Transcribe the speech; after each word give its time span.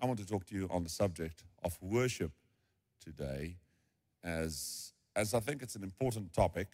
I 0.00 0.06
want 0.06 0.18
to 0.18 0.26
talk 0.26 0.44
to 0.46 0.54
you 0.54 0.68
on 0.70 0.82
the 0.82 0.90
subject 0.90 1.44
of 1.64 1.76
worship 1.80 2.32
today, 3.02 3.56
as, 4.22 4.92
as 5.14 5.32
I 5.32 5.40
think 5.40 5.62
it's 5.62 5.74
an 5.74 5.82
important 5.82 6.32
topic. 6.34 6.68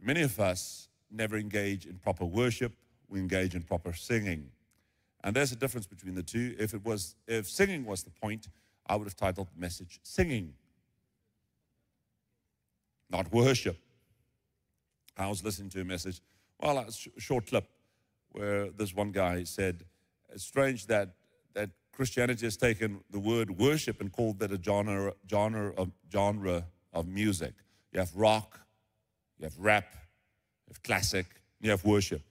Many 0.00 0.22
of 0.22 0.38
us 0.38 0.88
never 1.10 1.36
engage 1.36 1.86
in 1.86 1.96
proper 1.96 2.24
worship, 2.24 2.72
we 3.08 3.18
engage 3.18 3.54
in 3.54 3.62
proper 3.62 3.92
singing. 3.92 4.50
And 5.24 5.34
there's 5.34 5.52
a 5.52 5.56
difference 5.56 5.86
between 5.86 6.14
the 6.14 6.22
two. 6.22 6.54
If 6.58 6.72
it 6.72 6.84
was 6.84 7.16
if 7.26 7.48
singing 7.48 7.84
was 7.84 8.04
the 8.04 8.10
point, 8.10 8.48
I 8.86 8.96
would 8.96 9.04
have 9.04 9.16
titled 9.16 9.48
the 9.54 9.60
message 9.60 10.00
Singing. 10.02 10.54
Not 13.10 13.30
worship. 13.32 13.76
I 15.18 15.28
was 15.28 15.44
listening 15.44 15.68
to 15.70 15.80
a 15.80 15.84
message, 15.84 16.20
well, 16.60 16.78
a 16.78 17.20
short 17.20 17.46
clip 17.46 17.68
where 18.30 18.70
this 18.70 18.94
one 18.94 19.10
guy 19.10 19.44
said, 19.44 19.84
It's 20.32 20.44
strange 20.44 20.86
that 20.86 21.08
that 21.08 21.19
Christianity 22.00 22.46
has 22.46 22.56
taken 22.56 23.04
the 23.10 23.18
word 23.18 23.58
worship 23.58 24.00
and 24.00 24.10
called 24.10 24.38
that 24.38 24.50
a 24.50 24.58
genre, 24.62 25.12
genre, 25.30 25.70
of, 25.76 25.90
genre 26.10 26.64
of 26.94 27.06
music. 27.06 27.52
You 27.92 28.00
have 28.00 28.10
rock, 28.16 28.58
you 29.38 29.44
have 29.44 29.52
rap, 29.58 29.84
you 29.92 30.70
have 30.70 30.82
classic, 30.82 31.26
you 31.60 31.68
have 31.68 31.84
worship. 31.84 32.22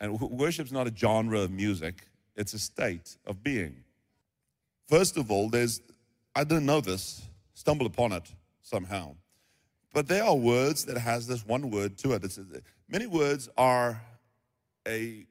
And 0.00 0.20
worship's 0.20 0.70
not 0.70 0.86
a 0.86 0.94
genre 0.94 1.40
of 1.40 1.50
music, 1.50 2.08
it's 2.34 2.52
a 2.52 2.58
state 2.58 3.16
of 3.24 3.42
being. 3.42 3.74
First 4.86 5.16
of 5.16 5.30
all, 5.30 5.48
there's, 5.48 5.80
I 6.34 6.44
didn't 6.44 6.66
know 6.66 6.82
this, 6.82 7.22
stumbled 7.54 7.90
upon 7.90 8.12
it 8.12 8.30
somehow. 8.60 9.14
But 9.94 10.08
there 10.08 10.24
are 10.24 10.36
words 10.36 10.84
that 10.84 10.98
has 10.98 11.26
this 11.26 11.46
one 11.46 11.70
word 11.70 11.96
to 12.00 12.12
it. 12.12 12.22
It's, 12.22 12.38
many 12.86 13.06
words 13.06 13.48
are 13.56 13.98
a 14.86 15.24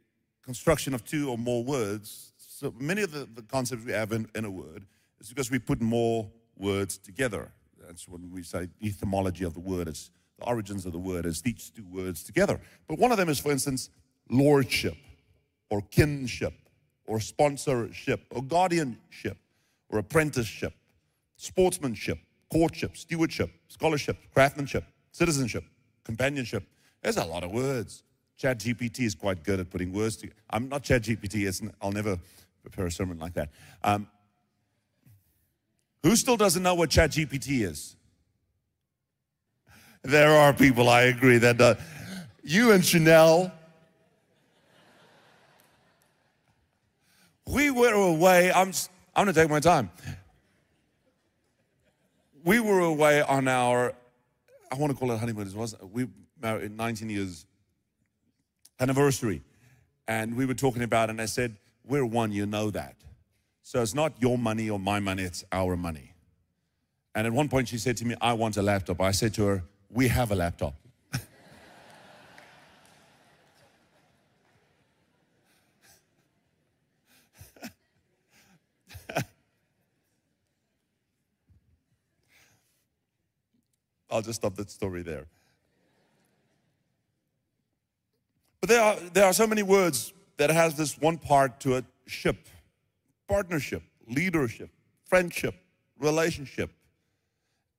construction 0.44 0.96
of 0.96 1.06
two 1.06 1.30
or 1.30 1.38
more 1.38 1.64
words 1.64 2.32
so 2.56 2.74
many 2.80 3.02
of 3.02 3.12
the, 3.12 3.28
the 3.36 3.42
concepts 3.42 3.84
we 3.84 3.92
have 3.92 4.14
in, 4.14 4.30
in 4.34 4.46
a 4.46 4.50
word 4.50 4.86
is 5.20 5.28
because 5.28 5.52
we 5.52 5.60
put 5.60 5.82
more 5.82 6.30
words 6.56 6.98
together. 6.98 7.52
That's 7.86 8.08
when 8.08 8.32
we 8.32 8.44
say 8.44 8.70
etymology 8.82 9.44
of 9.44 9.54
the 9.54 9.60
word. 9.60 9.90
It's 9.90 10.10
the 10.40 10.46
origins 10.46 10.86
of 10.86 10.94
the 10.94 11.00
word 11.00 11.26
is 11.26 11.42
these 11.42 11.70
two 11.76 11.84
words 11.92 12.24
together. 12.24 12.62
But 12.88 12.98
one 12.98 13.12
of 13.12 13.18
them 13.18 13.28
is, 13.28 13.40
for 13.40 13.52
instance, 13.52 13.90
lordship 14.30 14.96
or 15.70 15.82
kinship 15.92 16.54
or 17.06 17.20
sponsorship 17.20 18.22
or 18.32 18.42
guardianship 18.42 19.38
or 19.90 20.00
apprenticeship, 20.00 20.74
sportsmanship, 21.36 22.20
courtship, 22.50 22.96
stewardship, 22.96 23.52
scholarship, 23.68 24.18
craftsmanship, 24.34 24.86
citizenship, 25.12 25.66
companionship. 26.06 26.64
There's 27.02 27.18
a 27.18 27.26
lot 27.26 27.44
of 27.44 27.52
words. 27.52 28.04
Chat 28.38 28.60
GPT 28.60 29.02
is 29.02 29.16
quite 29.16 29.44
good 29.44 29.60
at 29.60 29.70
putting 29.70 29.92
words 29.92 30.18
together. 30.18 30.40
I'm 30.50 30.70
not 30.70 30.84
Chat 30.84 31.04
GPT, 31.04 31.72
I'll 31.82 31.92
never 31.92 32.18
prepare 32.66 32.88
a 32.88 32.92
sermon 32.92 33.20
like 33.20 33.34
that. 33.34 33.50
Um, 33.84 34.08
who 36.04 36.16
still 36.16 36.38
doesn't 36.38 36.64
know 36.64 36.76
what 36.76 36.90
ChatGPT 36.90 37.62
is? 37.62 37.96
There 40.04 40.32
are 40.32 40.54
people, 40.54 40.90
I 40.90 41.04
agree, 41.04 41.38
that 41.40 41.60
uh, 41.62 41.76
you 42.44 42.72
and 42.72 42.84
Chanel. 42.84 43.52
We 47.48 47.72
were 47.72 47.94
away. 47.94 48.52
I'm, 48.52 48.72
I'm 49.16 49.26
going 49.26 49.34
to 49.34 49.42
take 49.42 49.50
my 49.50 49.60
time. 49.60 49.90
We 52.44 52.60
were 52.60 52.82
away 52.82 53.22
on 53.22 53.48
our, 53.48 53.94
I 54.72 54.76
want 54.76 54.92
to 54.92 54.98
call 54.98 55.12
it 55.12 55.20
honeymoon. 55.20 55.48
It 55.48 55.56
was 55.56 55.76
we 55.92 56.08
married 56.40 56.76
19 56.76 57.10
years 57.10 57.46
anniversary, 58.80 59.42
and 60.08 60.36
we 60.36 60.46
were 60.46 60.54
talking 60.54 60.84
about, 60.84 61.10
and 61.10 61.22
I 61.22 61.26
said, 61.26 61.56
we're 61.88 62.06
one, 62.06 62.32
you 62.32 62.46
know 62.46 62.70
that. 62.72 62.96
So 63.62 63.82
it's 63.82 63.94
not 63.94 64.14
your 64.20 64.38
money 64.38 64.70
or 64.70 64.80
my 64.80 65.00
money, 65.00 65.24
it's 65.24 65.44
our 65.52 65.76
money. 65.76 66.14
And 67.14 67.28
at 67.28 67.34
one 67.34 67.50
point 67.50 67.68
she 67.68 67.78
said 67.78 67.98
to 67.98 68.06
me, 68.06 68.16
I 68.22 68.34
want 68.34 68.58
a 68.58 68.62
laptop. 68.62 69.02
I 69.02 69.12
said 69.12 69.34
to 69.36 69.46
her, 69.46 69.64
We 69.90 70.08
have 70.10 70.32
a 70.32 70.36
laptop. 70.36 70.76
I'll 84.10 84.22
just 84.22 84.42
stop 84.42 84.56
that 84.56 84.70
story 84.70 85.04
there. 85.04 85.26
But 88.60 88.70
there 88.70 88.82
are, 88.82 88.96
there 89.14 89.26
are 89.26 89.34
so 89.34 89.48
many 89.48 89.64
words 89.64 90.14
that 90.38 90.50
has 90.50 90.76
this 90.76 90.98
one 90.98 91.18
part 91.18 91.60
to 91.62 91.76
it 91.76 91.86
ship, 92.08 92.48
partnership, 93.28 93.84
leadership, 94.08 94.70
friendship, 95.06 95.56
relationship, 96.00 96.72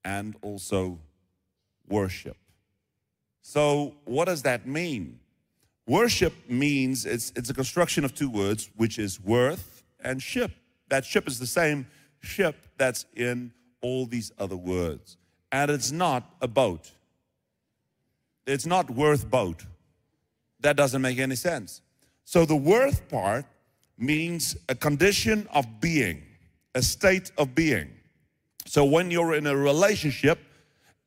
and 0.03 0.35
also 0.41 0.99
worship. 1.87 2.37
So, 3.41 3.95
what 4.05 4.25
does 4.25 4.41
that 4.43 4.67
mean? 4.67 5.19
Worship 5.87 6.33
means 6.49 7.05
it's, 7.05 7.31
it's 7.35 7.49
a 7.49 7.53
construction 7.53 8.03
of 8.03 8.13
two 8.13 8.29
words, 8.29 8.69
which 8.75 8.99
is 8.99 9.21
worth 9.21 9.83
and 10.01 10.21
ship. 10.21 10.51
That 10.89 11.05
ship 11.05 11.27
is 11.27 11.39
the 11.39 11.47
same 11.47 11.87
ship 12.19 12.55
that's 12.77 13.05
in 13.15 13.53
all 13.81 14.05
these 14.05 14.31
other 14.37 14.57
words. 14.57 15.17
And 15.51 15.71
it's 15.71 15.91
not 15.91 16.29
a 16.41 16.47
boat. 16.47 16.91
It's 18.45 18.65
not 18.65 18.89
worth 18.89 19.29
boat. 19.29 19.65
That 20.59 20.75
doesn't 20.75 21.01
make 21.01 21.19
any 21.19 21.35
sense. 21.35 21.81
So 22.27 22.43
the 22.43 22.57
worth 22.57 23.07
part 23.07 23.45
means 23.97 24.57
a 24.67 24.75
condition 24.75 25.47
of 25.53 25.79
being, 25.79 26.23
a 26.75 26.81
state 26.81 27.31
of 27.37 27.55
being. 27.55 27.89
So 28.65 28.83
when 28.83 29.09
you're 29.11 29.35
in 29.35 29.47
a 29.47 29.55
relationship, 29.55 30.37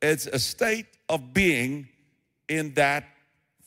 it's 0.01 0.27
a 0.29 0.39
state 0.39 0.87
of 1.11 1.35
being 1.35 1.89
in 2.49 2.73
that 2.73 3.05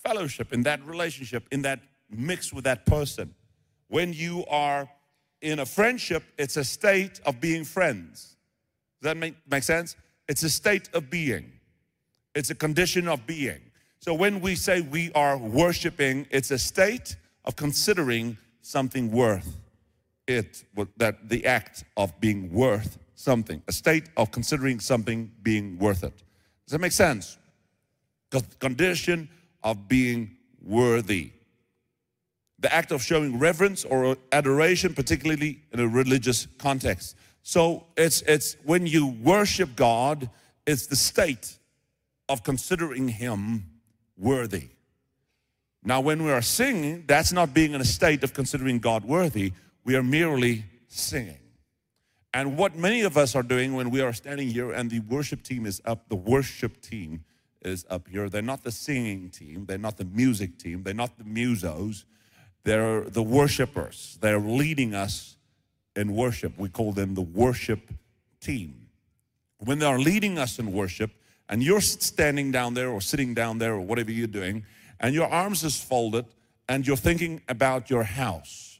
fellowship, 0.03 0.51
in 0.51 0.63
that 0.63 0.83
relationship, 0.83 1.47
in 1.51 1.61
that 1.61 1.79
mix 2.09 2.51
with 2.51 2.63
that 2.63 2.87
person. 2.87 3.35
When 3.87 4.13
you 4.13 4.43
are 4.47 4.89
in 5.43 5.59
a 5.59 5.65
friendship, 5.67 6.23
it's 6.39 6.57
a 6.57 6.63
state 6.63 7.19
of 7.23 7.39
being 7.39 7.65
friends. 7.65 8.35
Does 8.99 9.11
that 9.11 9.17
make, 9.17 9.35
make 9.47 9.61
sense? 9.61 9.95
It's 10.27 10.41
a 10.41 10.49
state 10.49 10.89
of 10.95 11.11
being. 11.11 11.51
It's 12.33 12.49
a 12.49 12.55
condition 12.55 13.07
of 13.07 13.27
being. 13.27 13.61
So 13.99 14.15
when 14.15 14.41
we 14.41 14.55
say 14.55 14.81
we 14.81 15.11
are 15.11 15.37
worshiping, 15.37 16.25
it's 16.31 16.49
a 16.49 16.57
state 16.57 17.15
of 17.45 17.55
considering 17.55 18.37
something 18.61 19.11
worth 19.11 19.57
it, 20.27 20.63
that 20.97 21.29
the 21.29 21.45
act 21.45 21.83
of 21.97 22.19
being 22.19 22.51
worth 22.51 22.97
something, 23.15 23.61
a 23.67 23.71
state 23.71 24.05
of 24.17 24.31
considering 24.31 24.79
something 24.79 25.31
being 25.41 25.77
worth 25.77 26.03
it. 26.03 26.15
Does 26.65 26.71
that 26.71 26.81
make 26.81 26.91
sense? 26.91 27.37
The 28.31 28.41
condition 28.59 29.29
of 29.63 29.87
being 29.87 30.35
worthy. 30.61 31.31
The 32.59 32.73
act 32.73 32.91
of 32.91 33.01
showing 33.01 33.37
reverence 33.37 33.83
or 33.83 34.17
adoration, 34.31 34.93
particularly 34.93 35.61
in 35.71 35.79
a 35.79 35.87
religious 35.87 36.47
context. 36.57 37.15
So 37.43 37.85
it's, 37.97 38.21
it's 38.21 38.55
when 38.63 38.87
you 38.87 39.07
worship 39.07 39.75
God, 39.75 40.29
it's 40.65 40.87
the 40.87 40.95
state 40.95 41.57
of 42.29 42.43
considering 42.43 43.09
Him 43.09 43.65
worthy. 44.17 44.69
Now, 45.85 45.99
when 45.99 46.23
we 46.23 46.31
are 46.31 46.41
singing, 46.41 47.03
that's 47.07 47.33
not 47.33 47.53
being 47.53 47.73
in 47.73 47.81
a 47.81 47.85
state 47.85 48.23
of 48.23 48.33
considering 48.33 48.79
God 48.79 49.03
worthy. 49.03 49.53
We 49.83 49.95
are 49.95 50.03
merely 50.03 50.65
singing. 50.87 51.39
And 52.33 52.57
what 52.57 52.75
many 52.75 53.01
of 53.01 53.17
us 53.17 53.35
are 53.35 53.43
doing 53.43 53.75
when 53.75 53.91
we 53.91 54.01
are 54.01 54.13
standing 54.13 54.49
here 54.49 54.71
and 54.71 54.89
the 54.89 55.01
worship 55.01 55.43
team 55.43 55.65
is 55.65 55.81
up, 55.85 56.09
the 56.09 56.15
worship 56.15 56.81
team 56.81 57.25
is 57.61 57.85
up 57.89 58.07
here. 58.07 58.29
They're 58.29 58.41
not 58.41 58.63
the 58.63 58.71
singing 58.71 59.29
team, 59.29 59.65
they're 59.65 59.77
not 59.77 59.97
the 59.97 60.05
music 60.05 60.57
team, 60.57 60.83
they're 60.83 60.93
not 60.93 61.17
the 61.17 61.25
musos, 61.25 62.05
they're 62.63 63.01
the 63.01 63.21
worshipers. 63.21 64.17
They're 64.21 64.39
leading 64.39 64.95
us 64.95 65.37
in 65.95 66.15
worship. 66.15 66.57
We 66.57 66.69
call 66.69 66.91
them 66.93 67.13
the 67.13 67.21
worship 67.21 67.93
team. 68.39 68.87
When 69.59 69.79
they 69.79 69.85
are 69.85 69.99
leading 69.99 70.39
us 70.39 70.59
in 70.59 70.71
worship, 70.71 71.11
and 71.49 71.61
you're 71.61 71.81
standing 71.81 72.51
down 72.51 72.73
there 72.73 72.89
or 72.89 73.01
sitting 73.01 73.33
down 73.33 73.57
there 73.57 73.73
or 73.73 73.81
whatever 73.81 74.11
you're 74.11 74.27
doing, 74.27 74.65
and 75.03 75.13
your 75.13 75.27
arms 75.27 75.65
is 75.65 75.79
folded 75.79 76.25
and 76.69 76.87
you're 76.87 76.95
thinking 76.95 77.41
about 77.49 77.89
your 77.89 78.03
house. 78.03 78.79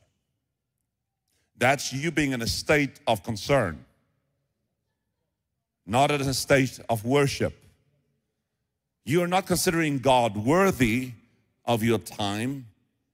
That's 1.58 1.92
you 1.92 2.12
being 2.12 2.31
in 2.31 2.42
a 2.42 2.48
state 2.48 3.02
of 3.06 3.24
concern, 3.24 3.86
not 5.86 6.10
in 6.12 6.22
a 6.22 6.34
state 6.34 6.80
of 6.90 7.06
worship. 7.06 7.54
You 9.06 9.22
are 9.22 9.28
not 9.28 9.46
considering 9.46 10.00
God 10.00 10.38
worthy 10.38 11.12
of 11.66 11.84
your 11.84 12.00
time 12.00 12.68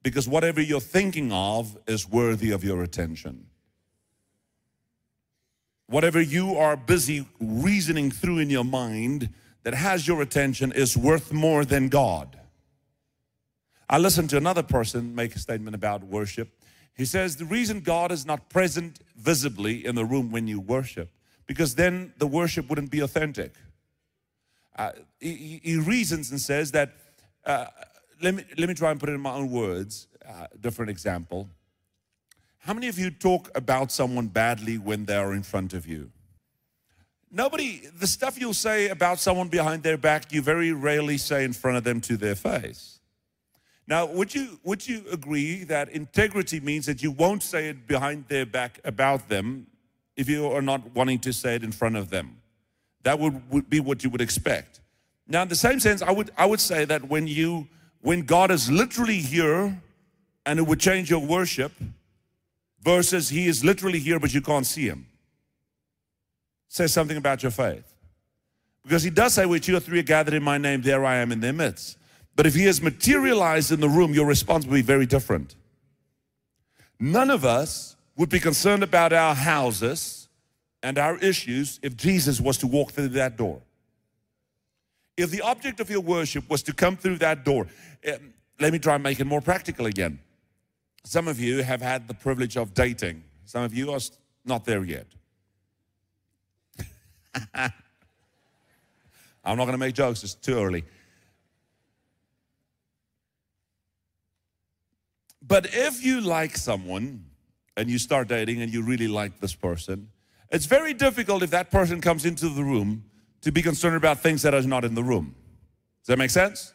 because 0.03 0.27
whatever 0.27 0.61
you're 0.61 0.79
thinking 0.79 1.31
of 1.31 1.77
is 1.87 2.07
worthy 2.07 2.51
of 2.51 2.63
your 2.63 2.83
attention. 2.83 3.47
Whatever 5.87 6.21
you 6.21 6.55
are 6.55 6.77
busy 6.77 7.25
reasoning 7.39 8.11
through 8.11 8.37
in 8.37 8.51
your 8.51 8.63
mind 8.63 9.29
that 9.63 9.73
has 9.73 10.07
your 10.07 10.21
attention 10.21 10.71
is 10.71 10.95
worth 10.95 11.33
more 11.33 11.65
than 11.65 11.89
God. 11.89 12.38
I 13.89 13.97
listened 13.97 14.29
to 14.29 14.37
another 14.37 14.61
person 14.61 15.15
make 15.15 15.35
a 15.35 15.39
statement 15.39 15.75
about 15.75 16.03
worship, 16.03 16.49
He 16.95 17.05
says 17.05 17.37
the 17.37 17.45
reason 17.45 17.79
God 17.79 18.11
is 18.11 18.25
not 18.25 18.49
present 18.49 18.99
visibly 19.15 19.85
in 19.85 19.95
the 19.95 20.05
room 20.05 20.31
when 20.31 20.47
you 20.47 20.59
worship, 20.59 21.09
because 21.47 21.73
then 21.73 22.13
the 22.17 22.27
worship 22.27 22.69
wouldn't 22.69 22.91
be 22.91 22.99
authentic. 22.99 23.55
Uh, 24.77 24.91
he, 25.19 25.59
he, 25.63 25.77
reasons 25.77 26.29
and 26.29 26.39
says 26.39 26.71
that, 26.71 26.91
uh, 27.45 27.65
let, 28.21 28.35
me, 28.35 28.43
let 28.57 28.69
me 28.69 28.75
try 28.75 28.91
and 28.91 28.99
put 28.99 29.09
it 29.09 29.13
in 29.13 29.21
my 29.21 29.33
own 29.33 29.49
words, 29.49 30.07
uh, 30.27 30.47
different 30.61 30.91
example. 30.91 31.49
How 32.59 32.73
many 32.73 32.87
of 32.87 32.99
you 32.99 33.09
talk 33.09 33.49
about 33.55 33.91
someone 33.91 34.27
badly 34.27 34.77
when 34.77 35.05
they 35.05 35.15
are 35.15 35.33
in 35.33 35.43
front 35.43 35.73
of 35.73 35.87
you? 35.87 36.11
Nobody, 37.31 37.81
the 37.97 38.07
stuff 38.07 38.39
you'll 38.39 38.53
say 38.53 38.89
about 38.89 39.19
someone 39.19 39.47
behind 39.47 39.83
their 39.83 39.97
back, 39.97 40.31
you 40.31 40.41
very 40.41 40.71
rarely 40.71 41.17
say 41.17 41.43
in 41.43 41.53
front 41.53 41.77
of 41.77 41.83
them 41.83 41.99
to 42.01 42.17
their 42.17 42.35
face. 42.35 42.98
Now, 43.89 44.05
would 44.05 44.35
you, 44.35 44.59
would 44.63 44.87
you 44.87 45.03
agree 45.11 45.63
that 45.63 45.89
integrity 45.89 46.59
means 46.59 46.85
that 46.85 47.01
you 47.01 47.09
won't 47.09 47.41
say 47.41 47.69
it 47.69 47.87
behind 47.87 48.27
their 48.27 48.45
back 48.45 48.79
about 48.85 49.29
them 49.29 49.65
if 50.15 50.29
you 50.29 50.45
are 50.45 50.61
not 50.61 50.93
wanting 50.93 51.17
to 51.21 51.33
say 51.33 51.55
it 51.55 51.63
in 51.63 51.71
front 51.71 51.95
of 51.95 52.11
them? 52.11 52.37
That 53.01 53.17
would, 53.17 53.49
would 53.49 53.67
be 53.67 53.79
what 53.79 54.03
you 54.03 54.11
would 54.11 54.21
expect. 54.21 54.79
Now, 55.27 55.41
in 55.41 55.47
the 55.47 55.55
same 55.55 55.79
sense, 55.79 56.03
I 56.03 56.11
would, 56.11 56.29
I 56.37 56.45
would 56.45 56.59
say 56.59 56.85
that 56.85 57.09
when 57.09 57.25
you, 57.25 57.67
when 58.01 58.21
God 58.21 58.51
is 58.51 58.69
literally 58.69 59.17
here 59.17 59.81
and 60.45 60.59
it 60.59 60.67
would 60.67 60.79
change 60.79 61.09
your 61.09 61.25
worship 61.25 61.71
versus 62.83 63.29
he 63.29 63.47
is 63.47 63.65
literally 63.65 63.99
here 63.99 64.19
but 64.19 64.35
you 64.35 64.41
can't 64.41 64.67
see 64.67 64.85
him, 64.85 65.07
says 66.67 66.93
something 66.93 67.17
about 67.17 67.41
your 67.41 67.51
faith. 67.51 67.91
Because 68.83 69.01
he 69.01 69.09
does 69.09 69.33
say, 69.33 69.47
where 69.47 69.57
two 69.57 69.75
or 69.75 69.79
three 69.79 69.97
are 69.97 70.03
gathered 70.03 70.35
in 70.35 70.43
my 70.43 70.59
name, 70.59 70.83
there 70.83 71.03
I 71.03 71.15
am 71.17 71.31
in 71.31 71.39
their 71.39 71.53
midst. 71.53 71.98
But 72.39 72.47
if 72.47 72.55
he 72.55 72.63
has 72.67 72.81
materialized 72.81 73.69
in 73.73 73.81
the 73.81 73.89
room, 73.89 74.13
your 74.13 74.25
response 74.25 74.65
will 74.65 74.75
be 74.75 74.81
very 74.81 75.05
different. 75.05 75.57
None 76.97 77.29
of 77.29 77.43
us 77.43 77.97
would 78.15 78.29
be 78.29 78.39
concerned 78.39 78.81
about 78.81 79.11
our 79.11 79.35
houses 79.35 80.29
and 80.81 80.97
our 80.97 81.17
issues 81.17 81.81
if 81.83 81.97
Jesus 81.97 82.39
was 82.39 82.57
to 82.59 82.67
walk 82.67 82.93
through 82.93 83.09
that 83.09 83.35
door. 83.35 83.61
If 85.17 85.31
the 85.31 85.41
object 85.41 85.81
of 85.81 85.89
your 85.89 85.99
worship 85.99 86.49
was 86.49 86.63
to 86.63 86.73
come 86.73 86.95
through 86.95 87.17
that 87.17 87.43
door, 87.43 87.67
um, 88.07 88.33
let 88.57 88.71
me 88.71 88.79
try 88.79 88.93
and 88.93 89.03
make 89.03 89.19
it 89.19 89.25
more 89.25 89.41
practical 89.41 89.85
again. 89.85 90.17
Some 91.03 91.27
of 91.27 91.41
you 91.41 91.61
have 91.61 91.81
had 91.81 92.07
the 92.07 92.13
privilege 92.13 92.55
of 92.55 92.73
dating, 92.73 93.21
some 93.43 93.63
of 93.63 93.73
you 93.73 93.91
are 93.91 93.99
not 94.45 94.63
there 94.63 94.85
yet. 94.85 95.07
I'm 99.43 99.57
not 99.57 99.65
going 99.65 99.73
to 99.73 99.77
make 99.77 99.93
jokes, 99.93 100.23
it's 100.23 100.35
too 100.35 100.57
early. 100.57 100.85
But 105.49 105.73
if 105.73 106.05
you 106.05 106.21
like 106.21 106.55
someone 106.55 107.25
and 107.75 107.89
you 107.89 107.97
start 107.97 108.27
dating 108.27 108.61
and 108.61 108.71
you 108.71 108.83
really 108.83 109.07
like 109.07 109.41
this 109.41 109.55
person, 109.55 110.07
it's 110.51 110.67
very 110.67 110.93
difficult 110.93 111.41
if 111.41 111.49
that 111.49 111.71
person 111.71 111.99
comes 112.01 112.23
into 112.23 112.49
the 112.49 112.63
room 112.63 113.03
to 113.41 113.51
be 113.51 113.63
concerned 113.63 113.95
about 113.95 114.19
things 114.19 114.43
that 114.43 114.53
are 114.53 114.61
not 114.61 114.85
in 114.85 114.93
the 114.93 115.03
room. 115.03 115.33
Does 116.01 116.07
that 116.07 116.19
make 116.19 116.29
sense? 116.29 116.71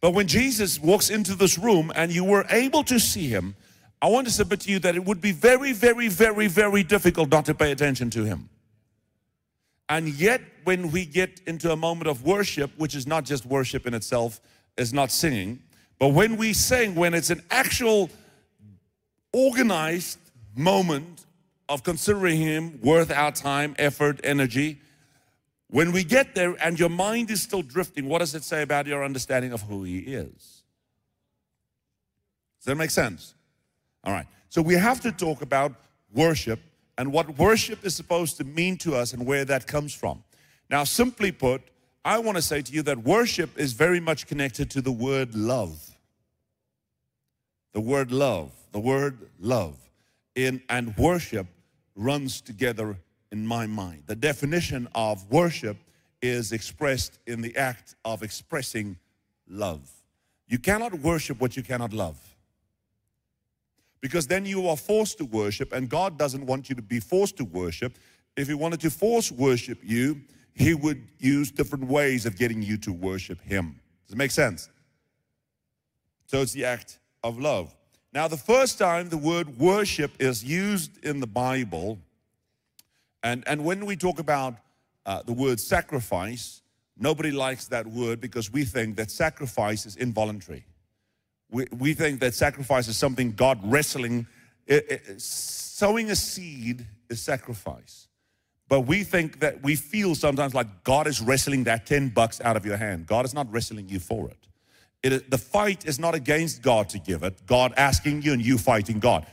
But 0.00 0.10
when 0.10 0.26
Jesus 0.26 0.80
walks 0.80 1.08
into 1.08 1.36
this 1.36 1.56
room 1.56 1.92
and 1.94 2.12
you 2.12 2.24
were 2.24 2.44
able 2.50 2.82
to 2.82 2.98
see 2.98 3.28
him, 3.28 3.54
I 4.02 4.08
want 4.08 4.26
to 4.26 4.32
submit 4.32 4.60
to 4.62 4.72
you 4.72 4.80
that 4.80 4.96
it 4.96 5.04
would 5.04 5.20
be 5.20 5.30
very, 5.30 5.72
very, 5.72 6.08
very, 6.08 6.48
very 6.48 6.82
difficult 6.82 7.30
not 7.30 7.44
to 7.46 7.54
pay 7.54 7.70
attention 7.70 8.10
to 8.10 8.24
him. 8.24 8.48
And 9.88 10.08
yet, 10.08 10.40
when 10.64 10.90
we 10.90 11.06
get 11.06 11.40
into 11.46 11.70
a 11.70 11.76
moment 11.76 12.08
of 12.08 12.24
worship, 12.24 12.72
which 12.76 12.96
is 12.96 13.06
not 13.06 13.24
just 13.24 13.46
worship 13.46 13.86
in 13.86 13.94
itself, 13.94 14.40
is 14.76 14.92
not 14.92 15.12
singing, 15.12 15.62
but 16.04 16.12
when 16.12 16.36
we 16.36 16.52
sing, 16.52 16.94
when 16.96 17.14
it's 17.14 17.30
an 17.30 17.42
actual 17.50 18.10
organized 19.32 20.18
moment 20.54 21.24
of 21.66 21.82
considering 21.82 22.36
Him 22.36 22.78
worth 22.82 23.10
our 23.10 23.32
time, 23.32 23.74
effort, 23.78 24.20
energy. 24.22 24.82
When 25.68 25.92
we 25.92 26.04
get 26.04 26.34
there 26.34 26.56
and 26.62 26.78
your 26.78 26.90
mind 26.90 27.30
is 27.30 27.40
still 27.40 27.62
drifting, 27.62 28.06
what 28.06 28.18
does 28.18 28.34
it 28.34 28.44
say 28.44 28.60
about 28.60 28.86
your 28.86 29.02
understanding 29.02 29.54
of 29.54 29.62
who 29.62 29.84
He 29.84 30.00
is? 30.00 30.62
Does 32.58 32.66
that 32.66 32.74
make 32.74 32.90
sense? 32.90 33.34
All 34.04 34.12
right. 34.12 34.26
So 34.50 34.60
we 34.60 34.74
have 34.74 35.00
to 35.00 35.10
talk 35.10 35.40
about 35.40 35.72
worship 36.12 36.60
and 36.98 37.14
what 37.14 37.38
worship 37.38 37.82
is 37.82 37.96
supposed 37.96 38.36
to 38.36 38.44
mean 38.44 38.76
to 38.76 38.94
us 38.94 39.14
and 39.14 39.24
where 39.24 39.46
that 39.46 39.66
comes 39.66 39.94
from. 39.94 40.22
Now, 40.68 40.84
simply 40.84 41.32
put, 41.32 41.62
I 42.04 42.18
want 42.18 42.36
to 42.36 42.42
say 42.42 42.60
to 42.60 42.72
you 42.74 42.82
that 42.82 42.98
worship 42.98 43.58
is 43.58 43.72
very 43.72 44.00
much 44.00 44.26
connected 44.26 44.70
to 44.72 44.82
the 44.82 44.92
word 44.92 45.34
love. 45.34 45.92
The 47.74 47.80
word 47.80 48.12
love, 48.12 48.52
the 48.72 48.78
word 48.78 49.18
love. 49.40 49.76
In, 50.36 50.62
and 50.68 50.96
worship 50.96 51.46
runs 51.96 52.40
together 52.40 52.96
in 53.30 53.46
my 53.46 53.66
mind. 53.66 54.04
The 54.06 54.16
definition 54.16 54.88
of 54.94 55.30
worship 55.30 55.76
is 56.22 56.52
expressed 56.52 57.18
in 57.26 57.40
the 57.40 57.54
act 57.56 57.96
of 58.04 58.22
expressing 58.22 58.96
love. 59.48 59.90
You 60.48 60.58
cannot 60.58 60.94
worship 61.00 61.40
what 61.40 61.56
you 61.56 61.64
cannot 61.64 61.92
love. 61.92 62.16
Because 64.00 64.28
then 64.28 64.46
you 64.46 64.68
are 64.68 64.76
forced 64.76 65.18
to 65.18 65.24
worship, 65.24 65.72
and 65.72 65.88
God 65.88 66.16
doesn't 66.16 66.46
want 66.46 66.68
you 66.68 66.76
to 66.76 66.82
be 66.82 67.00
forced 67.00 67.36
to 67.38 67.44
worship. 67.44 67.98
If 68.36 68.46
He 68.46 68.54
wanted 68.54 68.80
to 68.80 68.90
force 68.90 69.32
worship 69.32 69.78
you, 69.82 70.20
He 70.52 70.74
would 70.74 71.02
use 71.18 71.50
different 71.50 71.86
ways 71.86 72.24
of 72.24 72.36
getting 72.36 72.62
you 72.62 72.76
to 72.78 72.92
worship 72.92 73.40
Him. 73.42 73.80
Does 74.06 74.14
it 74.14 74.18
make 74.18 74.30
sense? 74.30 74.68
So 76.26 76.40
it's 76.40 76.52
the 76.52 76.64
act 76.66 76.98
of 77.24 77.40
love. 77.40 77.74
Now, 78.12 78.28
the 78.28 78.36
first 78.36 78.78
time 78.78 79.08
the 79.08 79.16
word 79.16 79.58
worship 79.58 80.12
is 80.20 80.44
used 80.44 81.04
in 81.04 81.18
the 81.18 81.26
Bible, 81.26 81.98
and, 83.24 83.42
and 83.48 83.64
when 83.64 83.86
we 83.86 83.96
talk 83.96 84.20
about 84.20 84.54
uh, 85.04 85.22
the 85.22 85.32
word 85.32 85.58
sacrifice, 85.58 86.62
nobody 86.96 87.32
likes 87.32 87.66
that 87.68 87.86
word 87.86 88.20
because 88.20 88.52
we 88.52 88.64
think 88.64 88.96
that 88.96 89.10
sacrifice 89.10 89.84
is 89.86 89.96
involuntary. 89.96 90.64
We, 91.50 91.66
we 91.76 91.94
think 91.94 92.20
that 92.20 92.34
sacrifice 92.34 92.86
is 92.86 92.96
something 92.96 93.32
God 93.32 93.58
wrestling. 93.64 94.26
It, 94.66 94.86
it, 94.90 95.20
sowing 95.20 96.10
a 96.10 96.16
seed 96.16 96.86
is 97.08 97.20
sacrifice. 97.20 98.06
But 98.68 98.82
we 98.82 99.02
think 99.02 99.40
that 99.40 99.62
we 99.62 99.76
feel 99.76 100.14
sometimes 100.14 100.54
like 100.54 100.84
God 100.84 101.06
is 101.06 101.20
wrestling 101.20 101.64
that 101.64 101.86
10 101.86 102.10
bucks 102.10 102.40
out 102.40 102.56
of 102.56 102.64
your 102.64 102.76
hand. 102.76 103.06
God 103.06 103.24
is 103.24 103.34
not 103.34 103.50
wrestling 103.52 103.88
you 103.88 103.98
for 103.98 104.30
it. 104.30 104.38
It, 105.04 105.30
the 105.30 105.36
fight 105.36 105.84
is 105.84 105.98
not 105.98 106.14
against 106.14 106.62
God 106.62 106.88
to 106.88 106.98
give 106.98 107.22
it, 107.24 107.44
God 107.44 107.74
asking 107.76 108.22
you 108.22 108.32
and 108.32 108.40
you 108.40 108.56
fighting 108.56 109.00
God. 109.00 109.26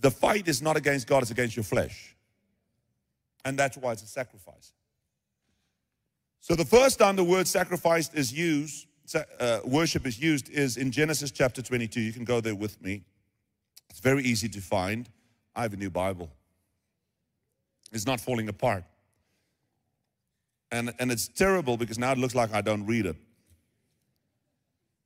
The 0.00 0.10
fight 0.10 0.48
is 0.48 0.62
not 0.62 0.78
against 0.78 1.06
God, 1.06 1.22
it's 1.22 1.30
against 1.30 1.54
your 1.54 1.64
flesh. 1.64 2.16
And 3.44 3.58
that's 3.58 3.76
why 3.76 3.92
it's 3.92 4.02
a 4.02 4.06
sacrifice. 4.06 4.72
So 6.40 6.54
the 6.54 6.64
first 6.64 6.98
time 6.98 7.16
the 7.16 7.24
word 7.24 7.46
sacrifice 7.46 8.12
is 8.14 8.32
used, 8.32 8.86
uh, 9.38 9.60
worship 9.64 10.06
is 10.06 10.18
used, 10.18 10.48
is 10.48 10.78
in 10.78 10.90
Genesis 10.90 11.30
chapter 11.30 11.60
22. 11.60 12.00
You 12.00 12.12
can 12.14 12.24
go 12.24 12.40
there 12.40 12.54
with 12.54 12.80
me. 12.80 13.04
It's 13.90 14.00
very 14.00 14.22
easy 14.24 14.48
to 14.48 14.60
find. 14.62 15.10
I 15.54 15.60
have 15.62 15.74
a 15.74 15.76
new 15.76 15.90
Bible. 15.90 16.30
It's 17.92 18.06
not 18.06 18.18
falling 18.18 18.48
apart. 18.48 18.84
And, 20.70 20.94
and 20.98 21.12
it's 21.12 21.28
terrible 21.28 21.76
because 21.76 21.98
now 21.98 22.12
it 22.12 22.18
looks 22.18 22.34
like 22.34 22.54
I 22.54 22.62
don't 22.62 22.86
read 22.86 23.04
it 23.04 23.16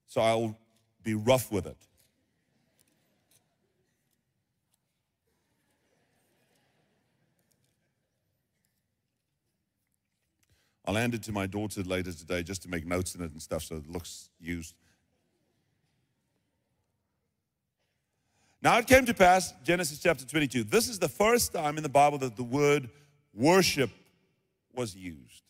so 0.06 0.20
I'll 0.20 0.58
be 1.02 1.14
rough 1.14 1.50
with 1.50 1.66
it. 1.66 1.76
I'll 10.86 10.94
hand 10.94 11.14
it 11.14 11.22
to 11.24 11.32
my 11.32 11.46
daughter 11.46 11.82
later 11.82 12.12
today 12.12 12.42
just 12.42 12.62
to 12.62 12.68
make 12.68 12.86
notes 12.86 13.14
in 13.16 13.22
it 13.22 13.32
and 13.32 13.42
stuff 13.42 13.64
so 13.64 13.76
it 13.76 13.90
looks 13.90 14.30
used. 14.40 14.74
Now 18.62 18.78
it 18.78 18.86
came 18.86 19.04
to 19.06 19.14
pass, 19.14 19.52
Genesis 19.64 19.98
chapter 19.98 20.24
22. 20.24 20.64
This 20.64 20.88
is 20.88 20.98
the 20.98 21.08
first 21.08 21.52
time 21.52 21.76
in 21.76 21.82
the 21.82 21.88
Bible 21.88 22.18
that 22.18 22.36
the 22.36 22.44
word 22.44 22.88
worship 23.34 23.90
was 24.74 24.94
used. 24.94 25.42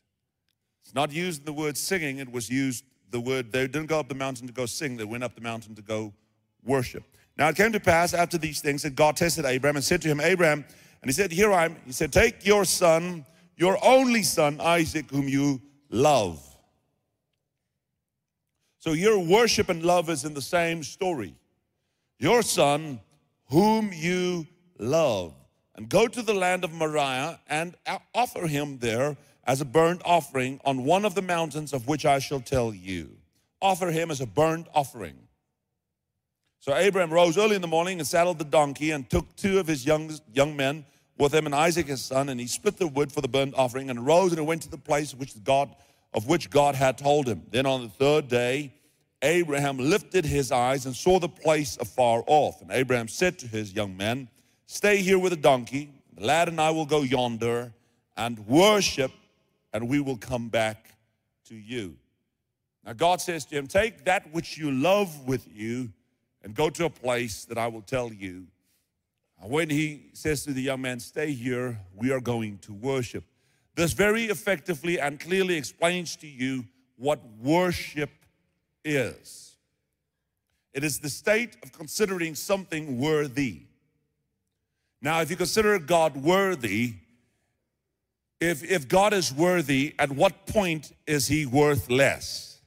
It's 0.85 0.95
not 0.95 1.13
used 1.13 1.41
in 1.41 1.47
the 1.47 1.53
word 1.53 1.77
singing, 1.77 2.19
it 2.19 2.31
was 2.31 2.49
used 2.49 2.85
the 3.11 3.21
word, 3.21 3.53
they 3.53 3.67
didn't 3.67 3.87
go 3.87 3.99
up 3.99 4.09
the 4.09 4.15
mountain 4.15 4.47
to 4.47 4.53
go 4.53 4.67
sing, 4.67 4.97
they 4.97 5.05
went 5.05 5.25
up 5.25 5.35
the 5.35 5.41
mountain 5.41 5.75
to 5.75 5.83
go 5.83 6.13
worship. 6.65 7.05
Now 7.37 7.49
it 7.49 7.57
came 7.57 7.73
to 7.73 7.81
pass 7.81 8.15
after 8.15 8.39
these 8.39 8.61
things 8.61 8.83
that 8.83 8.95
God 8.95 9.17
tested 9.17 9.45
Abraham 9.45 9.77
and 9.77 9.85
said 9.85 10.03
to 10.03 10.09
him, 10.09 10.21
Abraham, 10.21 10.65
and 11.03 11.09
he 11.09 11.13
said, 11.13 11.31
Here 11.31 11.53
I 11.53 11.67
am. 11.67 11.77
He 11.85 11.93
said, 11.93 12.13
Take 12.13 12.47
your 12.47 12.65
son, 12.65 13.25
your 13.57 13.79
only 13.85 14.23
son, 14.23 14.61
Isaac, 14.61 15.11
whom 15.11 15.29
you 15.29 15.61
love. 15.91 16.43
So 18.79 18.93
your 18.93 19.19
worship 19.19 19.69
and 19.69 19.83
love 19.83 20.09
is 20.11 20.25
in 20.25 20.35
the 20.35 20.43
same 20.43 20.83
story. 20.83 21.35
Your 22.19 22.43
son, 22.43 23.01
whom 23.49 23.91
you 23.93 24.47
love. 24.79 25.35
And 25.75 25.89
go 25.89 26.09
to 26.09 26.23
the 26.23 26.33
land 26.33 26.65
of 26.65 26.73
Moriah 26.73 27.39
and 27.49 27.77
offer 28.15 28.47
him 28.47 28.79
there 28.79 29.17
as 29.47 29.61
a 29.61 29.65
burnt 29.65 30.03
offering 30.05 30.61
on 30.65 30.85
one 30.85 31.05
of 31.05 31.15
the 31.15 31.23
mountains 31.23 31.73
of 31.73 31.87
which 31.87 32.05
I 32.05 32.19
shall 32.19 32.41
tell 32.41 32.75
you. 32.75 33.11
Offer 33.63 33.91
him 33.91 34.11
as 34.11 34.21
a 34.21 34.27
burnt 34.27 34.67
offering. 34.75 35.17
So 36.59 36.75
Abraham 36.75 37.13
rose 37.13 37.39
early 37.39 37.55
in 37.55 37.63
the 37.63 37.69
morning 37.69 37.99
and 37.99 38.07
saddled 38.07 38.39
the 38.39 38.45
donkey 38.45 38.91
and 38.91 39.09
took 39.09 39.37
two 39.37 39.59
of 39.59 39.67
his 39.67 39.87
young, 39.87 40.11
young 40.33 40.57
men 40.57 40.85
with 41.17 41.33
him 41.33 41.47
and 41.47 41.55
Isaac 41.55 41.87
his 41.87 42.03
son, 42.03 42.29
and 42.29 42.41
he 42.41 42.47
split 42.47 42.77
the 42.77 42.89
wood 42.89 43.13
for 43.13 43.21
the 43.21 43.29
burnt 43.29 43.55
offering 43.57 43.89
and 43.89 44.05
rose 44.05 44.33
and 44.33 44.47
went 44.47 44.63
to 44.63 44.71
the 44.71 44.77
place 44.77 45.15
which 45.15 45.33
God, 45.45 45.75
of 46.13 46.27
which 46.27 46.51
God 46.51 46.75
had 46.75 46.99
told 46.99 47.29
him. 47.29 47.43
Then 47.51 47.67
on 47.67 47.83
the 47.83 47.89
third 47.89 48.29
day, 48.29 48.75
Abraham 49.23 49.79
lifted 49.79 50.25
his 50.25 50.53
eyes 50.53 50.87
and 50.87 50.95
saw 50.95 51.19
the 51.19 51.29
place 51.29 51.77
afar 51.81 52.23
off. 52.27 52.61
And 52.61 52.71
Abraham 52.71 53.09
said 53.09 53.39
to 53.39 53.47
his 53.47 53.73
young 53.73 53.97
men, 53.97 54.29
Stay 54.67 54.99
here 54.99 55.19
with 55.19 55.31
the 55.31 55.37
donkey. 55.37 55.91
The 56.17 56.27
lad 56.27 56.49
and 56.49 56.61
I 56.61 56.71
will 56.71 56.87
go 56.87 57.03
yonder 57.03 57.73
and 58.17 58.39
worship, 58.47 59.13
and 59.73 59.89
we 59.89 60.01
will 60.01 60.17
come 60.17 60.49
back 60.49 60.91
to 61.47 61.55
you. 61.55 61.97
Now, 62.85 62.93
God 62.93 63.21
says 63.21 63.45
to 63.47 63.57
him, 63.57 63.67
Take 63.67 64.05
that 64.05 64.33
which 64.33 64.57
you 64.57 64.71
love 64.71 65.27
with 65.27 65.47
you 65.53 65.93
and 66.43 66.55
go 66.55 66.71
to 66.71 66.85
a 66.85 66.91
place 66.91 67.45
that 67.47 67.59
I 67.59 67.67
will 67.67 67.83
tell 67.83 68.13
you. 68.13 68.47
When 69.43 69.69
he 69.69 70.11
says 70.13 70.45
to 70.45 70.53
the 70.53 70.63
young 70.63 70.81
man, 70.81 71.01
Stay 71.01 71.33
here, 71.33 71.81
we 71.95 72.11
are 72.13 72.21
going 72.21 72.59
to 72.59 72.73
worship. 72.73 73.25
This 73.75 73.93
very 73.93 74.25
effectively 74.25 74.99
and 74.99 75.21
clearly 75.21 75.57
explains 75.57 76.17
to 76.17 76.27
you 76.27 76.65
what 76.97 77.21
worship 77.43 78.11
is. 78.85 79.57
It 80.73 80.85
is 80.85 80.99
the 80.99 81.11
state 81.11 81.57
of 81.63 81.73
considering 81.73 82.35
something 82.35 82.99
worthy. 82.99 83.63
Now, 85.03 85.21
if 85.21 85.31
you 85.31 85.37
consider 85.37 85.79
God 85.79 86.17
worthy, 86.17 86.95
if, 88.41 88.63
if 88.63 88.89
God 88.89 89.13
is 89.13 89.33
worthy, 89.33 89.95
at 89.99 90.11
what 90.11 90.47
point 90.47 90.93
is 91.07 91.29
he 91.29 91.47
worth 91.47 91.89
less? 91.91 92.61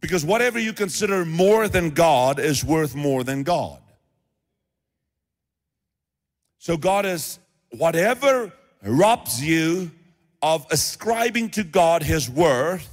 Because 0.00 0.24
whatever 0.24 0.58
you 0.58 0.72
consider 0.72 1.24
more 1.24 1.68
than 1.68 1.90
God 1.90 2.38
is 2.38 2.64
worth 2.64 2.94
more 2.94 3.24
than 3.24 3.42
God. 3.42 3.80
So 6.58 6.76
God 6.76 7.06
is 7.06 7.38
whatever 7.70 8.52
robs 8.82 9.42
you 9.42 9.90
of 10.42 10.66
ascribing 10.70 11.50
to 11.50 11.64
God 11.64 12.02
his 12.02 12.30
worth 12.30 12.88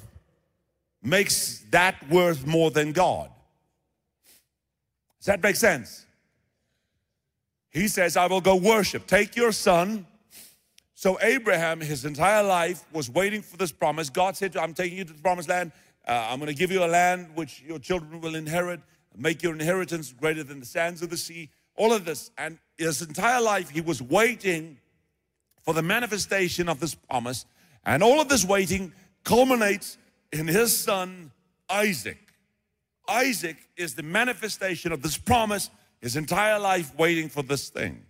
makes 1.03 1.59
that 1.69 2.09
worth 2.09 2.47
more 2.47 2.71
than 2.71 2.93
God. 2.93 3.29
Does 5.19 5.27
that 5.27 5.43
make 5.43 5.55
sense? 5.55 6.05
He 7.73 7.87
says, 7.87 8.15
I 8.15 8.27
will 8.27 8.41
go 8.41 8.55
worship. 8.55 9.07
Take 9.07 9.35
your 9.35 9.51
son. 9.51 10.05
So 10.93 11.17
Abraham, 11.21 11.81
his 11.81 12.05
entire 12.05 12.43
life, 12.43 12.85
was 12.93 13.09
waiting 13.09 13.41
for 13.41 13.57
this 13.57 13.71
promise. 13.71 14.09
God 14.09 14.37
said, 14.37 14.55
I'm 14.55 14.73
taking 14.73 14.99
you 14.99 15.05
to 15.05 15.13
the 15.13 15.21
promised 15.21 15.49
land. 15.49 15.71
Uh, 16.07 16.27
I'm 16.29 16.39
going 16.39 16.51
to 16.51 16.57
give 16.57 16.71
you 16.71 16.83
a 16.83 16.87
land 16.87 17.31
which 17.33 17.63
your 17.65 17.79
children 17.79 18.21
will 18.21 18.35
inherit, 18.35 18.79
make 19.17 19.41
your 19.41 19.53
inheritance 19.53 20.13
greater 20.13 20.43
than 20.43 20.59
the 20.59 20.65
sands 20.65 21.01
of 21.01 21.09
the 21.09 21.17
sea. 21.17 21.49
All 21.75 21.91
of 21.91 22.05
this. 22.05 22.29
And 22.37 22.59
his 22.77 23.01
entire 23.01 23.41
life, 23.41 23.69
he 23.69 23.81
was 23.81 24.01
waiting 24.01 24.77
for 25.63 25.73
the 25.73 25.81
manifestation 25.81 26.69
of 26.69 26.79
this 26.79 26.93
promise. 26.93 27.45
And 27.85 28.03
all 28.03 28.21
of 28.21 28.29
this 28.29 28.45
waiting 28.45 28.93
culminates 29.23 29.97
in 30.31 30.47
his 30.47 30.77
son, 30.77 31.31
Isaac. 31.69 32.19
Isaac 33.09 33.57
is 33.75 33.95
the 33.95 34.03
manifestation 34.03 34.91
of 34.91 35.01
this 35.01 35.17
promise 35.17 35.69
his 36.03 36.17
entire 36.17 36.59
life 36.59 36.93
waiting 36.97 37.29
for 37.29 37.41
this 37.43 37.69
thing. 37.69 38.03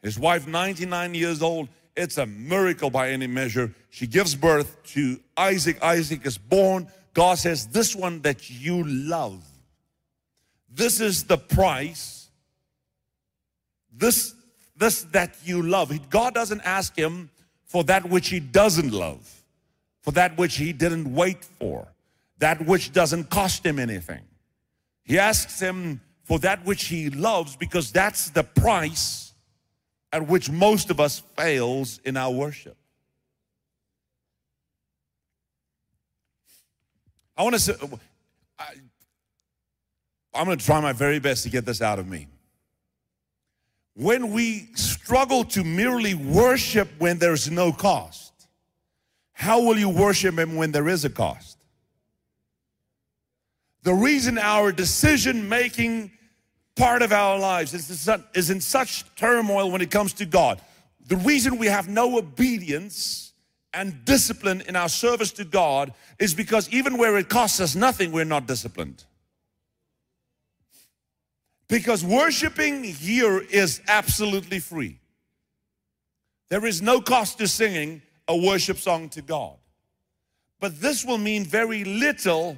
His 0.00 0.18
wife, 0.18 0.46
99 0.46 1.14
years 1.14 1.42
old, 1.42 1.68
it's 1.94 2.16
a 2.16 2.24
miracle 2.24 2.88
by 2.88 3.10
any 3.10 3.26
measure. 3.26 3.70
She 3.90 4.06
gives 4.06 4.34
birth 4.34 4.82
to 4.94 5.20
Isaac. 5.36 5.80
Isaac 5.82 6.24
is 6.24 6.38
born. 6.38 6.88
God 7.12 7.36
says, 7.36 7.66
This 7.66 7.94
one 7.94 8.22
that 8.22 8.48
you 8.48 8.82
love, 8.84 9.44
this 10.70 11.02
is 11.02 11.24
the 11.24 11.36
price. 11.36 12.30
This, 13.92 14.34
this 14.74 15.02
that 15.12 15.36
you 15.44 15.60
love. 15.60 15.92
God 16.08 16.32
doesn't 16.32 16.62
ask 16.62 16.96
him 16.96 17.28
for 17.66 17.84
that 17.84 18.08
which 18.08 18.28
he 18.28 18.40
doesn't 18.40 18.90
love, 18.90 19.30
for 20.00 20.12
that 20.12 20.38
which 20.38 20.56
he 20.56 20.72
didn't 20.72 21.14
wait 21.14 21.44
for, 21.44 21.86
that 22.38 22.64
which 22.66 22.92
doesn't 22.92 23.28
cost 23.28 23.66
him 23.66 23.78
anything. 23.78 24.22
He 25.04 25.18
asks 25.18 25.60
him 25.60 26.00
for 26.24 26.38
that 26.40 26.64
which 26.64 26.86
he 26.86 27.10
loves 27.10 27.56
because 27.56 27.92
that's 27.92 28.30
the 28.30 28.42
price 28.42 29.34
at 30.12 30.26
which 30.26 30.50
most 30.50 30.90
of 30.90 31.00
us 31.00 31.22
fails 31.36 32.00
in 32.04 32.16
our 32.16 32.30
worship. 32.30 32.76
I 37.36 37.42
want 37.42 37.54
to 37.54 37.60
say, 37.60 37.74
I, 38.58 38.66
I'm 40.34 40.46
going 40.46 40.58
to 40.58 40.64
try 40.64 40.80
my 40.80 40.92
very 40.92 41.18
best 41.18 41.42
to 41.44 41.50
get 41.50 41.64
this 41.64 41.82
out 41.82 41.98
of 41.98 42.06
me. 42.06 42.28
When 43.96 44.32
we 44.32 44.68
struggle 44.74 45.44
to 45.46 45.62
merely 45.62 46.14
worship 46.14 46.88
when 46.98 47.18
there's 47.18 47.50
no 47.50 47.72
cost, 47.72 48.32
how 49.32 49.62
will 49.62 49.78
you 49.78 49.88
worship 49.88 50.38
Him 50.38 50.56
when 50.56 50.72
there 50.72 50.88
is 50.88 51.04
a 51.04 51.10
cost? 51.10 51.53
The 53.84 53.94
reason 53.94 54.38
our 54.38 54.72
decision 54.72 55.48
making 55.48 56.10
part 56.74 57.02
of 57.02 57.12
our 57.12 57.38
lives 57.38 57.72
is 57.72 58.50
in 58.50 58.60
such 58.60 59.14
turmoil 59.14 59.70
when 59.70 59.82
it 59.82 59.90
comes 59.90 60.14
to 60.14 60.24
God. 60.24 60.60
The 61.06 61.16
reason 61.16 61.58
we 61.58 61.66
have 61.66 61.86
no 61.86 62.18
obedience 62.18 63.32
and 63.74 64.04
discipline 64.04 64.62
in 64.66 64.74
our 64.74 64.88
service 64.88 65.32
to 65.32 65.44
God 65.44 65.92
is 66.18 66.34
because 66.34 66.68
even 66.70 66.96
where 66.96 67.18
it 67.18 67.28
costs 67.28 67.60
us 67.60 67.76
nothing, 67.76 68.10
we're 68.10 68.24
not 68.24 68.46
disciplined. 68.46 69.04
Because 71.68 72.02
worshiping 72.04 72.84
here 72.84 73.38
is 73.38 73.82
absolutely 73.86 74.60
free. 74.60 74.98
There 76.48 76.64
is 76.64 76.80
no 76.80 77.00
cost 77.00 77.38
to 77.38 77.48
singing 77.48 78.00
a 78.28 78.36
worship 78.36 78.78
song 78.78 79.10
to 79.10 79.20
God. 79.20 79.56
But 80.60 80.80
this 80.80 81.04
will 81.04 81.18
mean 81.18 81.44
very 81.44 81.84
little 81.84 82.56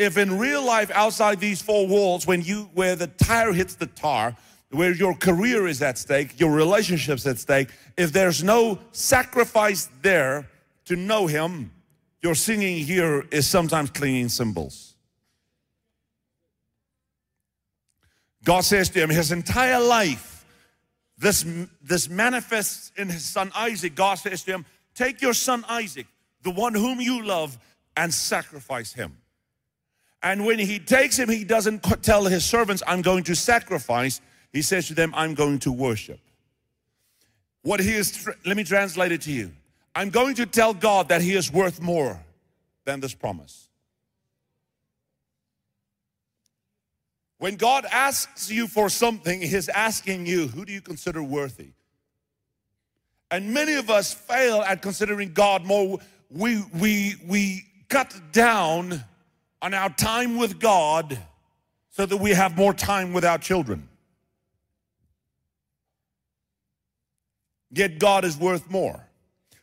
if 0.00 0.16
in 0.16 0.38
real 0.38 0.64
life 0.64 0.90
outside 0.92 1.40
these 1.40 1.60
four 1.60 1.86
walls, 1.86 2.26
when 2.26 2.40
you 2.40 2.70
where 2.72 2.96
the 2.96 3.06
tire 3.06 3.52
hits 3.52 3.74
the 3.74 3.86
tar, 3.86 4.34
where 4.70 4.94
your 4.94 5.14
career 5.14 5.66
is 5.66 5.82
at 5.82 5.98
stake, 5.98 6.40
your 6.40 6.52
relationships 6.52 7.26
at 7.26 7.38
stake, 7.38 7.68
if 7.98 8.10
there's 8.10 8.42
no 8.42 8.78
sacrifice 8.92 9.90
there 10.00 10.48
to 10.86 10.96
know 10.96 11.26
him, 11.26 11.70
your 12.22 12.34
singing 12.34 12.78
here 12.78 13.26
is 13.30 13.46
sometimes 13.46 13.90
clinging 13.90 14.30
cymbals. 14.30 14.94
God 18.42 18.62
says 18.62 18.88
to 18.90 19.00
him, 19.00 19.10
his 19.10 19.32
entire 19.32 19.80
life, 19.80 20.46
this, 21.18 21.44
this 21.82 22.08
manifests 22.08 22.90
in 22.96 23.10
his 23.10 23.26
son 23.26 23.52
Isaac. 23.54 23.94
God 23.94 24.14
says 24.14 24.42
to 24.44 24.52
him, 24.52 24.66
Take 24.94 25.20
your 25.20 25.34
son 25.34 25.62
Isaac, 25.68 26.06
the 26.42 26.50
one 26.50 26.74
whom 26.74 27.00
you 27.02 27.22
love, 27.22 27.58
and 27.96 28.12
sacrifice 28.12 28.94
him. 28.94 29.19
And 30.22 30.44
when 30.44 30.58
he 30.58 30.78
takes 30.78 31.18
him, 31.18 31.28
he 31.28 31.44
doesn't 31.44 31.80
tell 32.02 32.24
his 32.24 32.44
servants, 32.44 32.82
I'm 32.86 33.02
going 33.02 33.24
to 33.24 33.34
sacrifice. 33.34 34.20
He 34.52 34.62
says 34.62 34.88
to 34.88 34.94
them, 34.94 35.12
I'm 35.16 35.34
going 35.34 35.58
to 35.60 35.72
worship. 35.72 36.20
What 37.62 37.80
he 37.80 37.94
is, 37.94 38.28
let 38.44 38.56
me 38.56 38.64
translate 38.64 39.12
it 39.12 39.22
to 39.22 39.32
you. 39.32 39.52
I'm 39.94 40.10
going 40.10 40.34
to 40.36 40.46
tell 40.46 40.74
God 40.74 41.08
that 41.08 41.22
he 41.22 41.34
is 41.34 41.52
worth 41.52 41.80
more 41.80 42.20
than 42.84 43.00
this 43.00 43.14
promise. 43.14 43.68
When 47.38 47.56
God 47.56 47.86
asks 47.90 48.50
you 48.50 48.66
for 48.66 48.90
something, 48.90 49.40
he's 49.40 49.70
asking 49.70 50.26
you, 50.26 50.48
who 50.48 50.66
do 50.66 50.72
you 50.72 50.82
consider 50.82 51.22
worthy? 51.22 51.70
And 53.30 53.54
many 53.54 53.74
of 53.74 53.88
us 53.88 54.12
fail 54.12 54.60
at 54.60 54.82
considering 54.82 55.32
God 55.32 55.64
more. 55.64 55.98
We, 56.30 56.62
we, 56.78 57.14
we 57.26 57.64
cut 57.88 58.14
down 58.32 59.04
on 59.62 59.74
our 59.74 59.90
time 59.90 60.36
with 60.38 60.58
God 60.58 61.18
so 61.90 62.06
that 62.06 62.16
we 62.16 62.30
have 62.30 62.56
more 62.56 62.72
time 62.72 63.12
with 63.12 63.24
our 63.24 63.38
children. 63.38 63.88
Yet 67.70 67.98
God 67.98 68.24
is 68.24 68.36
worth 68.36 68.70
more. 68.70 69.06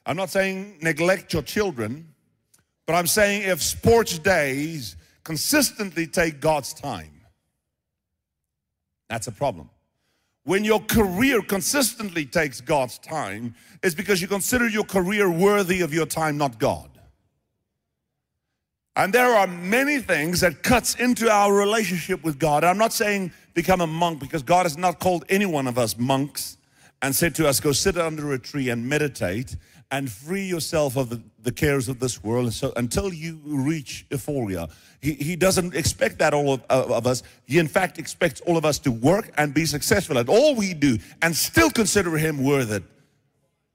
I'm 0.06 0.16
not 0.16 0.30
saying 0.30 0.78
neglect 0.82 1.34
your 1.34 1.42
children, 1.42 2.14
but 2.86 2.94
I'm 2.94 3.08
saying 3.08 3.44
if 3.44 3.62
sports 3.62 4.18
days 4.20 4.96
consistently 5.24 6.08
take 6.08 6.40
God's 6.40 6.74
time, 6.74 7.22
that's 9.10 9.28
a 9.28 9.32
problem. 9.32 9.70
When 10.44 10.64
your 10.64 10.80
career 10.80 11.42
consistently 11.42 12.26
takes 12.26 12.62
God's 12.62 12.98
time, 13.00 13.56
it's 13.84 13.96
because 13.96 14.22
you 14.22 14.30
consider 14.30 14.70
your 14.70 14.86
career 14.86 15.30
worthy 15.30 15.82
of 15.82 15.94
your 15.94 16.06
time, 16.06 16.38
not 16.38 16.58
God. 16.58 16.97
And 18.98 19.14
there 19.14 19.36
are 19.36 19.46
many 19.46 20.00
things 20.00 20.42
that 20.42 20.64
cuts 20.64 20.96
into 20.96 21.30
our 21.30 21.54
relationship 21.54 22.24
with 22.24 22.40
God. 22.40 22.64
I'm 22.64 22.80
not 22.80 22.94
saying 22.94 23.32
become 23.54 23.80
a 23.80 23.88
monk 23.88 24.20
because 24.20 24.42
God 24.42 24.64
has 24.64 24.76
not 24.76 25.00
called 25.00 25.24
any 25.30 25.46
one 25.46 25.68
of 25.68 25.78
us 25.78 26.00
monks 26.00 26.58
and 27.04 27.16
said 27.16 27.36
to 27.36 27.48
us, 27.48 27.60
go 27.60 27.74
sit 27.74 27.96
under 27.96 28.34
a 28.34 28.40
tree 28.40 28.70
and 28.70 28.90
meditate 28.90 29.56
and 29.92 30.12
free 30.12 30.46
yourself 30.46 30.98
of 30.98 31.10
the, 31.10 31.22
the 31.44 31.52
cares 31.52 31.88
of 31.88 32.00
this 32.00 32.24
world. 32.24 32.46
And 32.46 32.54
so 32.54 32.74
until 32.76 33.14
you 33.14 33.40
reach 33.46 34.08
euphoria, 34.10 34.68
he, 35.00 35.14
he 35.14 35.36
doesn't 35.36 35.76
expect 35.76 36.18
that 36.18 36.34
all 36.34 36.54
of, 36.54 36.64
of 36.68 37.06
us. 37.06 37.22
He, 37.46 37.60
in 37.60 37.68
fact, 37.68 38.00
expects 38.00 38.42
all 38.42 38.58
of 38.58 38.66
us 38.66 38.80
to 38.80 38.92
work 38.92 39.32
and 39.38 39.54
be 39.54 39.66
successful 39.66 40.18
at 40.18 40.28
all 40.28 40.56
we 40.56 40.74
do 40.74 40.98
and 41.22 41.36
still 41.36 41.70
consider 41.70 42.18
him 42.18 42.44
worth 42.44 42.72
it 42.72 42.84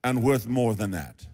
and 0.02 0.20
worth 0.20 0.48
more 0.48 0.74
than 0.74 0.90
that. 0.90 1.24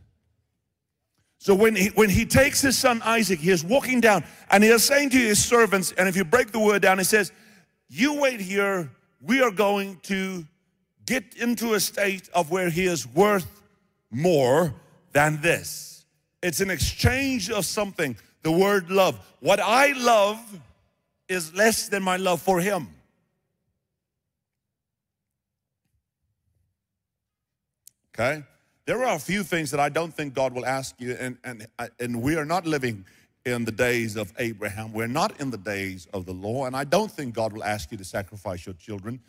So 1.38 1.54
when 1.54 1.76
he, 1.76 1.88
when 1.88 2.10
he 2.10 2.26
takes 2.26 2.60
his 2.60 2.76
son 2.76 3.00
Isaac, 3.04 3.38
he 3.38 3.50
is 3.50 3.64
walking 3.64 4.00
down 4.00 4.24
and 4.50 4.62
he 4.62 4.70
is 4.70 4.82
saying 4.82 5.10
to 5.10 5.18
his 5.18 5.42
servants, 5.42 5.92
and 5.92 6.08
if 6.08 6.16
you 6.16 6.24
break 6.24 6.50
the 6.50 6.58
word 6.58 6.82
down, 6.82 6.98
he 6.98 7.04
says, 7.04 7.32
You 7.88 8.20
wait 8.20 8.40
here, 8.40 8.90
we 9.22 9.40
are 9.40 9.52
going 9.52 10.00
to 10.04 10.44
get 11.06 11.36
into 11.36 11.74
a 11.74 11.80
state 11.80 12.28
of 12.34 12.50
where 12.50 12.68
he 12.68 12.86
is 12.86 13.06
worth 13.06 13.62
more 14.10 14.74
than 15.12 15.40
this. 15.40 16.04
It's 16.42 16.60
an 16.60 16.70
exchange 16.70 17.50
of 17.50 17.64
something, 17.64 18.16
the 18.42 18.52
word 18.52 18.90
love. 18.90 19.18
What 19.40 19.60
I 19.60 19.92
love 19.92 20.38
is 21.28 21.54
less 21.54 21.88
than 21.88 22.02
my 22.02 22.16
love 22.16 22.42
for 22.42 22.60
him. 22.60 22.88
Okay? 28.14 28.42
There 28.88 29.04
are 29.04 29.16
a 29.16 29.18
few 29.18 29.42
things 29.42 29.70
that 29.72 29.80
I 29.80 29.90
don't 29.90 30.14
think 30.14 30.32
God 30.32 30.54
will 30.54 30.64
ask 30.64 30.98
you, 30.98 31.14
and, 31.20 31.36
and, 31.44 31.66
and 32.00 32.22
we 32.22 32.36
are 32.36 32.46
not 32.46 32.66
living 32.66 33.04
in 33.44 33.66
the 33.66 33.70
days 33.70 34.16
of 34.16 34.32
Abraham. 34.38 34.94
We're 34.94 35.06
not 35.06 35.38
in 35.42 35.50
the 35.50 35.58
days 35.58 36.08
of 36.14 36.24
the 36.24 36.32
law, 36.32 36.64
and 36.64 36.74
I 36.74 36.84
don't 36.84 37.12
think 37.12 37.34
God 37.34 37.52
will 37.52 37.62
ask 37.62 37.92
you 37.92 37.98
to 37.98 38.04
sacrifice 38.04 38.64
your 38.64 38.76
children. 38.76 39.20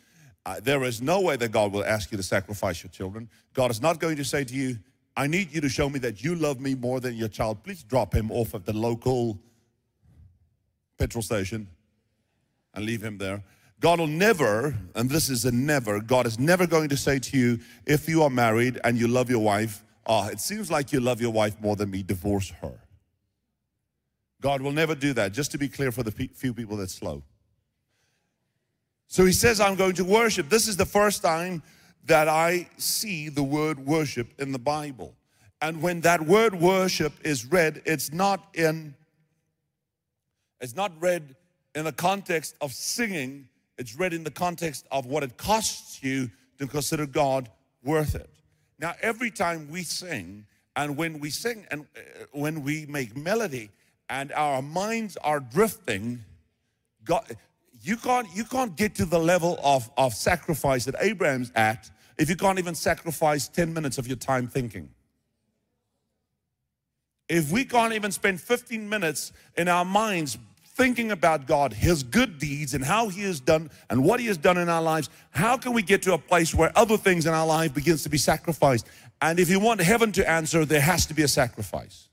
Uh, 0.46 0.60
there 0.62 0.82
is 0.84 1.02
no 1.02 1.20
way 1.20 1.36
that 1.36 1.52
God 1.52 1.74
will 1.74 1.84
ask 1.84 2.10
you 2.10 2.16
to 2.16 2.22
sacrifice 2.22 2.82
your 2.82 2.88
children. 2.88 3.28
God 3.52 3.70
is 3.70 3.82
not 3.82 4.00
going 4.00 4.16
to 4.16 4.24
say 4.24 4.44
to 4.44 4.54
you, 4.54 4.78
I 5.14 5.26
need 5.26 5.52
you 5.52 5.60
to 5.60 5.68
show 5.68 5.90
me 5.90 5.98
that 5.98 6.24
you 6.24 6.36
love 6.36 6.58
me 6.58 6.74
more 6.74 6.98
than 6.98 7.14
your 7.14 7.28
child. 7.28 7.62
Please 7.62 7.82
drop 7.82 8.14
him 8.14 8.30
off 8.30 8.54
at 8.54 8.64
the 8.64 8.72
local 8.72 9.38
petrol 10.96 11.20
station 11.20 11.68
and 12.72 12.86
leave 12.86 13.04
him 13.04 13.18
there. 13.18 13.44
God 13.80 13.98
will 13.98 14.06
never, 14.06 14.74
and 14.94 15.08
this 15.08 15.30
is 15.30 15.46
a 15.46 15.50
never, 15.50 16.00
God 16.00 16.26
is 16.26 16.38
never 16.38 16.66
going 16.66 16.90
to 16.90 16.96
say 16.98 17.18
to 17.18 17.38
you, 17.38 17.58
if 17.86 18.08
you 18.08 18.22
are 18.22 18.30
married 18.30 18.78
and 18.84 18.98
you 18.98 19.08
love 19.08 19.30
your 19.30 19.40
wife, 19.40 19.82
ah, 20.06 20.26
oh, 20.26 20.28
it 20.28 20.38
seems 20.38 20.70
like 20.70 20.92
you 20.92 21.00
love 21.00 21.20
your 21.20 21.32
wife 21.32 21.58
more 21.60 21.76
than 21.76 21.90
me, 21.90 22.02
divorce 22.02 22.50
her. 22.60 22.78
God 24.42 24.60
will 24.60 24.72
never 24.72 24.94
do 24.94 25.14
that, 25.14 25.32
just 25.32 25.50
to 25.52 25.58
be 25.58 25.68
clear 25.68 25.92
for 25.92 26.02
the 26.02 26.10
few 26.10 26.52
people 26.52 26.76
that's 26.76 26.94
slow. 26.94 27.22
So 29.06 29.24
he 29.24 29.32
says, 29.32 29.60
I'm 29.60 29.76
going 29.76 29.94
to 29.94 30.04
worship. 30.04 30.50
This 30.50 30.68
is 30.68 30.76
the 30.76 30.86
first 30.86 31.22
time 31.22 31.62
that 32.04 32.28
I 32.28 32.68
see 32.76 33.28
the 33.28 33.42
word 33.42 33.78
worship 33.84 34.28
in 34.38 34.52
the 34.52 34.58
Bible. 34.58 35.14
And 35.62 35.82
when 35.82 36.00
that 36.02 36.22
word 36.22 36.54
worship 36.54 37.12
is 37.24 37.44
read, 37.44 37.82
it's 37.84 38.12
not 38.12 38.46
in 38.54 38.94
it's 40.60 40.76
not 40.76 40.92
read 41.00 41.34
in 41.74 41.84
the 41.84 41.92
context 41.92 42.54
of 42.60 42.72
singing, 42.72 43.48
it's 43.80 43.96
read 43.96 44.12
in 44.12 44.24
the 44.24 44.30
context 44.30 44.86
of 44.92 45.06
what 45.06 45.22
it 45.22 45.38
costs 45.38 46.02
you 46.02 46.30
to 46.58 46.66
consider 46.66 47.06
God 47.06 47.50
worth 47.82 48.14
it. 48.14 48.28
Now, 48.78 48.92
every 49.00 49.30
time 49.30 49.68
we 49.70 49.84
sing, 49.84 50.44
and 50.76 50.98
when 50.98 51.18
we 51.18 51.30
sing 51.30 51.66
and 51.70 51.86
uh, 51.96 52.00
when 52.32 52.62
we 52.62 52.84
make 52.84 53.16
melody 53.16 53.70
and 54.10 54.32
our 54.32 54.60
minds 54.60 55.16
are 55.24 55.40
drifting, 55.40 56.20
God, 57.04 57.24
you 57.82 57.96
can't, 57.96 58.28
you 58.34 58.44
can't 58.44 58.76
get 58.76 58.94
to 58.96 59.06
the 59.06 59.18
level 59.18 59.58
of, 59.64 59.90
of 59.96 60.12
sacrifice 60.12 60.84
that 60.84 60.96
Abraham's 61.00 61.50
at 61.54 61.90
if 62.18 62.28
you 62.28 62.36
can't 62.36 62.58
even 62.58 62.74
sacrifice 62.74 63.48
10 63.48 63.72
minutes 63.72 63.96
of 63.96 64.06
your 64.06 64.18
time 64.18 64.46
thinking. 64.46 64.90
If 67.30 67.50
we 67.50 67.64
can't 67.64 67.94
even 67.94 68.12
spend 68.12 68.42
15 68.42 68.86
minutes 68.86 69.32
in 69.56 69.68
our 69.68 69.86
minds 69.86 70.36
thinking 70.80 71.10
about 71.10 71.46
God, 71.46 71.74
His 71.74 72.02
good 72.02 72.38
deeds, 72.38 72.72
and 72.72 72.82
how 72.82 73.10
He 73.10 73.20
has 73.24 73.38
done 73.38 73.70
and 73.90 74.02
what 74.02 74.18
He 74.18 74.24
has 74.28 74.38
done 74.38 74.56
in 74.56 74.70
our 74.70 74.80
lives, 74.80 75.10
how 75.28 75.58
can 75.58 75.74
we 75.74 75.82
get 75.82 76.00
to 76.04 76.14
a 76.14 76.18
place 76.18 76.54
where 76.54 76.72
other 76.74 76.96
things 76.96 77.26
in 77.26 77.34
our 77.34 77.46
life 77.46 77.74
begins 77.74 78.02
to 78.04 78.08
be 78.08 78.16
sacrificed? 78.16 78.86
And 79.20 79.38
if 79.38 79.50
you 79.50 79.60
want 79.60 79.82
heaven 79.82 80.10
to 80.12 80.28
answer, 80.28 80.64
there 80.64 80.80
has 80.80 81.04
to 81.06 81.12
be 81.12 81.20
a 81.20 81.28
sacrifice. 81.28 82.08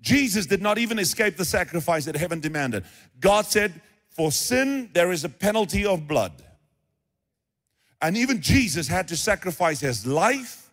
Jesus 0.00 0.46
did 0.46 0.62
not 0.62 0.78
even 0.78 0.98
escape 0.98 1.36
the 1.36 1.44
sacrifice 1.44 2.06
that 2.06 2.16
heaven 2.16 2.40
demanded. 2.40 2.84
God 3.20 3.44
said, 3.44 3.82
For 4.08 4.32
sin, 4.32 4.88
there 4.94 5.12
is 5.12 5.22
a 5.22 5.28
penalty 5.28 5.84
of 5.84 6.08
blood. 6.08 6.32
And 8.00 8.16
even 8.16 8.40
Jesus 8.40 8.88
had 8.88 9.08
to 9.08 9.16
sacrifice 9.16 9.80
his 9.80 10.06
life 10.06 10.70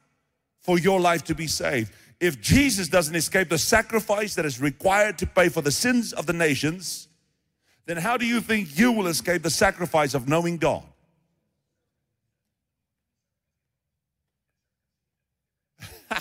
for 0.61 0.79
your 0.79 1.01
life 1.01 1.25
to 1.25 1.35
be 1.35 1.47
saved 1.47 1.91
if 2.19 2.41
Jesus 2.41 2.87
doesn't 2.87 3.15
escape 3.15 3.49
the 3.49 3.57
sacrifice 3.57 4.35
that 4.35 4.45
is 4.45 4.59
required 4.59 5.17
to 5.19 5.27
pay 5.27 5.49
for 5.49 5.61
the 5.61 5.71
sins 5.71 6.13
of 6.13 6.25
the 6.25 6.33
nations, 6.33 7.07
then 7.85 7.97
how 7.97 8.17
do 8.17 8.25
you 8.25 8.41
think 8.41 8.77
you 8.77 8.91
will 8.91 9.07
escape 9.07 9.43
the 9.43 9.49
sacrifice 9.49 10.13
of 10.13 10.27
knowing 10.27 10.57
God? 10.57 10.83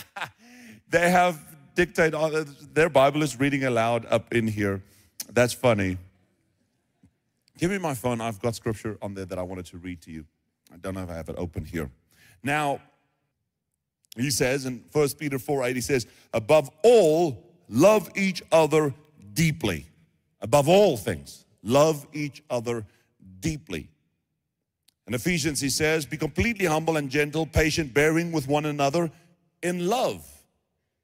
they 0.91 1.11
have 1.11 1.41
dictate 1.75 2.15
uh, 2.15 2.45
their 2.73 2.89
Bible 2.89 3.23
is 3.23 3.39
reading 3.39 3.65
aloud 3.65 4.07
up 4.07 4.35
in 4.35 4.49
here. 4.49 4.83
That's 5.31 5.53
funny. 5.53 5.99
Give 7.59 7.71
me 7.71 7.79
my 7.79 7.95
phone. 7.95 8.21
I've 8.21 8.41
got 8.41 8.55
scripture 8.55 8.99
on 9.01 9.15
there 9.15 9.25
that 9.27 9.39
I 9.39 9.43
wanted 9.43 9.67
to 9.67 9.79
read 9.79 10.03
to 10.03 10.11
you. 10.11 10.25
I 10.73 10.77
don't 10.79 10.95
know 10.95 11.03
if 11.03 11.11
I 11.11 11.15
have 11.15 11.29
it 11.29 11.37
open 11.39 11.65
here. 11.65 11.91
Now, 12.43 12.81
he 14.25 14.31
says 14.31 14.65
in 14.65 14.85
1 14.93 15.09
Peter 15.19 15.39
4 15.39 15.65
8, 15.65 15.77
he 15.77 15.83
says, 15.83 16.07
above 16.33 16.71
all, 16.83 17.45
love 17.69 18.11
each 18.17 18.43
other 18.51 18.95
deeply. 19.35 19.87
Above 20.41 20.69
all 20.69 20.97
things, 20.97 21.45
love 21.63 22.07
each 22.13 22.43
other 22.49 22.87
deeply. 23.41 23.89
In 25.07 25.15
Ephesians, 25.15 25.61
he 25.61 25.69
says, 25.69 26.05
be 26.05 26.17
completely 26.17 26.67
humble 26.67 26.97
and 26.97 27.11
gentle, 27.11 27.47
patient, 27.47 27.95
bearing 27.95 28.33
with 28.33 28.49
one 28.49 28.67
another 28.67 29.11
in 29.63 29.87
love. 29.87 30.27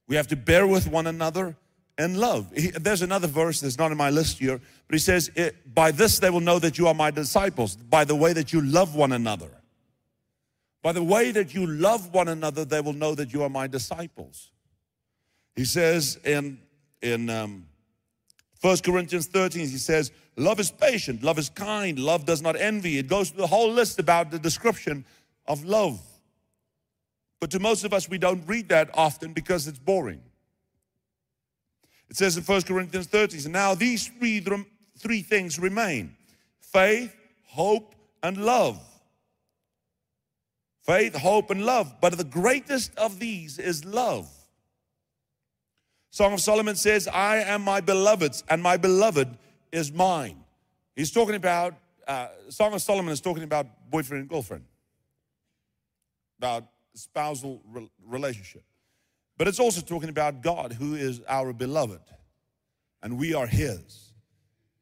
We 0.09 0.17
have 0.17 0.27
to 0.29 0.37
bear 0.37 0.67
with 0.67 0.89
one 0.89 1.07
another 1.07 1.57
in 1.99 2.17
love. 2.17 2.51
He, 2.55 2.71
there's 2.71 3.03
another 3.03 3.29
verse 3.29 3.61
that's 3.61 3.79
not 3.79 3.93
in 3.93 3.99
my 3.99 4.11
list 4.11 4.39
here, 4.39 4.61
but 4.89 4.95
he 4.95 4.99
says, 4.99 5.31
By 5.73 5.91
this 5.91 6.19
they 6.19 6.31
will 6.31 6.41
know 6.41 6.59
that 6.59 6.79
you 6.79 6.89
are 6.89 6.95
my 6.95 7.11
disciples, 7.11 7.77
by 7.77 8.05
the 8.05 8.17
way 8.17 8.33
that 8.33 8.53
you 8.53 8.61
love 8.61 8.95
one 8.95 9.13
another. 9.13 9.51
By 10.83 10.93
the 10.93 11.03
way 11.03 11.31
that 11.31 11.55
you 11.55 11.67
love 11.67 12.13
one 12.13 12.29
another, 12.29 12.65
they 12.65 12.81
will 12.81 12.93
know 12.93 13.15
that 13.15 13.33
you 13.33 13.43
are 13.45 13.49
my 13.49 13.69
disciples. 13.69 14.51
He 15.55 15.65
says 15.65 16.19
in, 16.25 16.59
in 17.01 17.31
um, 17.31 17.67
1 18.61 18.79
Corinthians 18.79 19.27
13, 19.27 19.69
he 19.69 19.79
says, 19.79 20.11
Love 20.37 20.59
is 20.59 20.71
patient, 20.71 21.23
love 21.23 21.39
is 21.39 21.51
kind, 21.51 21.99
love 21.99 22.25
does 22.25 22.41
not 22.41 22.57
envy. 22.57 22.99
It 22.99 23.07
goes 23.07 23.31
through 23.31 23.43
the 23.43 23.47
whole 23.47 23.71
list 23.71 23.99
about 23.99 24.31
the 24.31 24.39
description 24.39 25.05
of 25.47 25.65
love. 25.65 26.01
But 27.39 27.51
to 27.51 27.61
most 27.61 27.85
of 27.85 27.93
us, 27.93 28.09
we 28.09 28.19
don't 28.19 28.43
read 28.47 28.69
that 28.71 28.91
often 28.95 29.33
because 29.33 29.69
it's 29.69 29.79
boring. 29.79 30.23
It 32.09 32.17
says 32.17 32.37
in 32.37 32.45
1 32.45 32.63
Corinthians 32.63 33.07
13, 33.07 33.51
now 33.51 33.75
these 33.75 34.09
three, 34.09 34.45
three 34.99 35.23
things 35.23 35.59
remain 35.59 36.17
faith, 36.61 37.15
hope, 37.45 37.95
and 38.23 38.39
love. 38.39 38.81
Faith, 40.83 41.15
hope, 41.15 41.51
and 41.51 41.65
love. 41.65 41.95
But 42.01 42.19
the 42.19 42.25
greatest 42.25 42.97
of 42.97 43.19
these 43.19 43.59
is 43.59 43.85
love. 43.85 44.29
Song 46.11 46.35
of 46.35 46.41
Solomon 46.41 46.77
says, 46.77 47.09
I 47.09 47.37
am 47.39 47.63
my 47.63 47.81
beloved's, 47.81 48.45
and 48.49 48.63
my 48.63 48.77
beloved 48.77 49.29
is 49.71 49.93
mine. 49.93 50.45
He's 50.95 51.11
talking 51.11 51.37
about, 51.37 51.75
uh, 52.07 52.29
Song 52.51 52.75
of 52.75 52.83
Solomon 52.83 53.13
is 53.13 53.21
talking 53.21 53.45
about 53.45 53.67
boyfriend 53.91 54.23
and 54.23 54.29
girlfriend, 54.29 54.65
about 56.39 56.65
spousal 56.95 57.63
re- 57.73 57.91
relationship. 58.07 58.63
But 59.39 59.49
it's 59.49 59.59
also 59.59 59.81
talking 59.81 60.11
about 60.11 60.43
God, 60.43 60.73
who 60.75 60.95
is 60.95 61.23
our 61.29 61.53
beloved, 61.55 62.03
and 63.03 63.19
we 63.19 63.33
are 63.33 63.47
His. 63.47 64.13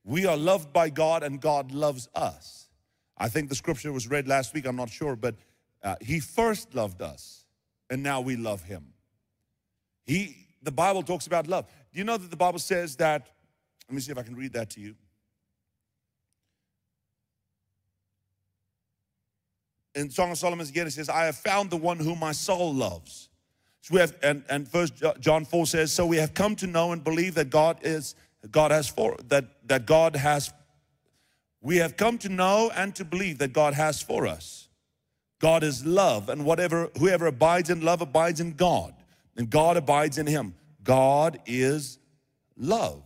We 0.03 0.27
are 0.27 0.37
loved 0.37 0.73
by 0.73 0.91
God, 0.91 1.23
and 1.23 1.41
God 1.41 1.71
loves 1.71 2.09
us. 2.15 2.69
I 3.17 3.29
think 3.29 3.51
the 3.51 3.55
scripture 3.55 3.93
was 3.93 4.09
read 4.09 4.27
last 4.27 4.53
week, 4.55 4.67
I'm 4.67 4.77
not 4.77 4.91
sure, 4.91 5.15
but 5.15 5.37
uh, 5.83 5.97
he 6.01 6.21
first 6.21 6.75
loved 6.75 7.03
us, 7.03 7.45
and 7.88 8.03
now 8.03 8.21
we 8.21 8.37
love 8.37 8.62
him. 8.62 8.93
He, 10.05 10.37
the 10.62 10.73
Bible 10.73 11.03
talks 11.03 11.27
about 11.27 11.47
love. 11.47 11.66
Do 11.93 11.99
you 11.99 12.05
know 12.05 12.16
that 12.16 12.31
the 12.31 12.37
Bible 12.37 12.59
says 12.59 12.97
that? 12.97 13.27
Let 13.88 13.95
me 13.95 14.01
see 14.01 14.12
if 14.12 14.19
I 14.19 14.23
can 14.23 14.37
read 14.37 14.53
that 14.53 14.71
to 14.71 14.81
you. 14.81 14.95
In 19.95 20.11
Song 20.11 20.31
of 20.31 20.38
Solomon 20.38 20.66
again, 20.66 20.87
it 20.87 20.93
says, 20.93 21.09
I 21.09 21.25
have 21.25 21.37
found 21.37 21.71
the 21.71 21.77
one 21.77 21.99
whom 21.99 22.21
my 22.21 22.33
soul 22.33 22.73
loves. 22.73 23.29
So 23.83 23.95
we 23.95 24.01
have, 24.01 24.14
and, 24.23 24.45
and 24.49 24.69
first 24.69 25.03
John 25.19 25.45
4 25.45 25.66
says, 25.66 25.93
so 25.93 26.07
we 26.07 26.19
have 26.19 26.35
come 26.35 26.55
to 26.57 26.66
know 26.66 26.93
and 26.93 27.03
believe 27.03 27.35
that 27.35 27.51
God 27.51 27.79
is, 27.83 28.14
God 28.51 28.71
has 28.71 28.88
for, 28.88 29.16
that, 29.29 29.47
that 29.66 29.87
God 29.87 30.14
has, 30.14 30.53
we 31.61 31.79
have 31.79 31.97
come 31.97 32.19
to 32.19 32.29
know 32.29 32.71
and 32.75 32.95
to 32.95 33.05
believe 33.05 33.38
that 33.38 33.53
God 33.53 33.75
has 33.75 34.01
for 34.01 34.27
us. 34.27 34.69
God 35.40 35.64
is 35.64 35.85
love, 35.85 36.29
and 36.29 36.44
whatever 36.44 36.90
whoever 36.98 37.26
abides 37.26 37.70
in 37.70 37.81
love 37.81 38.03
abides 38.03 38.40
in 38.40 38.53
God, 38.53 38.94
and 39.37 39.50
God 39.50 39.76
abides 39.76 40.18
in 40.18 40.26
him. 40.26 40.55
God 40.85 41.40
is 41.46 41.98
love. 42.57 43.03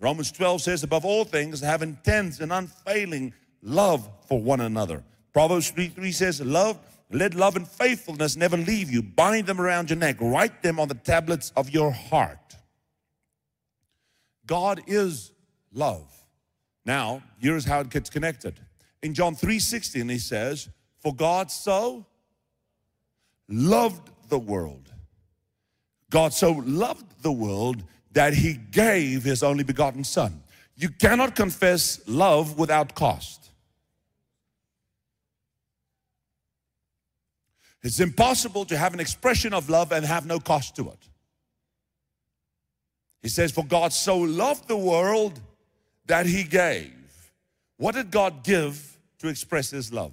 Romans 0.00 0.30
12 0.30 0.62
says, 0.62 0.82
above 0.82 1.04
all 1.04 1.24
things, 1.24 1.60
have 1.60 1.82
intense 1.82 2.40
and 2.40 2.52
unfailing 2.52 3.32
love 3.62 4.08
for 4.26 4.40
one 4.40 4.60
another. 4.60 5.02
Proverbs 5.32 5.70
3 5.70 5.88
3 5.88 6.12
says, 6.12 6.40
Love, 6.40 6.78
let 7.10 7.34
love 7.34 7.56
and 7.56 7.66
faithfulness 7.66 8.36
never 8.36 8.56
leave 8.56 8.90
you. 8.90 9.02
Bind 9.02 9.46
them 9.46 9.60
around 9.60 9.90
your 9.90 9.98
neck, 9.98 10.16
write 10.20 10.62
them 10.62 10.80
on 10.80 10.88
the 10.88 10.94
tablets 10.94 11.52
of 11.56 11.70
your 11.70 11.92
heart. 11.92 12.56
God 14.46 14.82
is 14.86 15.32
love. 15.72 16.10
Now, 16.84 17.22
here's 17.38 17.66
how 17.66 17.80
it 17.80 17.90
gets 17.90 18.10
connected. 18.10 18.58
In 19.02 19.14
John 19.14 19.34
3 19.34 19.58
16, 19.58 20.08
he 20.08 20.18
says, 20.18 20.68
For 21.00 21.14
God 21.14 21.50
so 21.50 22.06
loved 23.48 24.10
the 24.28 24.38
world. 24.38 24.92
God 26.10 26.32
so 26.32 26.52
loved 26.64 27.22
the 27.22 27.32
world 27.32 27.82
that 28.12 28.34
he 28.34 28.54
gave 28.54 29.22
his 29.24 29.42
only 29.42 29.64
begotten 29.64 30.04
Son. 30.04 30.42
You 30.76 30.88
cannot 30.88 31.34
confess 31.34 32.00
love 32.06 32.58
without 32.58 32.94
cost. 32.94 33.50
It's 37.82 38.00
impossible 38.00 38.64
to 38.66 38.76
have 38.76 38.94
an 38.94 39.00
expression 39.00 39.54
of 39.54 39.70
love 39.70 39.92
and 39.92 40.04
have 40.04 40.26
no 40.26 40.40
cost 40.40 40.76
to 40.76 40.88
it. 40.90 41.08
He 43.22 43.28
says, 43.28 43.52
For 43.52 43.64
God 43.64 43.92
so 43.92 44.18
loved 44.18 44.68
the 44.68 44.76
world 44.76 45.40
that 46.06 46.26
he 46.26 46.44
gave. 46.44 46.92
What 47.76 47.94
did 47.94 48.10
God 48.10 48.42
give 48.42 48.98
to 49.18 49.28
express 49.28 49.70
his 49.70 49.92
love? 49.92 50.12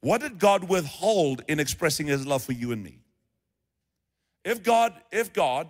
What 0.00 0.20
did 0.20 0.38
God 0.38 0.64
withhold 0.64 1.42
in 1.48 1.58
expressing 1.58 2.06
his 2.06 2.26
love 2.26 2.42
for 2.42 2.52
you 2.52 2.72
and 2.72 2.82
me? 2.82 3.00
If 4.44 4.62
God, 4.62 4.94
if 5.10 5.32
God, 5.32 5.68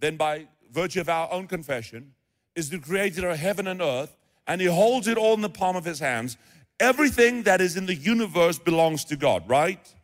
then 0.00 0.16
by 0.16 0.48
virtue 0.70 1.00
of 1.00 1.08
our 1.08 1.30
own 1.32 1.46
confession, 1.46 2.14
is 2.56 2.70
the 2.70 2.78
creator 2.78 3.28
of 3.28 3.38
heaven 3.38 3.66
and 3.66 3.80
earth, 3.80 4.16
and 4.46 4.60
he 4.60 4.66
holds 4.66 5.06
it 5.06 5.16
all 5.16 5.34
in 5.34 5.40
the 5.40 5.48
palm 5.48 5.76
of 5.76 5.84
his 5.84 6.00
hands, 6.00 6.36
everything 6.80 7.44
that 7.44 7.60
is 7.60 7.76
in 7.76 7.86
the 7.86 7.94
universe 7.94 8.58
belongs 8.58 9.04
to 9.04 9.16
God, 9.16 9.48
right? 9.48 9.94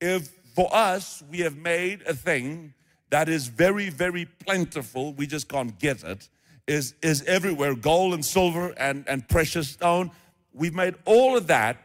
If 0.00 0.28
for 0.54 0.68
us 0.72 1.22
we 1.30 1.38
have 1.38 1.56
made 1.56 2.02
a 2.02 2.14
thing 2.14 2.74
that 3.10 3.28
is 3.28 3.48
very, 3.48 3.88
very 3.88 4.26
plentiful, 4.26 5.14
we 5.14 5.26
just 5.26 5.48
can't 5.48 5.78
get 5.78 6.04
it, 6.04 6.28
is, 6.66 6.94
is 7.02 7.22
everywhere 7.22 7.74
gold 7.74 8.14
and 8.14 8.24
silver 8.24 8.74
and, 8.76 9.04
and 9.08 9.26
precious 9.28 9.68
stone. 9.68 10.10
We've 10.52 10.74
made 10.74 10.94
all 11.04 11.36
of 11.36 11.46
that 11.48 11.78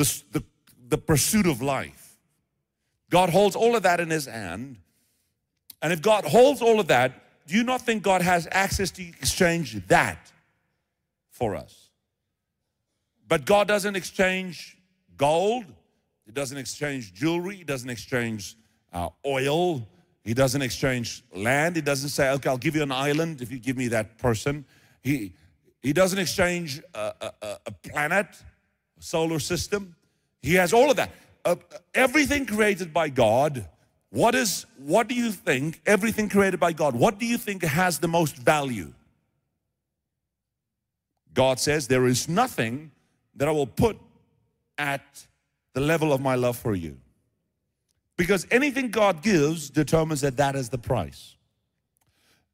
the, 0.00 0.22
the, 0.32 0.44
the 0.88 0.98
pursuit 0.98 1.46
of 1.46 1.60
life. 1.60 2.16
God 3.10 3.28
holds 3.28 3.54
all 3.54 3.76
of 3.76 3.82
that 3.82 4.00
in 4.00 4.08
His 4.08 4.26
hand. 4.26 4.76
And 5.82 5.92
if 5.92 6.00
God 6.00 6.24
holds 6.24 6.62
all 6.62 6.80
of 6.80 6.86
that, 6.88 7.46
do 7.46 7.54
you 7.54 7.64
not 7.64 7.82
think 7.82 8.02
God 8.02 8.22
has 8.22 8.48
access 8.50 8.90
to 8.92 9.02
exchange 9.02 9.86
that 9.88 10.30
for 11.30 11.54
us? 11.54 11.90
But 13.28 13.44
God 13.44 13.68
doesn't 13.68 13.96
exchange 13.96 14.78
gold, 15.16 15.64
He 16.24 16.32
doesn't 16.32 16.56
exchange 16.56 17.12
jewelry, 17.12 17.56
He 17.56 17.64
doesn't 17.64 17.90
exchange 17.90 18.56
uh, 18.92 19.10
oil, 19.26 19.86
He 20.24 20.32
doesn't 20.32 20.62
exchange 20.62 21.24
land. 21.34 21.76
He 21.76 21.82
doesn't 21.82 22.10
say, 22.10 22.30
okay, 22.30 22.48
I'll 22.48 22.58
give 22.58 22.76
you 22.76 22.82
an 22.82 22.92
island 22.92 23.42
if 23.42 23.50
you 23.52 23.58
give 23.58 23.76
me 23.76 23.88
that 23.88 24.16
person. 24.16 24.64
He, 25.02 25.34
he 25.82 25.92
doesn't 25.92 26.18
exchange 26.18 26.80
a, 26.94 27.32
a, 27.42 27.56
a 27.66 27.70
planet, 27.70 28.26
solar 29.00 29.40
system. 29.40 29.96
He 30.40 30.54
has 30.54 30.72
all 30.72 30.90
of 30.90 30.96
that. 30.96 31.10
Uh, 31.44 31.56
everything 31.94 32.46
created 32.46 32.92
by 32.92 33.08
God 33.08 33.66
what 34.10 34.34
is, 34.34 34.66
what 34.76 35.08
do 35.08 35.14
you 35.14 35.30
think, 35.30 35.80
everything 35.86 36.28
created 36.28 36.58
by 36.58 36.72
God, 36.72 36.94
what 36.94 37.18
do 37.18 37.26
you 37.26 37.38
think 37.38 37.62
has 37.62 38.00
the 38.00 38.08
most 38.08 38.36
value? 38.36 38.92
God 41.32 41.60
says, 41.60 41.86
there 41.86 42.06
is 42.06 42.28
nothing 42.28 42.90
that 43.36 43.46
I 43.46 43.52
will 43.52 43.68
put 43.68 43.96
at 44.76 45.26
the 45.74 45.80
level 45.80 46.12
of 46.12 46.20
my 46.20 46.34
love 46.34 46.56
for 46.56 46.74
you. 46.74 46.96
Because 48.16 48.46
anything 48.50 48.90
God 48.90 49.22
gives 49.22 49.70
determines 49.70 50.20
that 50.22 50.36
that 50.36 50.56
is 50.56 50.68
the 50.68 50.78
price. 50.78 51.36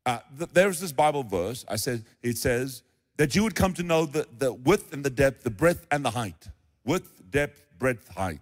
Uh, 0.04 0.18
th 0.38 0.50
there's 0.52 0.78
this 0.78 0.92
Bible 0.92 1.24
verse, 1.24 1.64
I 1.68 1.76
said, 1.76 2.04
it 2.22 2.36
says, 2.36 2.82
that 3.16 3.34
you 3.34 3.42
would 3.42 3.54
come 3.54 3.72
to 3.74 3.82
know 3.82 4.06
the, 4.06 4.26
the 4.38 4.52
width 4.52 4.92
and 4.92 5.04
the 5.04 5.10
depth, 5.10 5.42
the 5.42 5.50
breadth 5.50 5.86
and 5.90 6.04
the 6.04 6.10
height. 6.10 6.48
Width, 6.84 7.22
depth, 7.30 7.64
breadth, 7.78 8.08
height 8.14 8.40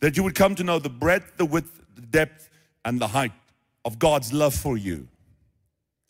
that 0.00 0.16
you 0.16 0.22
would 0.22 0.34
come 0.34 0.54
to 0.54 0.64
know 0.64 0.78
the 0.78 0.88
breadth, 0.88 1.36
the 1.36 1.44
width, 1.44 1.80
the 1.94 2.00
depth, 2.02 2.48
and 2.84 3.00
the 3.00 3.06
height 3.06 3.32
of 3.84 3.98
God's 3.98 4.32
love 4.32 4.54
for 4.54 4.76
you. 4.76 5.06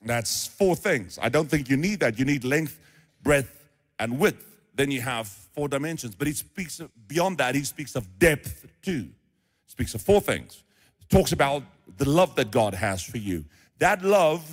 That's 0.03 0.47
four 0.47 0.75
things. 0.75 1.19
I 1.21 1.29
don't 1.29 1.51
think 1.51 1.69
you 1.69 1.77
need 1.77 2.01
that. 2.01 2.19
You 2.19 2.25
need 2.25 2.45
length, 2.45 2.81
breadth, 3.23 3.67
and 3.99 4.19
width. 4.19 4.45
Then 4.75 4.91
you 4.91 5.03
have 5.03 5.27
four 5.27 5.69
dimensions. 5.69 6.15
But 6.15 6.27
he 6.27 6.33
speaks 6.33 6.81
of, 6.81 6.91
beyond 7.07 7.39
that, 7.39 7.55
he 7.55 7.65
speaks 7.65 7.97
of 7.97 8.19
depth 8.19 8.67
too. 8.81 9.03
He 9.03 9.71
speaks 9.71 9.95
of 9.95 10.01
four 10.01 10.21
things. 10.21 10.63
He 11.01 11.05
talks 11.15 11.33
about 11.33 11.65
the 11.99 12.09
love 12.09 12.35
that 12.37 12.51
God 12.51 12.73
has 12.73 13.03
for 13.03 13.19
you. 13.19 13.45
That 13.79 14.03
love 14.03 14.49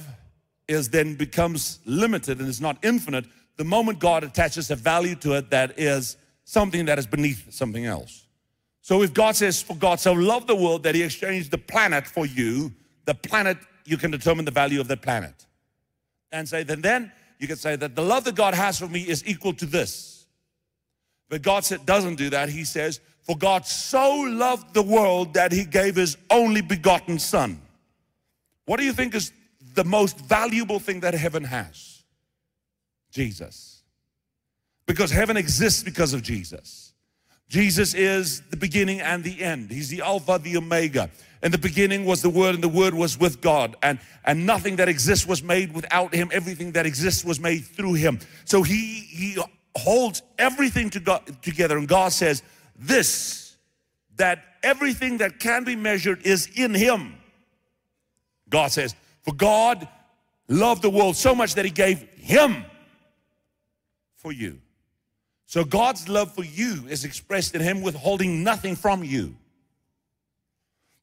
is 0.67 0.89
then 0.89 1.15
becomes 1.15 1.79
limited 1.85 2.39
and 2.39 2.47
is 2.47 2.61
not 2.61 2.77
infinite 2.83 3.25
the 3.57 3.63
moment 3.63 3.99
God 3.99 4.23
attaches 4.23 4.69
a 4.71 4.75
value 4.75 5.15
to 5.15 5.33
it 5.33 5.49
that 5.49 5.77
is 5.77 6.15
something 6.45 6.85
that 6.85 6.97
is 6.97 7.07
beneath 7.07 7.51
something 7.51 7.85
else. 7.85 8.27
So 8.81 9.01
if 9.01 9.13
God 9.13 9.35
says, 9.35 9.61
for 9.61 9.75
God 9.75 9.99
so 9.99 10.13
loved 10.13 10.47
the 10.47 10.55
world 10.55 10.83
that 10.83 10.95
he 10.95 11.03
exchanged 11.03 11.51
the 11.51 11.57
planet 11.57 12.07
for 12.07 12.25
you, 12.25 12.71
the 13.05 13.15
planet, 13.15 13.57
you 13.83 13.97
can 13.97 14.11
determine 14.11 14.45
the 14.45 14.51
value 14.51 14.79
of 14.79 14.87
the 14.87 14.95
planet. 14.95 15.45
And 16.31 16.47
say, 16.47 16.63
then 16.63 16.81
then 16.81 17.11
you 17.39 17.47
can 17.47 17.57
say 17.57 17.75
that 17.75 17.95
the 17.95 18.01
love 18.01 18.23
that 18.25 18.35
God 18.35 18.53
has 18.53 18.79
for 18.79 18.87
me 18.87 19.01
is 19.01 19.27
equal 19.27 19.53
to 19.53 19.65
this. 19.65 20.25
But 21.29 21.41
God 21.41 21.65
said, 21.65 21.85
doesn't 21.85 22.15
do 22.15 22.29
that. 22.29 22.49
He 22.49 22.63
says, 22.63 23.01
for 23.23 23.35
God 23.35 23.65
so 23.65 24.21
loved 24.21 24.73
the 24.73 24.81
world 24.81 25.33
that 25.33 25.51
he 25.51 25.65
gave 25.65 25.95
his 25.95 26.15
only 26.29 26.61
begotten 26.61 27.19
son. 27.19 27.59
What 28.65 28.79
do 28.79 28.85
you 28.85 28.93
think 28.93 29.15
is 29.15 29.33
the 29.77 29.85
most 29.85 30.19
valuable 30.19 30.79
thing 30.79 30.99
that 31.01 31.13
heaven 31.13 31.45
has? 31.45 32.03
Jesus. 33.11 33.83
Because 34.87 35.11
heaven 35.11 35.37
exists 35.37 35.83
because 35.83 36.13
of 36.13 36.23
Jesus. 36.23 36.93
Jesus 37.47 37.93
is 37.93 38.41
the 38.49 38.57
beginning 38.57 38.99
and 38.99 39.23
the 39.23 39.41
end. 39.41 39.71
He's 39.71 39.89
the 39.89 40.01
Alpha, 40.01 40.39
the 40.41 40.57
Omega. 40.57 41.09
In 41.43 41.51
the 41.51 41.57
beginning 41.57 42.03
was 42.03 42.21
the 42.21 42.29
Word, 42.29 42.55
and 42.55 42.63
the 42.63 42.67
Word 42.67 42.93
was 42.93 43.17
with 43.17 43.39
God. 43.39 43.75
And, 43.83 43.99
and 44.25 44.45
nothing 44.45 44.77
that 44.77 44.89
exists 44.89 45.25
was 45.25 45.43
made 45.43 45.73
without 45.73 46.13
Him. 46.13 46.29
Everything 46.33 46.71
that 46.73 46.85
exists 46.85 47.23
was 47.23 47.39
made 47.39 47.59
through 47.65 47.93
Him. 47.93 48.19
So 48.45 48.63
He, 48.63 49.01
he 49.09 49.37
holds 49.77 50.23
everything 50.37 50.89
to 50.89 50.99
God, 50.99 51.21
together. 51.41 51.77
And 51.77 51.87
God 51.87 52.11
says, 52.11 52.41
This, 52.75 53.55
that 54.17 54.43
everything 54.63 55.19
that 55.19 55.39
can 55.39 55.63
be 55.63 55.75
measured 55.75 56.25
is 56.25 56.49
in 56.55 56.73
Him. 56.73 57.15
God 58.49 58.71
says, 58.71 58.95
For 59.27 59.33
God 59.33 59.89
loved 60.47 60.81
the 60.81 60.89
world 60.89 61.17
so 61.17 61.35
much 61.35 61.55
that 61.55 61.65
He 61.65 61.71
gave 61.71 62.01
Him 62.15 62.63
for 64.15 64.31
you. 64.31 64.61
So 65.45 65.65
God's 65.65 66.07
love 66.07 66.33
for 66.33 66.45
you 66.45 66.85
is 66.87 67.03
expressed 67.03 67.53
in 67.53 67.59
Him 67.59 67.81
withholding 67.81 68.41
nothing 68.41 68.77
from 68.77 69.03
you. 69.03 69.35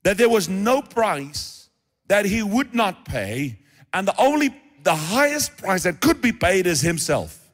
That 0.05 0.17
there 0.17 0.31
was 0.31 0.49
no 0.49 0.81
price 0.81 1.69
that 2.09 2.25
He 2.25 2.43
would 2.43 2.75
not 2.75 3.05
pay, 3.05 3.59
and 3.93 4.09
the 4.09 4.19
only, 4.19 4.59
the 4.83 4.95
highest 4.95 5.59
price 5.59 5.83
that 5.83 6.01
could 6.01 6.23
be 6.23 6.33
paid 6.33 6.67
is 6.67 6.81
Himself. 6.81 7.53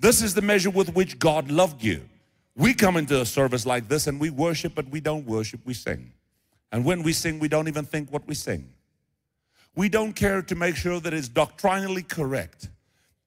This 0.00 0.20
is 0.20 0.34
the 0.34 0.42
measure 0.42 0.70
with 0.70 0.94
which 0.94 1.20
God 1.20 1.48
loved 1.48 1.84
you. 1.84 2.02
We 2.56 2.74
come 2.74 2.96
into 2.96 3.20
a 3.20 3.26
service 3.26 3.64
like 3.64 3.86
this 3.86 4.08
and 4.08 4.18
we 4.18 4.30
worship, 4.30 4.74
but 4.74 4.88
we 4.88 4.98
don't 4.98 5.26
worship, 5.26 5.60
we 5.64 5.74
sing. 5.74 6.10
And 6.72 6.84
when 6.84 7.04
we 7.04 7.12
sing, 7.12 7.38
we 7.38 7.46
don't 7.46 7.68
even 7.68 7.84
think 7.84 8.10
what 8.10 8.26
we 8.26 8.34
sing. 8.34 8.68
We 9.74 9.88
don't 9.88 10.14
care 10.14 10.42
to 10.42 10.54
make 10.54 10.76
sure 10.76 11.00
that 11.00 11.14
it's 11.14 11.28
doctrinally 11.28 12.02
correct. 12.02 12.68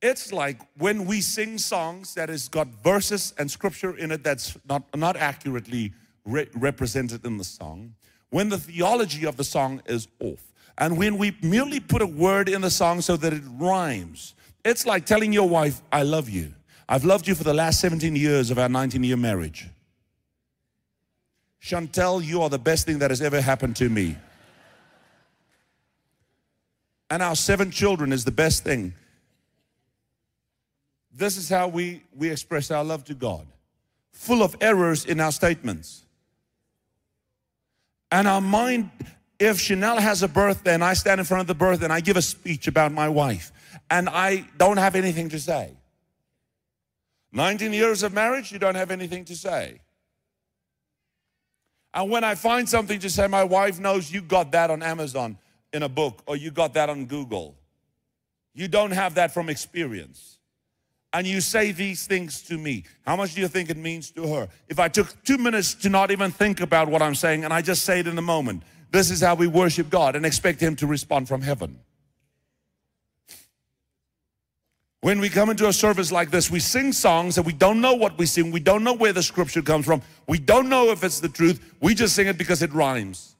It's 0.02 0.34
like 0.34 0.60
when 0.78 1.06
we 1.06 1.22
sing 1.22 1.58
songs 1.58 2.14
that 2.16 2.30
has 2.30 2.50
got 2.50 2.68
verses 2.84 3.34
and 3.38 3.50
scripture 3.50 3.96
in 3.96 4.12
it 4.12 4.24
that's 4.24 4.58
not, 4.68 4.84
not 4.96 5.16
accurately 5.16 5.94
re 6.26 6.48
represented 6.56 7.26
in 7.26 7.38
the 7.38 7.44
song, 7.44 7.94
when 8.30 8.50
the 8.50 8.58
theology 8.58 9.26
of 9.26 9.38
the 9.38 9.44
song 9.44 9.82
is 9.86 10.08
off, 10.20 10.44
and 10.78 10.98
when 10.98 11.18
we 11.18 11.38
merely 11.42 11.80
put 11.80 12.02
a 12.02 12.08
word 12.08 12.50
in 12.50 12.62
the 12.62 12.70
song 12.70 13.00
so 13.00 13.16
that 13.18 13.32
it 13.32 13.44
rhymes, 13.58 14.36
it's 14.66 14.86
like 14.86 15.06
telling 15.06 15.32
your 15.32 15.48
wife, 15.48 15.82
I 15.92 16.04
love 16.04 16.30
you. 16.30 16.54
I've 16.90 17.06
loved 17.06 17.28
you 17.28 17.36
for 17.36 17.44
the 17.44 17.54
last 17.54 17.80
17 17.80 18.16
years 18.16 18.52
of 18.52 18.60
our 18.60 18.70
19 18.70 19.04
year 19.04 19.18
marriage. 19.18 19.68
Chantel, 21.62 22.24
you 22.24 22.42
are 22.42 22.50
the 22.50 22.60
best 22.60 22.86
thing 22.86 23.00
that 23.00 23.10
has 23.10 23.22
ever 23.22 23.40
happened 23.40 23.76
to 23.78 23.88
me. 23.88 24.18
And 27.14 27.22
our 27.22 27.36
seven 27.36 27.70
children 27.70 28.12
is 28.12 28.26
the 28.26 28.32
best 28.32 28.64
thing 28.64 28.96
this 31.16 31.38
is 31.38 31.48
how 31.48 31.68
we, 31.68 32.02
we 32.18 32.32
express 32.32 32.72
our 32.72 32.84
love 32.84 33.04
to 33.04 33.14
God. 33.14 33.46
full 34.12 34.42
of 34.42 34.56
errors 34.62 35.06
in 35.06 35.20
our 35.20 35.32
statements. 35.32 36.06
And 38.12 38.28
our 38.28 38.42
mind, 38.42 38.90
if 39.38 39.60
Chanel 39.60 40.00
has 40.00 40.24
a 40.24 40.28
birthday 40.28 40.74
and 40.74 40.84
I 40.84 40.96
stand 40.96 41.20
in 41.20 41.26
front 41.26 41.42
of 41.42 41.48
the 41.48 41.54
birthday 41.54 41.86
and 41.86 41.94
I 41.94 42.00
give 42.00 42.18
a 42.18 42.22
speech 42.24 42.66
about 42.66 42.92
my 42.92 43.10
wife 43.10 43.52
and 43.92 44.10
I 44.10 44.48
don't 44.58 44.78
have 44.78 44.96
anything 44.96 45.30
to 45.30 45.40
say. 45.40 45.72
19 47.32 47.74
years 47.74 48.02
of 48.02 48.12
marriage, 48.12 48.52
you 48.52 48.58
don't 48.58 48.76
have 48.76 48.90
anything 48.90 49.24
to 49.26 49.36
say. 49.36 49.82
And 51.94 52.10
when 52.10 52.24
I 52.24 52.34
find 52.34 52.68
something 52.68 52.98
to 53.02 53.10
say, 53.12 53.28
my 53.28 53.44
wife 53.44 53.80
knows 53.80 54.12
you 54.12 54.24
got 54.24 54.52
that 54.54 54.72
on 54.72 54.82
Amazon 54.82 55.38
in 55.74 55.84
a 55.84 55.90
book 55.90 56.22
or 56.26 56.38
you 56.38 56.52
got 56.52 56.74
that 56.76 56.90
on 56.90 57.06
Google. 57.06 57.56
You 58.54 58.68
don't 58.68 58.92
have 58.92 59.16
that 59.16 59.34
from 59.34 59.50
experience. 59.50 60.38
And 61.12 61.28
you 61.28 61.42
say 61.42 61.72
these 61.72 62.08
things 62.08 62.42
to 62.44 62.58
me. 62.58 62.86
How 63.06 63.16
much 63.16 63.36
do 63.36 63.42
you 63.42 63.48
think 63.48 63.70
it 63.70 63.78
means 63.78 64.10
to 64.12 64.28
her? 64.34 64.48
If 64.68 64.80
I 64.80 64.88
took 64.88 65.24
two 65.24 65.38
minutes 65.38 65.74
to 65.76 65.90
not 65.90 66.12
even 66.12 66.32
think 66.32 66.62
about 66.62 66.88
what 66.88 67.02
I'm 67.02 67.16
saying 67.16 67.44
and 67.44 67.54
I 67.54 67.62
just 67.62 67.84
say 67.84 68.00
it 68.00 68.08
in 68.08 68.16
the 68.16 68.22
moment, 68.22 68.64
this 68.92 69.12
is 69.12 69.22
how 69.22 69.36
we 69.36 69.48
worship 69.48 69.90
God 69.90 70.16
and 70.16 70.26
expect 70.26 70.60
Him 70.60 70.76
to 70.78 70.88
respond 70.88 71.28
from 71.28 71.42
heaven. 71.42 71.80
When 75.02 75.20
we 75.20 75.30
come 75.30 75.50
into 75.50 75.68
a 75.68 75.74
service 75.74 76.12
like 76.12 76.32
this, 76.32 76.50
we 76.50 76.60
sing 76.60 76.94
songs 76.94 77.38
and 77.38 77.46
we 77.46 77.52
don't 77.52 77.82
know 77.82 77.94
what 77.94 78.18
we 78.18 78.26
sing. 78.26 78.52
We 78.52 78.62
don't 78.62 78.84
know 78.84 78.94
where 78.94 79.12
the 79.12 79.22
scripture 79.22 79.62
comes 79.62 79.86
from. 79.86 80.02
We 80.28 80.40
don't 80.40 80.70
know 80.70 80.92
if 80.92 81.04
it's 81.04 81.20
the 81.20 81.28
truth. 81.28 81.76
We 81.82 81.94
just 81.94 82.16
sing 82.16 82.28
it 82.28 82.38
because 82.38 82.62
it 82.62 82.72
rhymes. 82.72 83.33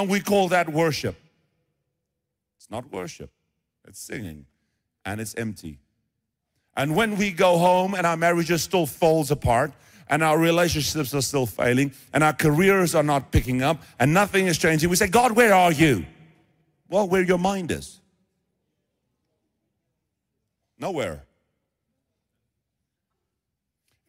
And 0.00 0.08
we 0.08 0.20
call 0.20 0.48
that 0.48 0.66
worship. 0.70 1.14
It's 2.56 2.70
not 2.70 2.90
worship, 2.90 3.30
it's 3.86 4.00
singing. 4.00 4.46
And 5.04 5.20
it's 5.20 5.34
empty. 5.34 5.78
And 6.74 6.96
when 6.96 7.18
we 7.18 7.32
go 7.32 7.58
home 7.58 7.94
and 7.94 8.06
our 8.06 8.16
marriages 8.16 8.62
still 8.62 8.86
falls 8.86 9.30
apart, 9.30 9.72
and 10.08 10.22
our 10.22 10.38
relationships 10.38 11.14
are 11.14 11.20
still 11.20 11.44
failing, 11.44 11.92
and 12.14 12.24
our 12.24 12.32
careers 12.32 12.94
are 12.94 13.02
not 13.02 13.30
picking 13.30 13.60
up, 13.60 13.82
and 13.98 14.14
nothing 14.14 14.46
is 14.46 14.56
changing, 14.56 14.88
we 14.88 14.96
say, 14.96 15.06
God, 15.06 15.32
where 15.32 15.52
are 15.52 15.70
you? 15.70 16.06
Well, 16.88 17.06
where 17.06 17.22
your 17.22 17.38
mind 17.38 17.70
is. 17.70 18.00
Nowhere. 20.78 21.24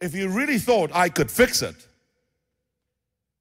If 0.00 0.14
you 0.14 0.30
really 0.30 0.58
thought 0.58 0.90
I 0.94 1.10
could 1.10 1.30
fix 1.30 1.60
it, 1.60 1.86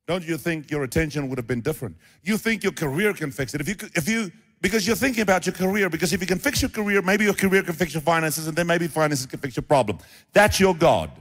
don't 0.08 0.24
you 0.24 0.38
think 0.38 0.72
your 0.72 0.84
attention 0.84 1.30
would 1.30 1.38
have 1.38 1.48
been 1.48 1.62
different? 1.62 1.96
You 2.24 2.38
think 2.38 2.64
your 2.64 2.74
career 2.74 3.14
can 3.14 3.32
fix 3.32 3.54
it. 3.54 3.62
If 3.62 3.68
you, 3.68 3.76
if 3.96 4.10
you, 4.10 4.32
because 4.60 4.86
you're 4.86 4.96
thinking 4.96 5.22
about 5.22 5.46
your 5.46 5.54
career, 5.54 5.90
because 5.90 6.14
if 6.14 6.22
you 6.22 6.28
can 6.28 6.40
fix 6.40 6.62
your 6.62 6.70
career, 6.70 7.02
maybe 7.02 7.24
your 7.24 7.34
career 7.34 7.64
can 7.64 7.74
fix 7.74 7.94
your 7.94 8.02
finances, 8.02 8.48
and 8.48 8.56
then 8.56 8.68
maybe 8.68 8.88
finances 8.88 9.26
can 9.26 9.40
fix 9.40 9.56
your 9.56 9.64
problem. 9.64 10.00
That's 10.34 10.60
your 10.60 10.76
God. 10.76 11.12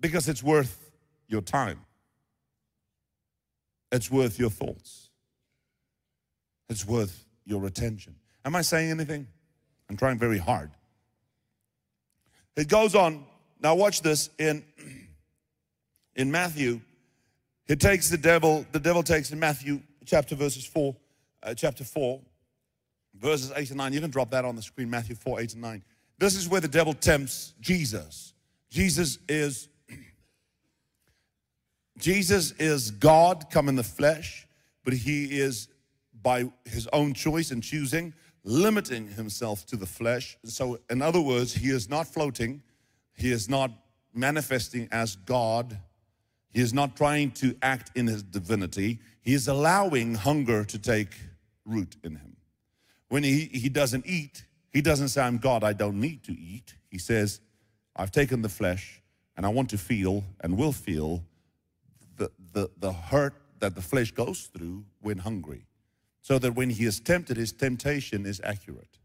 Because 0.00 0.28
it's 0.28 0.42
worth 0.42 0.90
your 1.28 1.40
time. 1.40 1.80
It's 3.90 4.10
worth 4.10 4.38
your 4.38 4.50
thoughts. 4.50 5.10
It's 6.68 6.86
worth 6.86 7.24
your 7.44 7.66
attention. 7.66 8.14
Am 8.44 8.54
I 8.54 8.62
saying 8.62 8.90
anything? 8.90 9.26
I'm 9.88 9.96
trying 9.96 10.18
very 10.18 10.38
hard. 10.38 10.70
It 12.56 12.68
goes 12.68 12.94
on. 12.94 13.24
Now 13.60 13.74
watch 13.74 14.02
this 14.02 14.30
in 14.38 14.64
in 16.18 16.30
Matthew. 16.30 16.80
It 17.66 17.80
takes 17.80 18.10
the 18.10 18.18
devil. 18.18 18.66
The 18.72 18.80
devil 18.80 19.02
takes 19.02 19.30
in 19.30 19.38
Matthew 19.38 19.80
chapter 20.04 20.34
verses 20.34 20.66
four, 20.66 20.94
uh, 21.42 21.54
chapter 21.54 21.84
four, 21.84 22.20
verses 23.14 23.50
eight 23.56 23.70
and 23.70 23.78
nine. 23.78 23.94
You 23.94 24.00
can 24.00 24.10
drop 24.10 24.30
that 24.32 24.44
on 24.44 24.54
the 24.54 24.62
screen. 24.62 24.90
Matthew 24.90 25.14
four, 25.14 25.40
eight 25.40 25.54
and 25.54 25.62
nine. 25.62 25.82
This 26.18 26.34
is 26.34 26.46
where 26.48 26.60
the 26.60 26.68
devil 26.68 26.92
tempts 26.92 27.54
Jesus. 27.60 28.34
Jesus 28.68 29.18
is 29.28 29.68
Jesus 31.98 32.52
is 32.52 32.90
God 32.90 33.46
come 33.50 33.70
in 33.70 33.76
the 33.76 33.82
flesh, 33.82 34.46
but 34.84 34.92
he 34.92 35.38
is 35.40 35.68
by 36.20 36.50
his 36.66 36.86
own 36.92 37.14
choice 37.14 37.50
and 37.50 37.62
choosing 37.62 38.12
limiting 38.44 39.08
himself 39.08 39.66
to 39.66 39.76
the 39.76 39.86
flesh. 39.86 40.38
So, 40.44 40.78
in 40.88 41.02
other 41.02 41.20
words, 41.20 41.52
he 41.52 41.68
is 41.68 41.88
not 41.88 42.06
floating, 42.06 42.62
he 43.14 43.30
is 43.30 43.48
not 43.48 43.70
manifesting 44.14 44.88
as 44.90 45.16
God, 45.16 45.78
he 46.50 46.60
is 46.60 46.72
not 46.72 46.96
trying 46.96 47.30
to 47.32 47.56
act 47.62 47.90
in 47.94 48.06
his 48.06 48.22
divinity, 48.22 48.98
he 49.20 49.34
is 49.34 49.48
allowing 49.48 50.14
hunger 50.14 50.64
to 50.64 50.78
take 50.78 51.14
root 51.64 51.96
in 52.02 52.16
him. 52.16 52.36
When 53.08 53.22
he, 53.22 53.44
he 53.52 53.68
doesn't 53.68 54.06
eat, 54.06 54.44
he 54.70 54.80
doesn't 54.80 55.08
say, 55.08 55.22
I'm 55.22 55.38
God, 55.38 55.64
I 55.64 55.72
don't 55.72 56.00
need 56.00 56.24
to 56.24 56.32
eat. 56.32 56.74
He 56.90 56.98
says, 56.98 57.40
I've 57.96 58.12
taken 58.12 58.42
the 58.42 58.48
flesh 58.48 59.02
and 59.36 59.44
I 59.44 59.48
want 59.48 59.70
to 59.70 59.78
feel 59.78 60.24
and 60.40 60.56
will 60.56 60.72
feel 60.72 61.24
the, 62.16 62.30
the, 62.52 62.70
the 62.78 62.92
hurt 62.92 63.34
that 63.60 63.74
the 63.74 63.82
flesh 63.82 64.12
goes 64.12 64.50
through 64.52 64.84
when 65.00 65.18
hungry 65.18 65.66
so 66.20 66.38
that 66.38 66.52
when 66.52 66.70
he 66.70 66.84
is 66.84 67.00
tempted, 67.00 67.36
his 67.36 67.52
temptation 67.52 68.26
is 68.26 68.40
accurate. 68.44 68.98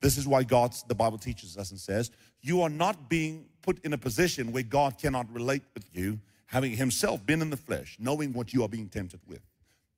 This 0.00 0.16
is 0.16 0.28
why 0.28 0.44
God's, 0.44 0.84
the 0.84 0.94
Bible 0.94 1.18
teaches 1.18 1.56
us 1.56 1.70
and 1.70 1.80
says, 1.80 2.10
you 2.40 2.62
are 2.62 2.70
not 2.70 3.08
being 3.08 3.46
put 3.62 3.84
in 3.84 3.92
a 3.92 3.98
position 3.98 4.52
where 4.52 4.62
God 4.62 4.96
cannot 4.96 5.32
relate 5.32 5.62
with 5.74 5.84
you, 5.92 6.20
having 6.48 6.72
himself 6.72 7.24
been 7.24 7.42
in 7.42 7.50
the 7.50 7.56
flesh, 7.56 7.96
knowing 8.00 8.32
what 8.32 8.52
you 8.52 8.62
are 8.62 8.68
being 8.68 8.88
tempted 8.88 9.20
with. 9.26 9.40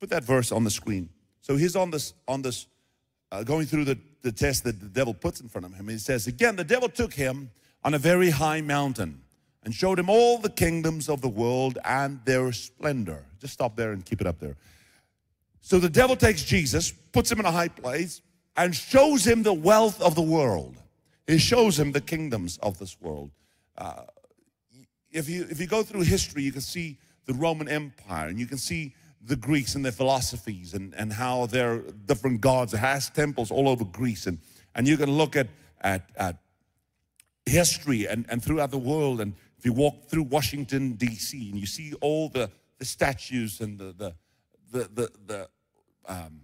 Put 0.00 0.10
that 0.10 0.24
verse 0.24 0.50
on 0.50 0.64
the 0.64 0.70
screen. 0.70 1.08
So 1.40 1.56
he's 1.56 1.76
on 1.76 1.90
this, 1.90 2.12
on 2.26 2.42
this, 2.42 2.66
uh, 3.30 3.44
going 3.44 3.66
through 3.66 3.84
the, 3.84 3.98
the 4.22 4.32
test 4.32 4.64
that 4.64 4.80
the 4.80 4.88
devil 4.88 5.14
puts 5.14 5.40
in 5.40 5.48
front 5.48 5.64
of 5.64 5.74
him. 5.74 5.88
He 5.88 5.98
says, 5.98 6.26
again, 6.26 6.56
the 6.56 6.64
devil 6.64 6.88
took 6.88 7.14
him 7.14 7.50
on 7.84 7.94
a 7.94 7.98
very 7.98 8.30
high 8.30 8.60
mountain 8.60 9.22
and 9.62 9.72
showed 9.72 9.98
him 9.98 10.10
all 10.10 10.38
the 10.38 10.50
kingdoms 10.50 11.08
of 11.08 11.20
the 11.20 11.28
world 11.28 11.78
and 11.84 12.20
their 12.24 12.50
splendor. 12.50 13.24
Just 13.40 13.52
stop 13.52 13.76
there 13.76 13.92
and 13.92 14.04
keep 14.04 14.20
it 14.20 14.26
up 14.26 14.40
there. 14.40 14.56
So 15.60 15.78
the 15.78 15.90
devil 15.90 16.16
takes 16.16 16.42
Jesus, 16.42 16.90
puts 16.90 17.30
him 17.30 17.38
in 17.38 17.46
a 17.46 17.52
high 17.52 17.68
place, 17.68 18.22
and 18.56 18.74
shows 18.74 19.24
him 19.24 19.44
the 19.44 19.52
wealth 19.52 20.00
of 20.02 20.16
the 20.16 20.22
world. 20.22 20.76
He 21.26 21.38
shows 21.38 21.78
him 21.78 21.92
the 21.92 22.00
kingdoms 22.00 22.58
of 22.58 22.78
this 22.78 23.00
world. 23.00 23.30
Uh, 23.78 24.02
if, 25.10 25.28
you, 25.28 25.46
if 25.50 25.60
you 25.60 25.66
go 25.66 25.82
through 25.82 26.02
history, 26.02 26.42
you 26.42 26.52
can 26.52 26.60
see 26.60 26.98
the 27.26 27.34
Roman 27.34 27.68
Empire, 27.68 28.28
and 28.28 28.38
you 28.38 28.46
can 28.46 28.58
see 28.58 28.94
the 29.22 29.36
Greeks 29.36 29.74
and 29.74 29.84
their 29.84 29.92
philosophies 29.92 30.74
and, 30.74 30.94
and 30.94 31.12
how 31.12 31.46
their 31.46 31.82
different 32.06 32.40
gods 32.40 32.72
has 32.72 33.10
temples 33.10 33.50
all 33.50 33.68
over 33.68 33.84
Greece. 33.84 34.26
And, 34.26 34.38
and 34.74 34.88
you 34.88 34.96
can 34.96 35.10
look 35.10 35.36
at, 35.36 35.48
at, 35.82 36.08
at 36.16 36.36
history 37.44 38.06
and, 38.06 38.24
and 38.28 38.42
throughout 38.42 38.70
the 38.70 38.78
world. 38.78 39.20
And 39.20 39.34
if 39.58 39.64
you 39.64 39.72
walk 39.72 40.06
through 40.08 40.22
Washington, 40.24 40.94
D.C., 40.94 41.50
and 41.50 41.58
you 41.58 41.66
see 41.66 41.92
all 42.00 42.30
the, 42.30 42.50
the 42.78 42.84
statues 42.84 43.60
and 43.60 43.78
the, 43.78 43.92
the, 43.92 44.14
the, 44.72 44.88
the, 44.94 45.10
the 45.26 45.48
um, 46.06 46.40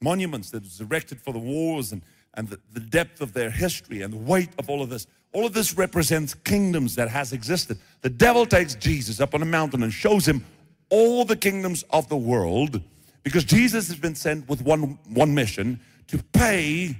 monuments 0.00 0.50
that 0.50 0.62
was 0.62 0.80
erected 0.80 1.20
for 1.20 1.32
the 1.32 1.38
wars 1.38 1.92
and, 1.92 2.02
and 2.34 2.48
the, 2.48 2.60
the 2.72 2.80
depth 2.80 3.20
of 3.22 3.32
their 3.32 3.50
history 3.50 4.02
and 4.02 4.12
the 4.12 4.18
weight 4.18 4.50
of 4.58 4.68
all 4.68 4.82
of 4.82 4.90
this. 4.90 5.06
All 5.34 5.44
of 5.44 5.52
this 5.52 5.76
represents 5.76 6.32
kingdoms 6.32 6.94
that 6.94 7.08
has 7.08 7.34
existed. 7.34 7.78
The 8.00 8.08
devil 8.08 8.46
takes 8.46 8.74
Jesus 8.74 9.20
up 9.20 9.34
on 9.34 9.42
a 9.42 9.44
mountain 9.46 9.82
and 9.82 9.92
shows 9.92 10.26
him 10.26 10.42
all 10.88 11.26
the 11.26 11.36
kingdoms 11.36 11.84
of 11.90 12.08
the 12.08 12.16
world 12.16 12.80
because 13.22 13.44
Jesus 13.44 13.88
has 13.88 13.98
been 13.98 14.14
sent 14.14 14.48
with 14.48 14.62
one, 14.62 14.98
one 15.10 15.34
mission 15.34 15.80
to 16.06 16.22
pay 16.32 16.96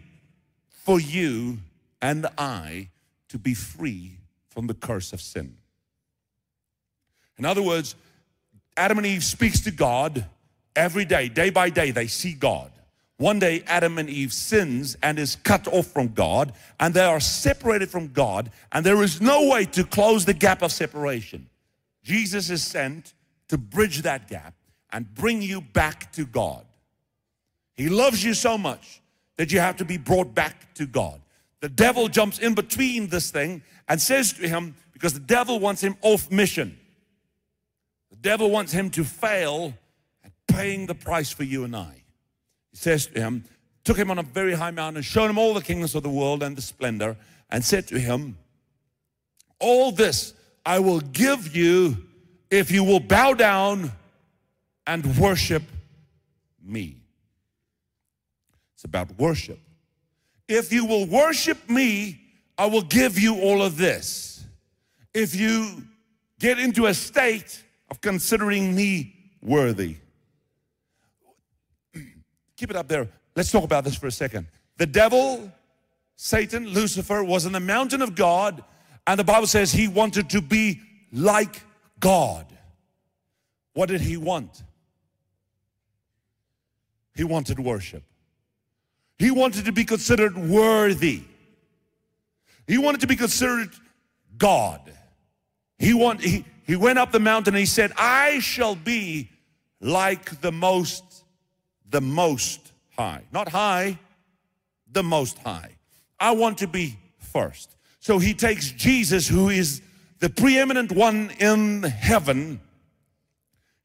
for 0.69 1.01
you 1.01 1.59
and 2.03 2.27
I 2.37 2.91
to 3.29 3.39
be 3.39 3.55
free 3.55 4.19
from 4.51 4.67
the 4.67 4.75
curse 4.75 5.15
of 5.15 5.23
sin. 5.23 5.57
In 7.39 7.47
other 7.47 7.63
words, 7.63 7.95
Adam 8.77 8.99
and 8.99 9.07
Eve 9.07 9.25
speaks 9.25 9.61
to 9.63 9.71
God 9.71 10.27
Every 10.77 11.05
day, 11.05 11.29
day 11.29 11.51
by 11.51 11.71
day, 11.71 11.91
they 11.93 12.09
see 12.09 12.33
God. 12.33 12.71
One 13.17 13.39
day, 13.39 13.63
Adam 13.67 13.99
and 13.99 14.11
Eve 14.11 14.33
sins 14.33 14.97
and 15.03 15.19
is 15.19 15.37
cut 15.37 15.69
off 15.69 15.87
from 15.87 16.09
God, 16.09 16.53
and 16.81 16.93
they 16.93 17.05
are 17.05 17.21
separated 17.21 17.89
from 17.89 18.09
God, 18.09 18.51
and 18.73 18.85
there 18.85 19.03
is 19.03 19.21
no 19.21 19.49
way 19.49 19.67
to 19.67 19.85
close 19.85 20.25
the 20.25 20.35
gap 20.35 20.63
of 20.63 20.73
separation. 20.73 21.49
Jesus 22.03 22.51
is 22.51 22.63
sent 22.63 23.15
to 23.49 23.57
bridge 23.57 24.03
that 24.03 24.29
gap 24.29 24.55
and 24.93 25.13
bring 25.15 25.43
you 25.43 25.61
back 25.61 26.13
to 26.13 26.25
God. 26.25 26.65
He 27.75 27.89
loves 27.89 28.23
you 28.23 28.35
so 28.35 28.59
much 28.59 29.01
that 29.37 29.53
you 29.53 29.61
have 29.61 29.77
to 29.77 29.85
be 29.85 29.97
brought 29.97 30.35
back 30.35 30.75
to 30.75 30.87
God. 30.87 31.21
The 31.61 31.69
devil 31.69 32.09
jumps 32.09 32.39
in 32.41 32.55
between 32.55 33.09
this 33.09 33.31
thing 33.31 33.63
and 33.89 34.01
says 34.01 34.33
to 34.35 34.49
him, 34.49 34.75
because 34.93 35.15
the 35.15 35.21
devil 35.21 35.61
wants 35.61 35.81
him 35.81 35.97
off 36.03 36.31
mission. 36.31 36.79
The 38.11 38.17
devil 38.17 38.51
wants 38.51 38.73
him 38.73 38.91
to 38.91 39.05
fail 39.05 39.75
at 40.25 40.33
paying 40.47 40.87
the 40.87 40.95
price 40.95 41.31
for 41.31 41.45
you 41.45 41.65
and 41.65 41.75
I. 41.77 42.04
He 42.75 42.79
says 42.79 43.07
to 43.07 43.21
him, 43.21 43.45
took 43.85 43.97
him 43.97 44.11
on 44.11 44.19
a 44.19 44.23
very 44.23 44.55
high 44.55 44.73
mountain 44.73 45.03
showed 45.03 45.31
him 45.31 45.39
all 45.39 45.55
the 45.55 45.63
kingdoms 45.63 45.95
of 45.95 46.03
the 46.03 46.11
world 46.11 46.43
and 46.43 46.57
the 46.57 46.63
splendor, 46.63 47.17
and 47.51 47.65
said 47.65 47.87
to 47.89 47.99
him, 47.99 48.37
All 49.61 49.93
this 49.93 50.35
I 50.67 50.81
will 50.81 51.01
give 51.01 51.55
you 51.55 51.97
if 52.51 52.73
you 52.73 52.83
will 52.83 53.01
bow 53.01 53.33
down 53.35 53.93
and 54.87 55.17
worship 55.17 55.63
me. 56.63 56.97
It's 58.75 58.85
about 58.85 59.17
worship. 59.19 59.61
If 60.49 60.73
you 60.73 60.85
will 60.85 61.07
worship 61.07 61.71
me, 61.71 62.21
I 62.59 62.67
will 62.67 62.83
give 62.83 63.19
you 63.19 63.41
all 63.41 63.63
of 63.63 63.77
this. 63.77 64.45
if 65.15 65.35
you 65.37 65.85
get 66.41 66.59
into 66.59 66.87
a 66.87 66.95
state 66.95 67.63
of 67.89 68.01
considering 68.01 68.75
me 68.75 69.15
worthy. 69.41 69.97
Keep 72.57 72.71
it 72.71 72.77
up 72.77 72.89
there. 72.89 73.09
Let's 73.37 73.51
talk 73.51 73.65
about 73.65 73.85
this 73.85 73.97
for 73.97 74.07
a 74.07 74.13
second. 74.13 74.47
The 74.77 74.87
devil, 74.87 75.53
Satan, 76.17 76.69
Lucifer, 76.69 77.23
was 77.25 77.47
in 77.47 77.53
the 77.53 77.61
mountain 77.61 78.03
of 78.03 78.15
God, 78.15 78.63
and 79.07 79.19
the 79.19 79.25
Bible 79.25 79.47
says 79.47 79.73
he 79.73 79.89
wanted 79.89 80.31
to 80.31 80.41
be 80.41 80.81
like 81.13 81.63
God. 82.01 82.47
What 83.75 83.89
did 83.89 84.01
he 84.01 84.17
want? 84.17 84.63
He 87.15 87.25
wanted 87.25 87.59
worship. 87.59 88.03
He 89.19 89.31
wanted 89.31 89.67
to 89.67 89.73
be 89.73 89.85
considered 89.85 90.37
worthy. 90.37 91.23
He 92.67 92.79
wanted 92.79 93.01
to 93.03 93.07
be 93.07 93.17
considered 93.17 93.71
God. 94.37 94.81
He, 95.79 95.95
want, 95.95 96.21
he, 96.21 96.45
he 96.67 96.77
went 96.77 96.99
up 96.99 97.13
the 97.13 97.21
mountain 97.21 97.55
and 97.55 97.61
he 97.61 97.67
said, 97.67 97.93
I 97.97 98.41
shall 98.41 98.75
be 98.75 99.31
like 99.81 100.41
the 100.41 100.51
most, 100.51 101.04
the 101.89 102.01
most 102.01 102.73
high. 102.97 103.23
Not 103.33 103.49
high, 103.49 103.99
the 104.91 105.03
most 105.03 105.39
high. 105.39 105.77
I 106.19 106.33
want 106.33 106.59
to 106.59 106.67
be 106.67 106.99
first. 107.19 107.77
So 108.01 108.19
he 108.19 108.35
takes 108.35 108.71
Jesus, 108.71 109.29
who 109.29 109.49
is 109.49 109.81
the 110.21 110.29
preeminent 110.29 110.93
one 110.93 111.31
in 111.39 111.83
heaven. 111.83 112.61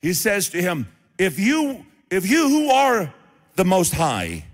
He 0.02 0.14
says 0.14 0.50
to 0.50 0.62
him, 0.62 0.88
if 1.18 1.40
you, 1.40 1.86
if 2.10 2.30
you 2.30 2.48
who 2.48 2.70
are 2.70 3.14
the 3.56 3.66
most 3.66 3.94
high, 3.94 4.46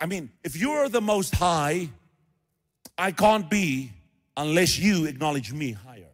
I 0.00 0.06
mean, 0.06 0.30
if 0.42 0.56
you're 0.56 0.88
the 0.88 1.00
most 1.00 1.34
high, 1.34 1.90
I 2.96 3.12
can't 3.12 3.48
be 3.48 3.92
unless 4.36 4.78
you 4.78 5.06
acknowledge 5.06 5.52
me 5.52 5.72
higher. 5.72 6.12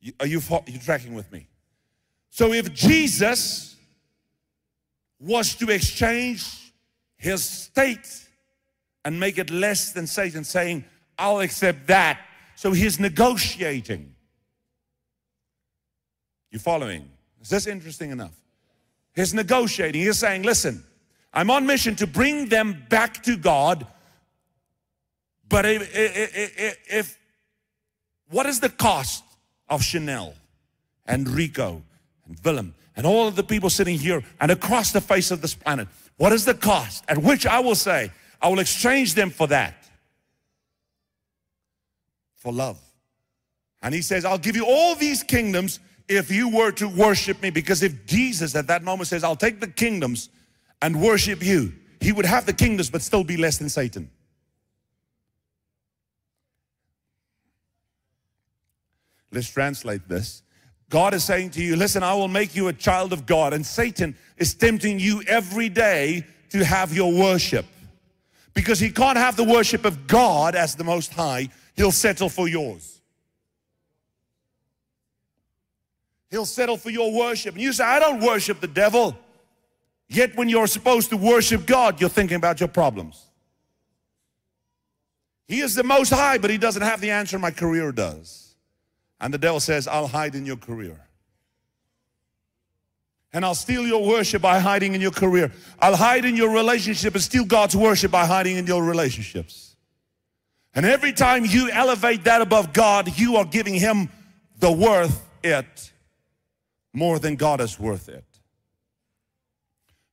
You, 0.00 0.12
are 0.20 0.26
you, 0.26 0.40
are 0.50 0.62
you 0.66 0.78
tracking 0.78 1.14
with 1.14 1.32
me? 1.32 1.46
So 2.34 2.52
if 2.52 2.74
Jesus 2.74 3.76
was 5.20 5.54
to 5.54 5.70
exchange 5.70 6.72
his 7.16 7.44
state 7.44 8.26
and 9.04 9.20
make 9.20 9.38
it 9.38 9.50
less 9.50 9.92
than 9.92 10.08
Satan, 10.08 10.42
saying, 10.42 10.84
I'll 11.16 11.38
accept 11.38 11.86
that. 11.86 12.18
So 12.56 12.72
he's 12.72 12.98
negotiating. 12.98 14.12
You 16.50 16.58
following? 16.58 17.08
Is 17.40 17.50
this 17.50 17.68
interesting 17.68 18.10
enough? 18.10 18.34
He's 19.14 19.32
negotiating. 19.32 20.02
He's 20.02 20.18
saying, 20.18 20.42
listen, 20.42 20.82
I'm 21.32 21.52
on 21.52 21.64
mission 21.64 21.94
to 21.94 22.06
bring 22.08 22.48
them 22.48 22.84
back 22.88 23.22
to 23.22 23.36
God. 23.36 23.86
But 25.48 25.66
if, 25.66 25.88
if, 25.94 26.78
if 26.90 27.18
what 28.28 28.46
is 28.46 28.58
the 28.58 28.70
cost 28.70 29.22
of 29.68 29.84
Chanel 29.84 30.34
and 31.06 31.28
Rico 31.28 31.84
and 32.26 32.38
Willem 32.44 32.74
and 32.96 33.06
all 33.06 33.26
of 33.26 33.36
the 33.36 33.42
people 33.42 33.70
sitting 33.70 33.98
here 33.98 34.22
and 34.40 34.50
across 34.50 34.92
the 34.92 35.00
face 35.00 35.30
of 35.30 35.40
this 35.40 35.54
planet. 35.54 35.88
What 36.16 36.32
is 36.32 36.44
the 36.44 36.54
cost 36.54 37.04
at 37.08 37.18
which 37.18 37.46
I 37.46 37.60
will 37.60 37.74
say, 37.74 38.10
I 38.40 38.48
will 38.48 38.60
exchange 38.60 39.14
them 39.14 39.30
for 39.30 39.46
that? 39.48 39.88
For 42.36 42.52
love. 42.52 42.78
And 43.82 43.94
he 43.94 44.02
says, 44.02 44.24
I'll 44.24 44.38
give 44.38 44.56
you 44.56 44.64
all 44.66 44.94
these 44.94 45.22
kingdoms 45.22 45.80
if 46.08 46.30
you 46.30 46.48
were 46.48 46.70
to 46.72 46.88
worship 46.88 47.42
me. 47.42 47.50
Because 47.50 47.82
if 47.82 48.06
Jesus 48.06 48.54
at 48.54 48.66
that 48.68 48.82
moment 48.82 49.08
says, 49.08 49.24
I'll 49.24 49.36
take 49.36 49.60
the 49.60 49.68
kingdoms 49.68 50.30
and 50.80 51.00
worship 51.00 51.42
you, 51.42 51.72
he 52.00 52.12
would 52.12 52.26
have 52.26 52.46
the 52.46 52.52
kingdoms 52.52 52.90
but 52.90 53.02
still 53.02 53.24
be 53.24 53.36
less 53.36 53.58
than 53.58 53.68
Satan. 53.68 54.10
Let's 59.32 59.50
translate 59.50 60.08
this. 60.08 60.42
God 60.94 61.12
is 61.12 61.24
saying 61.24 61.50
to 61.50 61.60
you, 61.60 61.74
listen, 61.74 62.04
I 62.04 62.14
will 62.14 62.28
make 62.28 62.54
you 62.54 62.68
a 62.68 62.72
child 62.72 63.12
of 63.12 63.26
God. 63.26 63.52
And 63.52 63.66
Satan 63.66 64.14
is 64.36 64.54
tempting 64.54 65.00
you 65.00 65.24
every 65.26 65.68
day 65.68 66.24
to 66.50 66.64
have 66.64 66.94
your 66.94 67.12
worship. 67.12 67.66
Because 68.54 68.78
he 68.78 68.92
can't 68.92 69.18
have 69.18 69.34
the 69.34 69.42
worship 69.42 69.84
of 69.84 70.06
God 70.06 70.54
as 70.54 70.76
the 70.76 70.84
Most 70.84 71.12
High, 71.12 71.48
he'll 71.74 71.90
settle 71.90 72.28
for 72.28 72.46
yours. 72.46 73.00
He'll 76.30 76.46
settle 76.46 76.76
for 76.76 76.90
your 76.90 77.12
worship. 77.12 77.56
And 77.56 77.62
you 77.64 77.72
say, 77.72 77.82
I 77.82 77.98
don't 77.98 78.20
worship 78.20 78.60
the 78.60 78.68
devil. 78.68 79.18
Yet 80.08 80.36
when 80.36 80.48
you're 80.48 80.68
supposed 80.68 81.10
to 81.10 81.16
worship 81.16 81.66
God, 81.66 82.00
you're 82.00 82.08
thinking 82.08 82.36
about 82.36 82.60
your 82.60 82.68
problems. 82.68 83.20
He 85.48 85.58
is 85.58 85.74
the 85.74 85.82
Most 85.82 86.10
High, 86.10 86.38
but 86.38 86.50
he 86.50 86.56
doesn't 86.56 86.82
have 86.82 87.00
the 87.00 87.10
answer 87.10 87.36
my 87.36 87.50
career 87.50 87.90
does. 87.90 88.43
And 89.20 89.32
the 89.32 89.38
devil 89.38 89.60
says, 89.60 89.86
I'll 89.88 90.08
hide 90.08 90.34
in 90.34 90.44
your 90.44 90.56
career. 90.56 91.00
And 93.32 93.44
I'll 93.44 93.54
steal 93.56 93.86
your 93.86 94.06
worship 94.06 94.42
by 94.42 94.60
hiding 94.60 94.94
in 94.94 95.00
your 95.00 95.10
career. 95.10 95.50
I'll 95.80 95.96
hide 95.96 96.24
in 96.24 96.36
your 96.36 96.50
relationship 96.50 97.14
and 97.14 97.22
steal 97.22 97.44
God's 97.44 97.74
worship 97.74 98.12
by 98.12 98.26
hiding 98.26 98.56
in 98.56 98.66
your 98.66 98.84
relationships. 98.84 99.76
And 100.74 100.86
every 100.86 101.12
time 101.12 101.44
you 101.44 101.68
elevate 101.70 102.24
that 102.24 102.42
above 102.42 102.72
God, 102.72 103.18
you 103.18 103.36
are 103.36 103.44
giving 103.44 103.74
Him 103.74 104.08
the 104.58 104.70
worth 104.70 105.28
it 105.42 105.92
more 106.92 107.18
than 107.18 107.34
God 107.34 107.60
is 107.60 107.78
worth 107.78 108.08
it. 108.08 108.24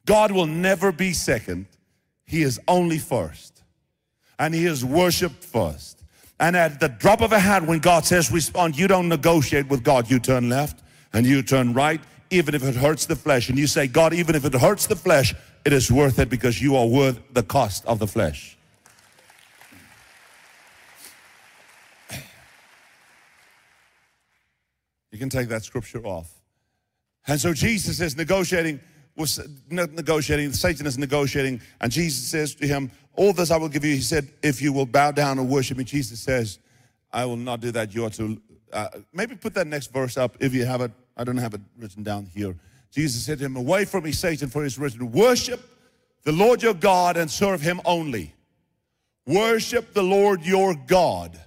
God 0.06 0.32
will 0.32 0.48
never 0.48 0.92
be 0.92 1.14
second. 1.14 1.68
He 2.26 2.42
is 2.42 2.60
only 2.68 2.98
first. 2.98 3.64
And 4.40 4.54
He 4.54 4.66
is 4.66 4.84
worshiped 4.84 5.44
first. 5.44 6.01
And 6.42 6.58
at 6.58 6.80
the 6.80 6.90
drop 6.90 7.22
of 7.22 7.34
a 7.34 7.40
hat, 7.40 7.68
when 7.68 7.78
God 7.78 8.04
says 8.04 8.32
respond, 8.32 8.76
you 8.76 8.88
don't 8.88 9.08
negotiate 9.08 9.70
with 9.70 9.84
God. 9.84 10.10
You 10.10 10.20
turn 10.20 10.50
left 10.50 10.82
and 11.14 11.24
you 11.24 11.44
turn 11.44 11.72
right, 11.74 12.02
even 12.32 12.56
if 12.56 12.64
it 12.64 12.76
hurts 12.76 13.06
the 13.06 13.16
flesh. 13.16 13.50
And 13.50 13.60
you 13.60 13.68
say, 13.68 13.86
God, 13.86 14.12
even 14.12 14.34
if 14.34 14.44
it 14.44 14.56
hurts 14.56 14.88
the 14.88 14.96
flesh, 14.96 15.36
it 15.66 15.72
is 15.72 15.92
worth 15.92 16.18
it 16.18 16.30
because 16.32 16.60
you 16.60 16.76
are 16.76 16.88
worth 16.88 17.20
the 17.34 17.44
cost 17.44 17.86
of 17.86 18.00
the 18.00 18.08
flesh. 18.08 18.58
You 25.12 25.20
can 25.20 25.30
take 25.30 25.48
that 25.50 25.64
scripture 25.64 26.04
off. 26.08 26.42
And 27.28 27.40
so 27.40 27.54
Jesus 27.54 28.00
is 28.00 28.18
negotiating, 28.18 28.80
was 29.16 29.40
negotiating, 29.70 30.54
Satan 30.54 30.88
is 30.88 30.98
negotiating, 30.98 31.62
and 31.82 31.92
Jesus 31.92 32.28
says 32.28 32.56
to 32.56 32.66
him, 32.66 32.90
all 33.16 33.34
this 33.34 33.52
I 33.52 33.58
will 33.58 33.70
give 33.70 33.84
you. 33.84 33.96
He 33.96 34.02
said, 34.02 34.30
if 34.42 34.62
you 34.62 34.74
will 34.74 34.86
bow 34.86 35.12
down 35.12 35.40
and 35.40 35.50
worship 35.50 35.78
me. 35.78 35.84
Jesus 35.84 36.20
says, 36.20 36.60
I 37.12 37.26
will 37.26 37.38
not 37.38 37.60
do 37.60 37.72
that. 37.72 37.94
You 37.94 38.06
ought 38.06 38.14
to, 38.14 38.42
uh, 38.72 38.88
maybe 39.14 39.36
put 39.36 39.54
that 39.56 39.68
next 39.68 39.92
verse 39.92 40.18
up 40.18 40.38
if 40.40 40.54
you 40.54 40.66
have 40.66 40.82
it. 40.82 40.92
I 41.18 41.24
don't 41.24 41.38
have 41.38 41.54
it 41.54 41.62
written 41.78 42.04
down 42.04 42.26
here. 42.34 42.56
Jesus 42.92 43.24
said 43.24 43.40
to 43.40 43.46
him, 43.46 43.56
away 43.56 43.86
from 43.86 44.04
me, 44.04 44.12
Satan, 44.12 44.50
for 44.50 44.64
it 44.64 44.68
is 44.68 44.80
written, 44.80 45.12
worship 45.12 45.62
the 46.24 46.32
Lord 46.32 46.62
your 46.62 46.74
God 46.74 47.18
and 47.18 47.30
serve 47.30 47.62
him 47.62 47.82
only. 47.86 48.34
Worship 49.26 49.94
the 49.94 50.04
Lord 50.04 50.42
your 50.46 50.74
God 50.74 51.40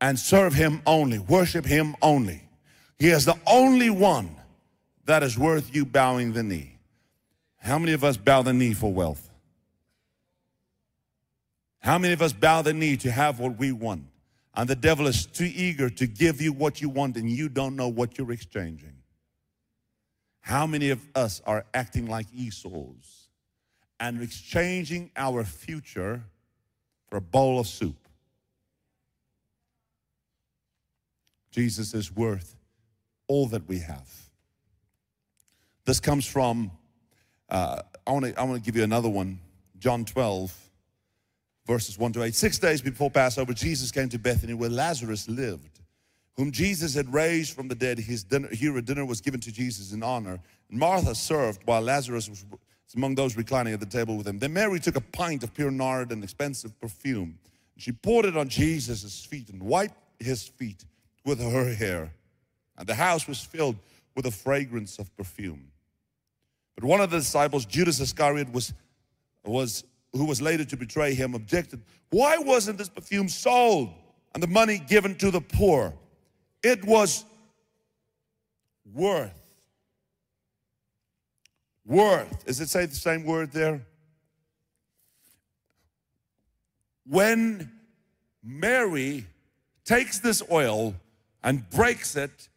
and 0.00 0.18
serve 0.18 0.54
him 0.54 0.82
only. 0.86 1.18
Worship 1.18 1.64
him 1.64 1.96
only. 2.02 2.42
He 2.98 3.08
is 3.08 3.24
the 3.24 3.38
only 3.46 3.90
one 3.90 4.36
that 5.06 5.22
is 5.22 5.38
worth 5.38 5.74
you 5.74 5.84
bowing 5.84 6.32
the 6.32 6.42
knee. 6.42 6.78
How 7.56 7.78
many 7.78 7.92
of 7.92 8.04
us 8.04 8.16
bow 8.16 8.42
the 8.42 8.52
knee 8.52 8.74
for 8.74 8.92
wealth? 8.92 9.29
How 11.80 11.98
many 11.98 12.12
of 12.12 12.20
us 12.20 12.32
bow 12.32 12.62
the 12.62 12.74
knee 12.74 12.96
to 12.98 13.10
have 13.10 13.38
what 13.40 13.58
we 13.58 13.72
want? 13.72 14.04
And 14.54 14.68
the 14.68 14.76
devil 14.76 15.06
is 15.06 15.26
too 15.26 15.50
eager 15.52 15.88
to 15.88 16.06
give 16.06 16.40
you 16.40 16.52
what 16.52 16.80
you 16.80 16.88
want 16.88 17.16
and 17.16 17.30
you 17.30 17.48
don't 17.48 17.76
know 17.76 17.88
what 17.88 18.18
you're 18.18 18.32
exchanging. 18.32 18.94
How 20.40 20.66
many 20.66 20.90
of 20.90 21.00
us 21.14 21.40
are 21.46 21.64
acting 21.72 22.06
like 22.06 22.26
Esau's 22.34 23.28
and 23.98 24.22
exchanging 24.22 25.10
our 25.16 25.44
future 25.44 26.22
for 27.08 27.16
a 27.16 27.20
bowl 27.20 27.60
of 27.60 27.66
soup? 27.66 27.96
Jesus 31.50 31.94
is 31.94 32.14
worth 32.14 32.56
all 33.26 33.46
that 33.48 33.66
we 33.68 33.78
have. 33.78 34.08
This 35.84 36.00
comes 36.00 36.26
from, 36.26 36.70
uh, 37.48 37.82
I 38.06 38.12
want 38.12 38.26
to 38.26 38.38
I 38.38 38.44
wanna 38.44 38.60
give 38.60 38.76
you 38.76 38.84
another 38.84 39.08
one, 39.08 39.40
John 39.78 40.04
12 40.04 40.69
verses 41.70 41.96
1 41.96 42.12
to 42.14 42.24
8. 42.24 42.34
Six 42.34 42.58
days 42.58 42.82
before 42.82 43.12
Passover, 43.12 43.52
Jesus 43.52 43.92
came 43.92 44.08
to 44.08 44.18
Bethany 44.18 44.54
where 44.54 44.68
Lazarus 44.68 45.28
lived, 45.28 45.78
whom 46.36 46.50
Jesus 46.50 46.94
had 46.94 47.14
raised 47.14 47.54
from 47.54 47.68
the 47.68 47.76
dead. 47.76 47.96
His 47.96 48.24
dinner, 48.24 48.48
here 48.48 48.76
a 48.76 48.82
dinner 48.82 49.04
was 49.06 49.20
given 49.20 49.38
to 49.38 49.52
Jesus 49.52 49.92
in 49.92 50.02
honor. 50.02 50.40
And 50.68 50.80
Martha 50.80 51.14
served 51.14 51.60
while 51.66 51.80
Lazarus 51.80 52.28
was 52.28 52.44
among 52.96 53.14
those 53.14 53.36
reclining 53.36 53.72
at 53.72 53.78
the 53.78 53.86
table 53.86 54.16
with 54.16 54.26
him. 54.26 54.40
Then 54.40 54.52
Mary 54.52 54.80
took 54.80 54.96
a 54.96 55.00
pint 55.00 55.44
of 55.44 55.54
pure 55.54 55.70
nard 55.70 56.10
and 56.10 56.24
expensive 56.24 56.76
perfume. 56.80 57.38
And 57.76 57.82
she 57.82 57.92
poured 57.92 58.24
it 58.24 58.36
on 58.36 58.48
Jesus' 58.48 59.24
feet 59.24 59.48
and 59.50 59.62
wiped 59.62 59.94
his 60.18 60.48
feet 60.48 60.84
with 61.24 61.40
her 61.40 61.72
hair. 61.72 62.12
And 62.78 62.88
the 62.88 62.96
house 62.96 63.28
was 63.28 63.40
filled 63.40 63.76
with 64.16 64.24
the 64.24 64.32
fragrance 64.32 64.98
of 64.98 65.16
perfume. 65.16 65.70
But 66.74 66.82
one 66.82 67.00
of 67.00 67.10
the 67.10 67.18
disciples, 67.18 67.64
Judas 67.64 68.00
Iscariot, 68.00 68.52
was, 68.52 68.74
was 69.44 69.84
who 70.12 70.24
was 70.24 70.42
later 70.42 70.64
to 70.64 70.76
betray 70.76 71.14
him, 71.14 71.34
objected, 71.34 71.82
Why 72.10 72.38
wasn't 72.38 72.78
this 72.78 72.88
perfume 72.88 73.28
sold 73.28 73.90
and 74.34 74.42
the 74.42 74.46
money 74.46 74.78
given 74.78 75.14
to 75.16 75.30
the 75.30 75.40
poor. 75.40 75.92
It 76.62 76.84
was 76.84 77.24
worth. 78.92 79.34
Worth. 81.84 82.44
Does 82.44 82.60
it 82.60 82.68
say 82.68 82.86
the 82.86 82.94
same 82.94 83.24
word 83.24 83.52
there? 83.52 83.82
When 87.06 87.72
Mary 88.42 89.26
takes 89.84 90.20
this 90.20 90.42
oil 90.50 90.94
and 91.42 91.68
breaks 91.70 92.14
it, 92.14 92.48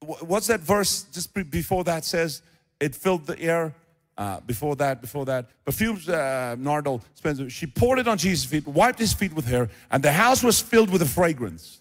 what's 0.00 0.48
that 0.48 0.60
verse 0.60 1.04
just 1.12 1.32
before 1.50 1.84
that 1.84 2.04
says? 2.04 2.42
It 2.80 2.96
filled 2.96 3.26
the 3.26 3.38
air. 3.38 3.74
Uh, 4.22 4.38
before 4.46 4.76
that, 4.76 5.00
before 5.00 5.24
that, 5.24 5.46
perfumes 5.64 6.08
uh, 6.08 6.54
Nardole 6.56 7.02
Spencer. 7.14 7.50
She 7.50 7.66
poured 7.66 7.98
it 7.98 8.06
on 8.06 8.18
Jesus' 8.18 8.44
feet, 8.44 8.64
wiped 8.68 9.00
his 9.00 9.12
feet 9.12 9.32
with 9.32 9.46
hair, 9.46 9.68
and 9.90 10.00
the 10.00 10.12
house 10.12 10.44
was 10.44 10.60
filled 10.60 10.90
with 10.90 11.02
a 11.02 11.06
fragrance. 11.06 11.80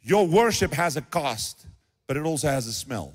Your 0.00 0.26
worship 0.26 0.72
has 0.72 0.96
a 0.96 1.02
cost, 1.02 1.66
but 2.06 2.16
it 2.16 2.24
also 2.24 2.48
has 2.48 2.66
a 2.66 2.72
smell. 2.72 3.12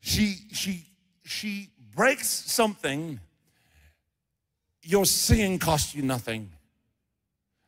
She 0.00 0.38
she 0.54 0.86
she 1.26 1.68
breaks 1.94 2.26
something. 2.26 3.20
Your 4.82 5.04
singing 5.04 5.58
costs 5.58 5.94
you 5.94 6.00
nothing, 6.00 6.52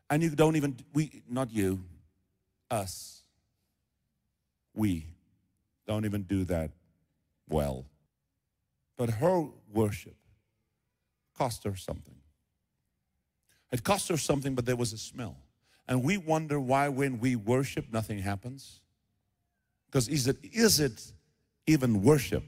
and 0.08 0.22
you 0.22 0.30
don't 0.30 0.56
even 0.56 0.76
we 0.94 1.22
not 1.28 1.52
you, 1.52 1.84
us. 2.70 3.23
We 4.74 5.06
don't 5.86 6.04
even 6.04 6.22
do 6.22 6.44
that 6.44 6.70
well. 7.48 7.84
But 8.96 9.10
her 9.10 9.46
worship 9.72 10.16
cost 11.36 11.64
her 11.64 11.76
something. 11.76 12.14
It 13.72 13.82
cost 13.82 14.08
her 14.08 14.16
something, 14.16 14.54
but 14.54 14.66
there 14.66 14.76
was 14.76 14.92
a 14.92 14.98
smell. 14.98 15.36
And 15.86 16.02
we 16.02 16.16
wonder 16.16 16.60
why, 16.60 16.88
when 16.88 17.18
we 17.18 17.36
worship, 17.36 17.92
nothing 17.92 18.18
happens. 18.18 18.80
Because 19.86 20.08
is 20.08 20.26
it, 20.26 20.36
is 20.42 20.80
it 20.80 21.12
even 21.66 22.02
worship 22.02 22.44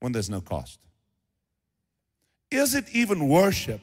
when 0.00 0.12
there's 0.12 0.30
no 0.30 0.40
cost? 0.40 0.78
Is 2.50 2.74
it 2.74 2.84
even 2.92 3.28
worship 3.28 3.80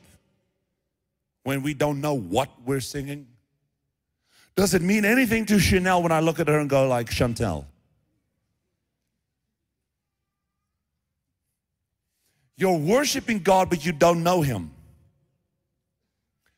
when 1.43 1.63
we 1.63 1.73
don't 1.73 1.99
know 1.99 2.13
what 2.13 2.49
we're 2.65 2.79
singing? 2.79 3.27
Does 4.55 4.73
it 4.73 4.81
mean 4.81 5.03
anything 5.03 5.45
to 5.47 5.59
Chanel 5.59 6.03
when 6.03 6.11
I 6.11 6.19
look 6.19 6.39
at 6.39 6.47
her 6.47 6.59
and 6.59 6.69
go 6.69 6.87
like 6.87 7.09
Chantel? 7.09 7.65
You're 12.55 12.77
worshiping 12.77 13.39
God, 13.39 13.69
but 13.69 13.85
you 13.85 13.91
don't 13.91 14.21
know 14.23 14.41
Him. 14.41 14.71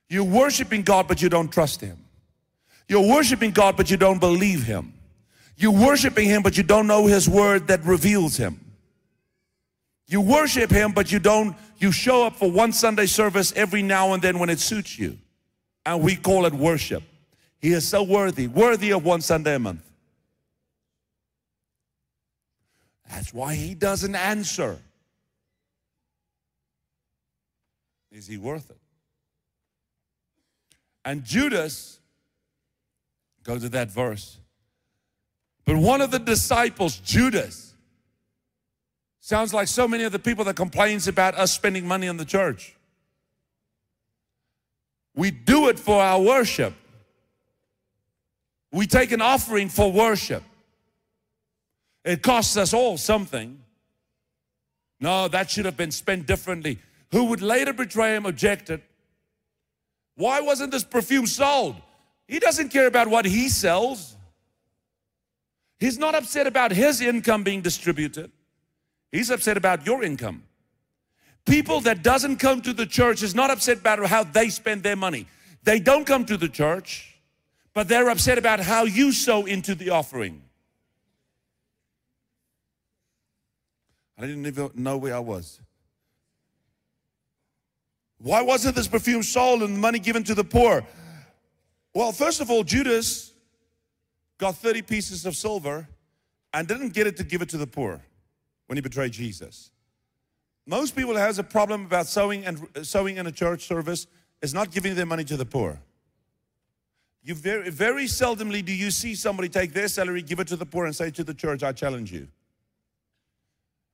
You're 0.10 0.26
worshiping 0.26 0.84
God, 0.84 1.08
but 1.08 1.22
you 1.22 1.30
don't 1.30 1.52
trust 1.52 1.82
Him. 1.82 1.98
You're 2.88 3.08
worshiping 3.08 3.52
God, 3.52 3.78
but 3.78 3.89
you 3.89 3.98
don't 3.98 4.20
believe 4.20 4.64
Him. 4.64 4.93
You're 5.58 5.72
worshiping 5.72 6.28
Him, 6.28 6.43
but 6.43 6.58
you 6.58 6.64
don't 6.64 6.86
know 6.86 7.08
His 7.08 7.30
word 7.30 7.68
that 7.68 7.84
reveals 7.86 8.36
Him. 8.36 8.60
You 10.08 10.22
worship 10.22 10.70
Him, 10.70 10.91
but 10.91 11.12
you 11.12 11.20
don't, 11.20 11.56
you 11.80 11.91
show 11.91 12.26
up 12.26 12.36
for 12.36 12.52
one 12.52 12.74
Sunday 12.74 13.06
service 13.06 13.54
every 13.56 13.82
now 13.82 14.14
and 14.14 14.22
then 14.22 14.38
when 14.38 14.50
it 14.50 14.60
suits 14.60 15.00
you. 15.00 15.18
And 15.86 16.02
we 16.02 16.18
call 16.18 16.46
it 16.46 16.54
worship. 16.54 17.04
He 17.66 17.74
is 17.74 17.88
so 17.88 18.03
worthy, 18.03 18.45
worthy 18.45 18.91
of 18.91 19.03
one 19.03 19.22
Sunday 19.22 19.55
a 19.55 19.57
month. 19.57 19.82
That's 23.09 23.34
why 23.34 23.55
He 23.55 23.74
doesn't 23.74 24.13
answer. 24.13 24.78
Is 28.11 28.28
He 28.28 28.38
worth 28.38 28.70
it? 28.70 28.78
And 31.03 31.24
Judas, 31.24 31.97
go 33.41 33.57
to 33.57 33.68
that 33.70 33.89
verse. 33.89 34.38
But 35.66 35.78
one 35.78 36.01
of 36.01 36.11
the 36.11 36.20
disciples, 36.20 36.97
Judas, 36.97 37.74
sounds 39.22 39.55
like 39.55 39.68
so 39.68 39.88
many 39.88 40.03
of 40.03 40.11
the 40.11 40.20
people 40.20 40.45
that 40.45 40.55
complains 40.55 41.07
about 41.07 41.34
us 41.34 41.51
spending 41.51 41.88
money 41.88 42.07
on 42.07 42.18
the 42.18 42.26
church. 42.26 42.76
We 45.16 45.32
do 45.32 45.68
it 45.70 45.80
for 45.80 45.99
our 45.99 46.22
worship. 46.22 46.76
We 48.76 48.88
take 48.88 49.13
an 49.13 49.21
offering 49.21 49.69
for 49.69 49.89
worship. 49.89 50.43
It 52.03 52.21
costs 52.21 52.57
us 52.57 52.73
all 52.73 52.97
something. 52.97 53.57
No, 54.99 55.30
that 55.30 55.49
should 55.49 55.63
have 55.63 55.78
been 55.78 55.91
spent 55.91 56.28
differently. 56.28 56.80
Who 57.13 57.23
would 57.26 57.41
later 57.41 57.71
betray 57.71 58.17
him 58.17 58.26
objected, 58.26 58.82
why 60.15 60.41
wasn't 60.41 60.73
this 60.73 60.84
perfume 60.84 61.26
sold? 61.26 61.78
He 62.28 62.38
doesn't 62.38 62.67
care 62.67 62.86
about 62.86 63.07
what 63.07 63.23
he 63.23 63.47
sells. 63.47 64.17
He's 65.80 65.97
not 65.97 66.13
upset 66.13 66.45
about 66.45 66.71
his 66.71 66.99
income 66.99 67.43
being 67.43 67.61
distributed. 67.61 68.30
He's 69.09 69.30
upset 69.30 69.55
about 69.55 69.86
your 69.86 70.03
income. 70.03 70.43
People 71.45 71.80
that 71.82 72.03
doesn't 72.03 72.38
come 72.38 72.61
to 72.63 72.73
the 72.73 72.86
church 72.86 73.23
is 73.23 73.34
not 73.34 73.49
upset 73.51 73.78
about 73.78 74.05
how 74.07 74.26
they 74.26 74.49
spend 74.49 74.84
their 74.84 74.97
money. 74.97 75.28
They 75.63 75.80
don't 75.80 76.05
come 76.05 76.26
to 76.26 76.36
the 76.36 76.49
church, 76.49 77.14
but 77.76 77.89
they're 77.89 78.09
upset 78.09 78.39
about 78.39 78.61
how 78.61 78.86
you 78.86 79.11
sow 79.11 79.45
into 79.45 79.76
the 79.76 79.91
offering. 79.91 80.41
I 84.17 84.21
didn't 84.21 84.47
even 84.47 84.71
know 84.76 84.97
where 84.97 85.13
I 85.13 85.19
was. 85.19 85.59
Why 88.17 88.41
wasn't 88.41 88.78
this 88.78 88.88
perfume 88.88 89.21
sold 89.21 89.61
and 89.61 89.76
the 89.76 89.80
money 89.80 89.99
given 89.99 90.23
to 90.23 90.34
the 90.34 90.43
poor? 90.43 90.88
Well, 91.93 92.13
first 92.13 92.39
of 92.39 92.49
all, 92.49 92.63
Judas 92.63 93.34
got 94.38 94.55
30 94.55 94.82
pieces 94.84 95.26
of 95.26 95.36
silver 95.36 95.88
and 96.53 96.65
didn't 96.67 96.93
get 96.93 97.07
it 97.07 97.17
to 97.17 97.26
give 97.26 97.41
it 97.41 97.49
to 97.49 97.57
the 97.57 97.67
poor 97.67 98.01
when 98.67 98.78
he 98.78 98.82
betrayed 98.82 99.11
Jesus. 99.11 99.69
Most 100.65 100.95
people 100.95 101.15
has 101.15 101.39
a 101.39 101.43
problem 101.43 101.86
about 101.86 102.07
sowing 102.07 102.45
and 102.45 102.69
sowing 102.84 103.17
in 103.17 103.28
a 103.28 103.32
church 103.34 103.67
service 103.67 104.07
is 104.41 104.53
not 104.53 104.71
giving 104.71 104.95
their 104.95 105.05
money 105.05 105.26
to 105.26 105.36
the 105.36 105.45
poor. 105.45 105.82
You 107.26 107.34
very, 107.34 107.71
very 107.71 108.05
seldomly 108.05 108.63
do 108.63 108.71
you 108.71 108.91
see 108.91 109.15
somebody 109.15 109.49
take 109.49 109.73
their 109.73 109.88
salary, 109.88 110.21
give 110.21 110.39
it 110.39 110.47
to 110.49 110.55
the 110.55 110.65
poor, 110.65 110.86
and 110.86 110.95
say 110.95 111.09
to 111.09 111.23
the 111.23 111.34
church, 111.34 111.63
I 111.63 111.71
challenge 111.71 112.11
you. 112.11 112.28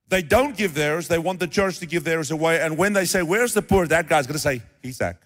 They 0.08 0.20
don't 0.20 0.54
give 0.54 0.74
theirs. 0.74 1.08
They 1.08 1.18
want 1.18 1.40
the 1.40 1.46
church 1.46 1.78
to 1.78 1.86
give 1.86 2.04
theirs 2.04 2.30
away. 2.30 2.60
And 2.60 2.76
when 2.76 2.92
they 2.92 3.06
say, 3.06 3.22
Where's 3.22 3.54
the 3.54 3.62
poor? 3.62 3.86
That 3.86 4.06
guy's 4.06 4.26
going 4.26 4.34
to 4.34 4.38
say, 4.38 4.60
He's 4.82 4.98
that. 4.98 5.16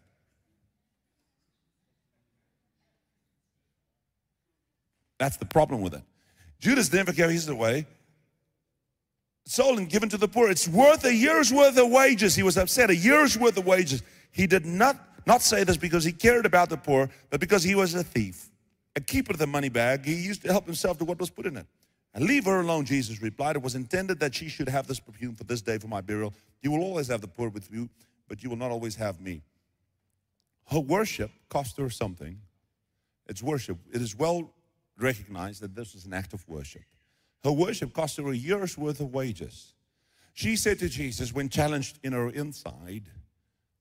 That's 5.19 5.37
the 5.39 5.47
problem 5.47 5.81
with 5.81 5.95
it. 5.95 6.03
Judas 6.61 6.93
never 6.93 7.13
gave 7.13 7.31
his 7.31 7.49
away. 7.49 7.87
Sold 9.47 9.79
and 9.79 9.89
given 9.89 10.09
to 10.11 10.17
the 10.17 10.29
poor. 10.29 10.49
It's 10.49 10.69
worth 10.69 11.05
a 11.05 11.15
year's 11.15 11.53
worth 11.53 11.77
of 11.77 11.91
wages. 11.91 12.37
He 12.37 12.45
was 12.45 12.57
upset. 12.57 12.91
A 12.91 12.95
year's 12.95 13.37
worth 13.37 13.57
of 13.57 13.67
wages. 13.67 14.05
He 14.31 14.47
did 14.47 14.65
not 14.65 14.97
not 15.27 15.43
say 15.43 15.65
this 15.65 15.77
because 15.77 16.05
he 16.05 16.13
cared 16.13 16.47
about 16.47 16.71
the 16.71 16.77
poor, 16.77 17.11
but 17.31 17.41
because 17.41 17.63
he 17.63 17.75
was 17.75 17.95
a 17.95 18.05
thief, 18.05 18.49
a 18.95 19.01
keeper 19.01 19.33
of 19.33 19.39
the 19.39 19.47
money 19.47 19.69
bag. 19.69 20.05
He 20.05 20.15
used 20.15 20.43
to 20.43 20.53
help 20.53 20.67
himself 20.67 20.99
to 20.99 21.05
what 21.05 21.19
was 21.19 21.31
put 21.31 21.47
in 21.47 21.57
it. 21.57 21.67
And 22.15 22.25
leave 22.25 22.47
her 22.47 22.61
alone, 22.61 22.87
Jesus 22.87 23.21
replied. 23.21 23.57
It 23.57 23.63
was 23.63 23.75
intended 23.75 24.21
that 24.21 24.35
she 24.35 24.49
should 24.49 24.69
have 24.69 24.87
this 24.87 25.01
perfume 25.01 25.35
for 25.35 25.45
this 25.45 25.61
day 25.61 25.79
for 25.79 25.89
my 25.89 26.01
burial. 26.01 26.33
You 26.63 26.71
will 26.71 26.83
always 26.83 27.09
have 27.09 27.21
the 27.21 27.29
poor 27.29 27.51
with 27.51 27.71
you, 27.71 27.91
but 28.29 28.43
you 28.43 28.49
will 28.49 28.57
not 28.57 28.71
always 28.71 28.97
have 28.97 29.21
me. 29.21 29.43
Her 30.71 30.81
worship 30.81 31.31
cost 31.49 31.77
her 31.77 31.91
something. 31.91 32.41
It's 33.27 33.43
worship. 33.43 33.79
It 33.93 34.01
is 34.01 34.17
well 34.17 34.51
recognized 34.99 35.61
that 35.61 35.75
this 35.75 35.93
was 35.93 36.07
an 36.07 36.15
act 36.15 36.33
of 36.33 36.49
worship. 36.49 36.83
Her 37.45 37.53
worship 37.53 37.93
cost 37.93 38.17
her 38.17 38.29
a 38.31 38.37
year's 38.37 38.79
worth 38.79 39.01
of 39.01 39.13
wages. 39.13 39.75
She 40.33 40.57
said 40.57 40.79
to 40.81 40.89
Jesus, 40.89 41.33
when 41.33 41.49
challenged 41.49 41.99
in 42.03 42.13
her 42.13 42.31
inside, 42.31 43.05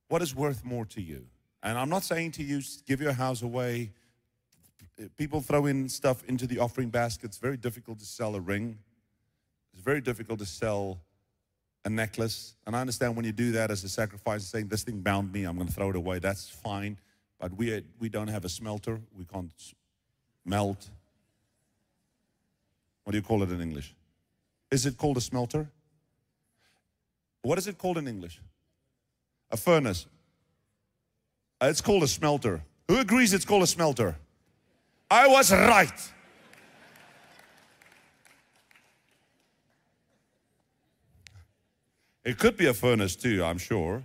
What 0.07 0.21
is 0.21 0.35
worth 0.35 0.63
more 0.63 0.85
to 0.85 1.01
you? 1.01 1.27
And 1.65 1.79
I'm 1.79 1.89
not 1.89 2.03
saying 2.03 2.33
to 2.33 2.43
you, 2.43 2.61
give 2.85 3.01
your 3.01 3.11
house 3.11 3.41
away, 3.41 3.89
people 5.17 5.41
throw 5.41 5.65
in 5.65 5.89
stuff 5.89 6.23
into 6.25 6.45
the 6.45 6.59
offering 6.59 6.89
basket. 6.89 7.25
It's 7.25 7.39
very 7.39 7.57
difficult 7.57 7.97
to 7.99 8.05
sell 8.05 8.35
a 8.35 8.39
ring. 8.39 8.77
It's 9.73 9.81
very 9.81 9.99
difficult 9.99 10.37
to 10.39 10.45
sell 10.45 11.01
a 11.83 11.89
necklace. 11.89 12.55
And 12.67 12.75
I 12.75 12.81
understand 12.81 13.15
when 13.15 13.25
you 13.25 13.31
do 13.31 13.51
that 13.53 13.71
as 13.71 13.83
a 13.83 13.89
sacrifice, 13.89 14.45
saying, 14.45 14.67
This 14.67 14.83
thing 14.83 15.01
bound 15.01 15.33
me, 15.33 15.43
I'm 15.43 15.55
going 15.55 15.67
to 15.67 15.73
throw 15.73 15.89
it 15.89 15.95
away. 15.95 16.19
That's 16.19 16.47
fine. 16.47 16.99
But 17.39 17.51
we, 17.57 17.83
we 17.99 18.09
don't 18.09 18.27
have 18.27 18.45
a 18.45 18.49
smelter. 18.49 19.01
We 19.17 19.25
can't 19.25 19.51
melt. 20.45 20.87
What 23.05 23.11
do 23.13 23.17
you 23.17 23.23
call 23.23 23.41
it 23.41 23.49
in 23.49 23.59
English? 23.59 23.95
Is 24.69 24.85
it 24.85 24.97
called 24.97 25.17
a 25.17 25.21
smelter? 25.21 25.67
What 27.41 27.57
is 27.57 27.65
it 27.65 27.79
called 27.79 27.97
in 27.97 28.07
English? 28.07 28.39
A 29.49 29.57
furnace. 29.57 30.05
Uh, 31.61 31.67
it's 31.67 31.81
called 31.81 32.03
a 32.03 32.07
smelter. 32.07 32.61
Who 32.87 32.99
agrees 32.99 33.33
it's 33.33 33.45
called 33.45 33.63
a 33.63 33.67
smelter? 33.67 34.15
I 35.09 35.27
was 35.27 35.51
right. 35.51 36.11
It 42.23 42.39
could 42.39 42.57
be 42.57 42.65
a 42.65 42.73
furnace 42.73 43.15
too, 43.15 43.43
I'm 43.43 43.59
sure. 43.59 44.03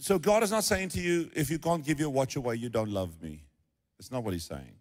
So 0.00 0.18
God 0.18 0.42
is 0.42 0.50
not 0.50 0.64
saying 0.64 0.88
to 0.90 1.00
you, 1.00 1.30
if 1.34 1.50
you 1.50 1.58
can't 1.58 1.84
give 1.84 2.00
your 2.00 2.10
watch 2.10 2.34
away, 2.34 2.56
you 2.56 2.68
don't 2.68 2.90
love 2.90 3.22
me. 3.22 3.44
That's 3.98 4.10
not 4.10 4.24
what 4.24 4.32
he's 4.32 4.44
saying. 4.44 4.74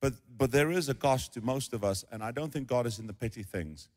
But 0.00 0.14
but 0.38 0.50
there 0.50 0.70
is 0.70 0.88
a 0.88 0.94
cost 0.94 1.34
to 1.34 1.40
most 1.40 1.74
of 1.74 1.84
us, 1.84 2.04
and 2.10 2.22
I 2.22 2.30
don't 2.30 2.50
think 2.52 2.66
God 2.66 2.86
is 2.86 2.98
in 2.98 3.06
the 3.06 3.12
petty 3.12 3.42
things. 3.42 3.88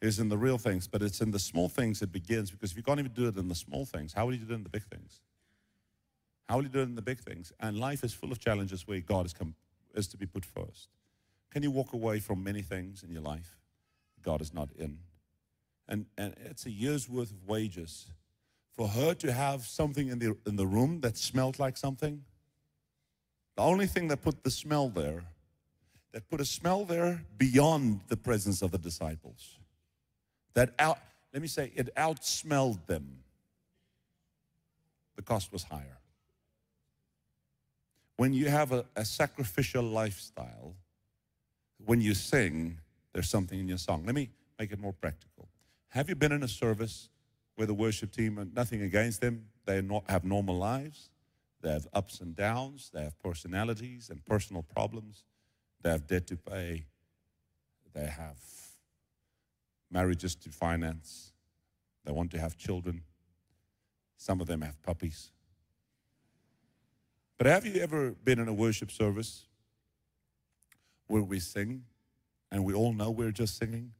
He's 0.00 0.18
in 0.18 0.28
the 0.28 0.36
real 0.36 0.58
things, 0.58 0.86
but 0.86 1.02
it's 1.02 1.20
in 1.20 1.30
the 1.30 1.38
small 1.38 1.68
things 1.68 2.02
it 2.02 2.12
begins 2.12 2.50
because 2.50 2.70
if 2.70 2.76
you 2.76 2.82
can't 2.82 2.98
even 3.00 3.12
do 3.12 3.28
it 3.28 3.36
in 3.36 3.48
the 3.48 3.54
small 3.54 3.84
things, 3.84 4.12
how 4.12 4.26
will 4.26 4.34
you 4.34 4.44
do 4.44 4.52
it 4.52 4.56
in 4.56 4.62
the 4.62 4.68
big 4.68 4.84
things? 4.84 5.20
How 6.48 6.56
will 6.56 6.64
you 6.64 6.68
do 6.68 6.80
it 6.80 6.84
in 6.84 6.94
the 6.94 7.02
big 7.02 7.18
things? 7.18 7.52
And 7.58 7.78
life 7.78 8.04
is 8.04 8.12
full 8.12 8.30
of 8.30 8.38
challenges 8.38 8.86
where 8.86 9.00
God 9.00 9.26
is 9.26 9.32
come 9.32 9.54
is 9.94 10.06
to 10.08 10.16
be 10.16 10.26
put 10.26 10.44
first. 10.44 10.88
Can 11.50 11.62
you 11.62 11.70
walk 11.70 11.94
away 11.94 12.20
from 12.20 12.44
many 12.44 12.60
things 12.60 13.02
in 13.02 13.10
your 13.10 13.22
life? 13.22 13.56
God 14.22 14.42
is 14.42 14.52
not 14.52 14.68
in. 14.78 14.98
And 15.88 16.06
and 16.18 16.34
it's 16.44 16.66
a 16.66 16.70
year's 16.70 17.08
worth 17.08 17.30
of 17.30 17.48
wages 17.48 18.08
for 18.76 18.88
her 18.88 19.14
to 19.14 19.32
have 19.32 19.64
something 19.64 20.08
in 20.08 20.18
the, 20.18 20.36
in 20.46 20.56
the 20.56 20.66
room 20.66 21.00
that 21.00 21.16
smelled 21.16 21.58
like 21.58 21.76
something, 21.76 22.22
the 23.56 23.62
only 23.62 23.86
thing 23.86 24.08
that 24.08 24.20
put 24.20 24.44
the 24.44 24.50
smell 24.50 24.90
there, 24.90 25.24
that 26.12 26.28
put 26.28 26.40
a 26.40 26.44
smell 26.44 26.84
there 26.84 27.24
beyond 27.38 28.00
the 28.08 28.16
presence 28.16 28.60
of 28.60 28.70
the 28.70 28.78
disciples, 28.78 29.58
that 30.56 30.74
out, 30.78 30.98
let 31.32 31.42
me 31.42 31.48
say, 31.48 31.70
it 31.76 31.94
outsmelled 31.96 32.86
them. 32.86 33.18
The 35.16 35.22
cost 35.22 35.52
was 35.52 35.62
higher. 35.62 35.98
When 38.16 38.32
you 38.32 38.48
have 38.48 38.72
a, 38.72 38.86
a 38.96 39.04
sacrificial 39.04 39.82
lifestyle, 39.82 40.74
when 41.84 42.00
you 42.00 42.14
sing, 42.14 42.78
there's 43.12 43.28
something 43.28 43.60
in 43.60 43.68
your 43.68 43.78
song. 43.78 44.04
Let 44.06 44.14
me 44.14 44.30
make 44.58 44.72
it 44.72 44.80
more 44.80 44.94
practical. 44.94 45.48
Have 45.88 46.08
you 46.08 46.14
been 46.14 46.32
in 46.32 46.42
a 46.42 46.48
service 46.48 47.10
where 47.56 47.66
the 47.66 47.74
worship 47.74 48.10
team, 48.10 48.50
nothing 48.54 48.80
against 48.80 49.20
them, 49.20 49.44
they 49.66 49.82
not, 49.82 50.04
have 50.08 50.24
normal 50.24 50.56
lives. 50.56 51.10
They 51.60 51.70
have 51.70 51.86
ups 51.92 52.20
and 52.20 52.34
downs. 52.34 52.90
They 52.94 53.02
have 53.02 53.18
personalities 53.18 54.08
and 54.08 54.24
personal 54.24 54.62
problems. 54.62 55.24
They 55.82 55.90
have 55.90 56.06
debt 56.06 56.26
to 56.28 56.36
pay. 56.36 56.86
They 57.92 58.06
have 58.06 58.36
marriages 59.96 60.34
to 60.34 60.50
finance. 60.50 61.32
They 62.04 62.12
want 62.12 62.30
to 62.32 62.38
have 62.38 62.54
children. 62.58 63.00
Some 64.18 64.42
of 64.42 64.46
them 64.46 64.60
have 64.60 64.80
puppies. 64.82 65.30
But 67.38 67.46
have 67.46 67.64
you 67.64 67.80
ever 67.80 68.10
been 68.10 68.38
in 68.38 68.46
a 68.46 68.52
worship 68.52 68.90
service 68.90 69.46
where 71.06 71.22
we 71.22 71.40
sing 71.40 71.84
and 72.52 72.62
we 72.62 72.74
all 72.74 72.92
know 72.92 73.10
we're 73.10 73.30
just 73.30 73.56
singing? 73.56 73.92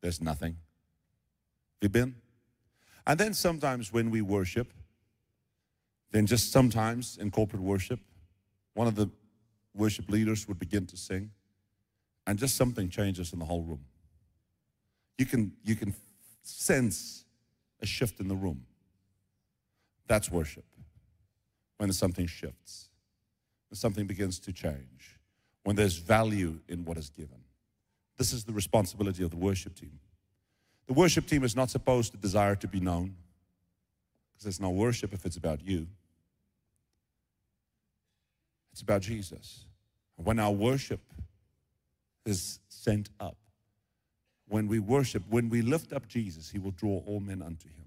There's 0.00 0.20
nothing. 0.20 0.56
You 1.80 1.88
been? 1.88 2.14
And 3.04 3.18
then 3.18 3.34
sometimes 3.34 3.92
when 3.92 4.10
we 4.10 4.20
worship, 4.22 4.72
then 6.12 6.26
just 6.26 6.52
sometimes 6.52 7.18
in 7.20 7.32
corporate 7.32 7.62
worship, 7.62 7.98
one 8.74 8.86
of 8.86 8.94
the 8.94 9.10
worship 9.74 10.08
leaders 10.08 10.46
would 10.46 10.60
begin 10.60 10.86
to 10.86 10.96
sing, 10.96 11.32
and 12.28 12.38
just 12.38 12.54
something 12.54 12.88
changes 12.88 13.32
in 13.32 13.40
the 13.40 13.44
whole 13.44 13.64
room. 13.64 13.84
You 15.20 15.26
can, 15.26 15.52
you 15.62 15.76
can 15.76 15.92
sense 16.42 17.26
a 17.82 17.84
shift 17.84 18.20
in 18.20 18.28
the 18.28 18.34
room. 18.34 18.64
That's 20.06 20.30
worship. 20.30 20.64
When 21.76 21.92
something 21.92 22.26
shifts, 22.26 22.88
when 23.68 23.76
something 23.76 24.06
begins 24.06 24.38
to 24.38 24.52
change, 24.54 25.18
when 25.62 25.76
there's 25.76 25.98
value 25.98 26.60
in 26.68 26.86
what 26.86 26.96
is 26.96 27.10
given. 27.10 27.36
This 28.16 28.32
is 28.32 28.44
the 28.44 28.54
responsibility 28.54 29.22
of 29.22 29.30
the 29.30 29.36
worship 29.36 29.74
team. 29.74 30.00
The 30.86 30.94
worship 30.94 31.26
team 31.26 31.44
is 31.44 31.54
not 31.54 31.68
supposed 31.68 32.12
to 32.12 32.16
desire 32.16 32.56
to 32.56 32.66
be 32.66 32.80
known 32.80 33.14
because 34.32 34.44
there's 34.44 34.58
no 34.58 34.70
worship 34.70 35.12
if 35.12 35.26
it's 35.26 35.36
about 35.36 35.60
you. 35.62 35.86
It's 38.72 38.80
about 38.80 39.02
Jesus. 39.02 39.66
When 40.16 40.38
our 40.38 40.50
worship 40.50 41.02
is 42.24 42.58
sent 42.70 43.10
up, 43.20 43.36
when 44.50 44.66
we 44.66 44.78
worship, 44.78 45.22
when 45.30 45.48
we 45.48 45.62
lift 45.62 45.92
up 45.92 46.06
Jesus, 46.08 46.50
He 46.50 46.58
will 46.58 46.72
draw 46.72 47.02
all 47.06 47.20
men 47.20 47.40
unto 47.40 47.68
Him. 47.68 47.86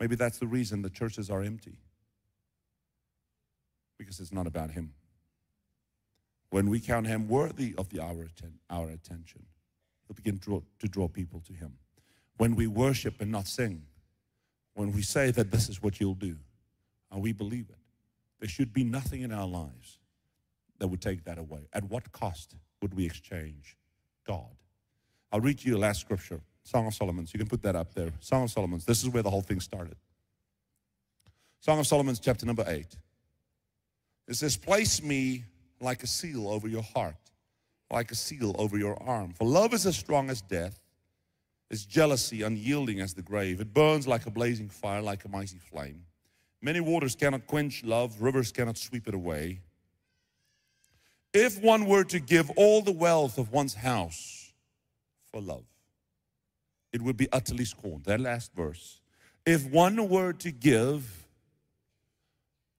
Maybe 0.00 0.16
that's 0.16 0.38
the 0.38 0.46
reason 0.46 0.82
the 0.82 0.90
churches 0.90 1.30
are 1.30 1.42
empty 1.42 1.78
because 3.98 4.20
it's 4.20 4.32
not 4.32 4.46
about 4.46 4.70
Him. 4.70 4.94
When 6.50 6.70
we 6.70 6.80
count 6.80 7.06
Him 7.06 7.28
worthy 7.28 7.74
of 7.76 7.88
the, 7.90 8.00
our, 8.00 8.28
our 8.70 8.88
attention, 8.88 9.46
He'll 10.06 10.14
begin 10.14 10.38
draw, 10.38 10.62
to 10.78 10.88
draw 10.88 11.08
people 11.08 11.40
to 11.46 11.52
Him 11.52 11.74
when 12.36 12.56
we 12.56 12.66
worship 12.66 13.20
and 13.20 13.30
not 13.30 13.46
sing, 13.46 13.82
when 14.74 14.92
we 14.92 15.02
say 15.02 15.30
that 15.30 15.50
this 15.50 15.68
is 15.68 15.82
what 15.82 16.00
you'll 16.00 16.14
do, 16.14 16.36
and 17.10 17.22
we 17.22 17.32
believe 17.32 17.66
it, 17.70 17.78
there 18.40 18.48
should 18.48 18.72
be 18.72 18.84
nothing 18.84 19.22
in 19.22 19.32
our 19.32 19.46
lives 19.46 19.98
that 20.78 20.88
would 20.88 21.00
take 21.00 21.24
that 21.24 21.38
away. 21.38 21.68
At 21.72 21.84
what 21.84 22.10
cost 22.12 22.56
would 22.82 22.94
we 22.94 23.06
exchange 23.06 23.76
God? 24.26 24.56
I'll 25.34 25.40
read 25.40 25.64
you 25.64 25.72
the 25.72 25.78
last 25.78 26.00
scripture, 26.00 26.40
Song 26.62 26.86
of 26.86 26.94
Solomon's. 26.94 27.34
You 27.34 27.38
can 27.38 27.48
put 27.48 27.60
that 27.64 27.74
up 27.74 27.92
there. 27.92 28.12
Song 28.20 28.44
of 28.44 28.52
Solomon's. 28.52 28.84
This 28.84 29.02
is 29.02 29.08
where 29.08 29.24
the 29.24 29.30
whole 29.30 29.42
thing 29.42 29.58
started. 29.58 29.96
Song 31.58 31.80
of 31.80 31.88
Solomon's, 31.88 32.20
chapter 32.20 32.46
number 32.46 32.64
eight. 32.68 32.96
It 34.28 34.34
says, 34.34 34.56
Place 34.56 35.02
me 35.02 35.42
like 35.80 36.04
a 36.04 36.06
seal 36.06 36.46
over 36.46 36.68
your 36.68 36.84
heart, 36.84 37.16
like 37.90 38.12
a 38.12 38.14
seal 38.14 38.54
over 38.60 38.78
your 38.78 38.96
arm. 39.02 39.32
For 39.32 39.44
love 39.44 39.74
is 39.74 39.86
as 39.86 39.96
strong 39.96 40.30
as 40.30 40.40
death 40.40 40.78
is 41.68 41.84
jealousy, 41.84 42.42
unyielding 42.42 43.00
as 43.00 43.14
the 43.14 43.22
grave. 43.22 43.60
It 43.60 43.74
burns 43.74 44.06
like 44.06 44.26
a 44.26 44.30
blazing 44.30 44.68
fire, 44.68 45.02
like 45.02 45.24
a 45.24 45.28
mighty 45.28 45.58
flame. 45.58 46.04
Many 46.62 46.78
waters 46.78 47.16
cannot 47.16 47.48
quench 47.48 47.82
love, 47.82 48.22
rivers 48.22 48.52
cannot 48.52 48.78
sweep 48.78 49.08
it 49.08 49.14
away. 49.14 49.62
If 51.32 51.60
one 51.60 51.86
were 51.86 52.04
to 52.04 52.20
give 52.20 52.50
all 52.50 52.82
the 52.82 52.92
wealth 52.92 53.36
of 53.36 53.50
one's 53.50 53.74
house 53.74 54.43
for 55.34 55.40
love, 55.40 55.64
it 56.92 57.02
would 57.02 57.16
be 57.16 57.28
utterly 57.32 57.64
scorned. 57.64 58.04
That 58.04 58.20
last 58.20 58.54
verse. 58.54 59.00
If 59.44 59.68
one 59.68 60.08
were 60.08 60.32
to 60.34 60.52
give 60.52 61.26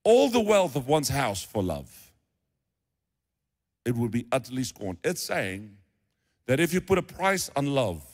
all 0.05 0.29
the 0.29 0.39
wealth 0.39 0.77
of 0.77 0.87
one's 0.87 1.09
house 1.09 1.43
for 1.43 1.61
love, 1.61 2.13
it 3.83 3.93
would 3.93 4.11
be 4.11 4.25
utterly 4.31 4.63
scorned. 4.63 4.99
It's 5.03 5.21
saying 5.21 5.75
that 6.47 6.61
if 6.61 6.73
you 6.73 6.79
put 6.79 6.97
a 6.97 7.01
price 7.01 7.51
on 7.57 7.67
love, 7.67 8.05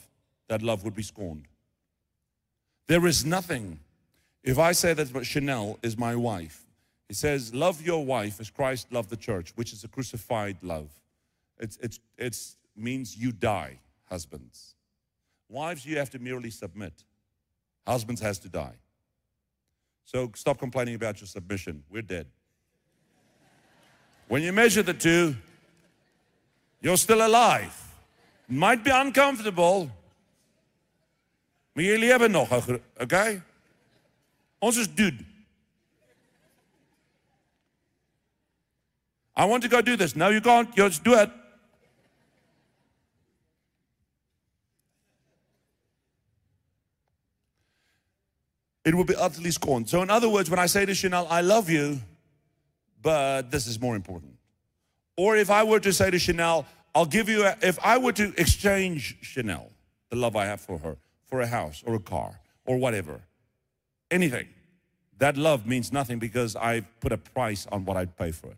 that 0.48 0.60
love 0.60 0.82
would 0.82 0.96
be 0.96 1.04
scorned. 1.04 1.46
There 2.88 3.06
is 3.06 3.24
nothing. 3.24 3.78
If 4.42 4.58
I 4.58 4.72
say 4.72 4.92
that 4.92 5.24
Chanel 5.24 5.78
is 5.84 5.96
my 5.96 6.16
wife, 6.16 6.66
it 7.08 7.14
says, 7.14 7.54
Love 7.54 7.80
your 7.80 8.04
wife 8.04 8.40
as 8.40 8.50
Christ 8.50 8.92
loved 8.92 9.08
the 9.08 9.16
church, 9.16 9.52
which 9.54 9.72
is 9.72 9.84
a 9.84 9.88
crucified 9.88 10.56
love. 10.62 10.90
It 11.60 11.78
it's, 11.80 12.00
it's 12.18 12.56
means 12.74 13.16
you 13.16 13.30
die, 13.30 13.78
husbands. 14.12 14.74
Wives, 15.48 15.86
you 15.86 15.96
have 15.96 16.10
to 16.10 16.18
merely 16.18 16.50
submit. 16.50 16.92
Husbands 17.86 18.20
has 18.20 18.38
to 18.40 18.48
die. 18.48 18.76
So 20.04 20.30
stop 20.34 20.58
complaining 20.58 20.94
about 20.94 21.20
your 21.20 21.28
submission. 21.28 21.82
We're 21.90 22.02
dead. 22.02 22.26
When 24.28 24.42
you 24.42 24.52
measure 24.52 24.82
the 24.82 24.94
two, 24.94 25.34
you're 26.82 26.98
still 26.98 27.26
alive. 27.26 27.74
Might 28.48 28.84
be 28.84 28.90
uncomfortable, 28.90 29.90
Maar 31.74 31.84
jullie 31.84 32.10
hebben 32.10 32.30
nog? 32.30 32.68
Okay? 32.96 33.42
Ons 34.58 34.76
is 34.76 34.94
dude. 34.94 35.24
I 39.38 39.46
want 39.46 39.62
to 39.62 39.68
go 39.68 39.80
do 39.82 39.96
this. 39.96 40.14
No, 40.14 40.28
you 40.28 40.40
can't. 40.40 40.76
You 40.76 40.88
just 40.88 41.04
do 41.04 41.14
it. 41.14 41.30
It 48.84 48.94
will 48.94 49.04
be 49.04 49.14
utterly 49.14 49.50
scorned. 49.50 49.88
So, 49.88 50.02
in 50.02 50.10
other 50.10 50.28
words, 50.28 50.50
when 50.50 50.58
I 50.58 50.66
say 50.66 50.84
to 50.84 50.94
Chanel, 50.94 51.26
I 51.30 51.40
love 51.40 51.70
you, 51.70 52.00
but 53.00 53.50
this 53.50 53.66
is 53.66 53.80
more 53.80 53.94
important. 53.94 54.32
Or 55.16 55.36
if 55.36 55.50
I 55.50 55.62
were 55.62 55.80
to 55.80 55.92
say 55.92 56.10
to 56.10 56.18
Chanel, 56.18 56.66
I'll 56.94 57.06
give 57.06 57.28
you, 57.28 57.44
a, 57.44 57.56
if 57.62 57.78
I 57.82 57.98
were 57.98 58.12
to 58.12 58.32
exchange 58.36 59.18
Chanel, 59.20 59.70
the 60.10 60.16
love 60.16 60.36
I 60.36 60.46
have 60.46 60.60
for 60.60 60.78
her, 60.78 60.96
for 61.26 61.40
a 61.40 61.46
house 61.46 61.82
or 61.86 61.94
a 61.94 62.00
car 62.00 62.40
or 62.64 62.76
whatever, 62.76 63.20
anything. 64.10 64.48
That 65.18 65.36
love 65.36 65.66
means 65.66 65.92
nothing 65.92 66.18
because 66.18 66.56
I've 66.56 66.86
put 67.00 67.12
a 67.12 67.18
price 67.18 67.66
on 67.70 67.84
what 67.84 67.96
I'd 67.96 68.16
pay 68.16 68.32
for 68.32 68.48
it. 68.48 68.56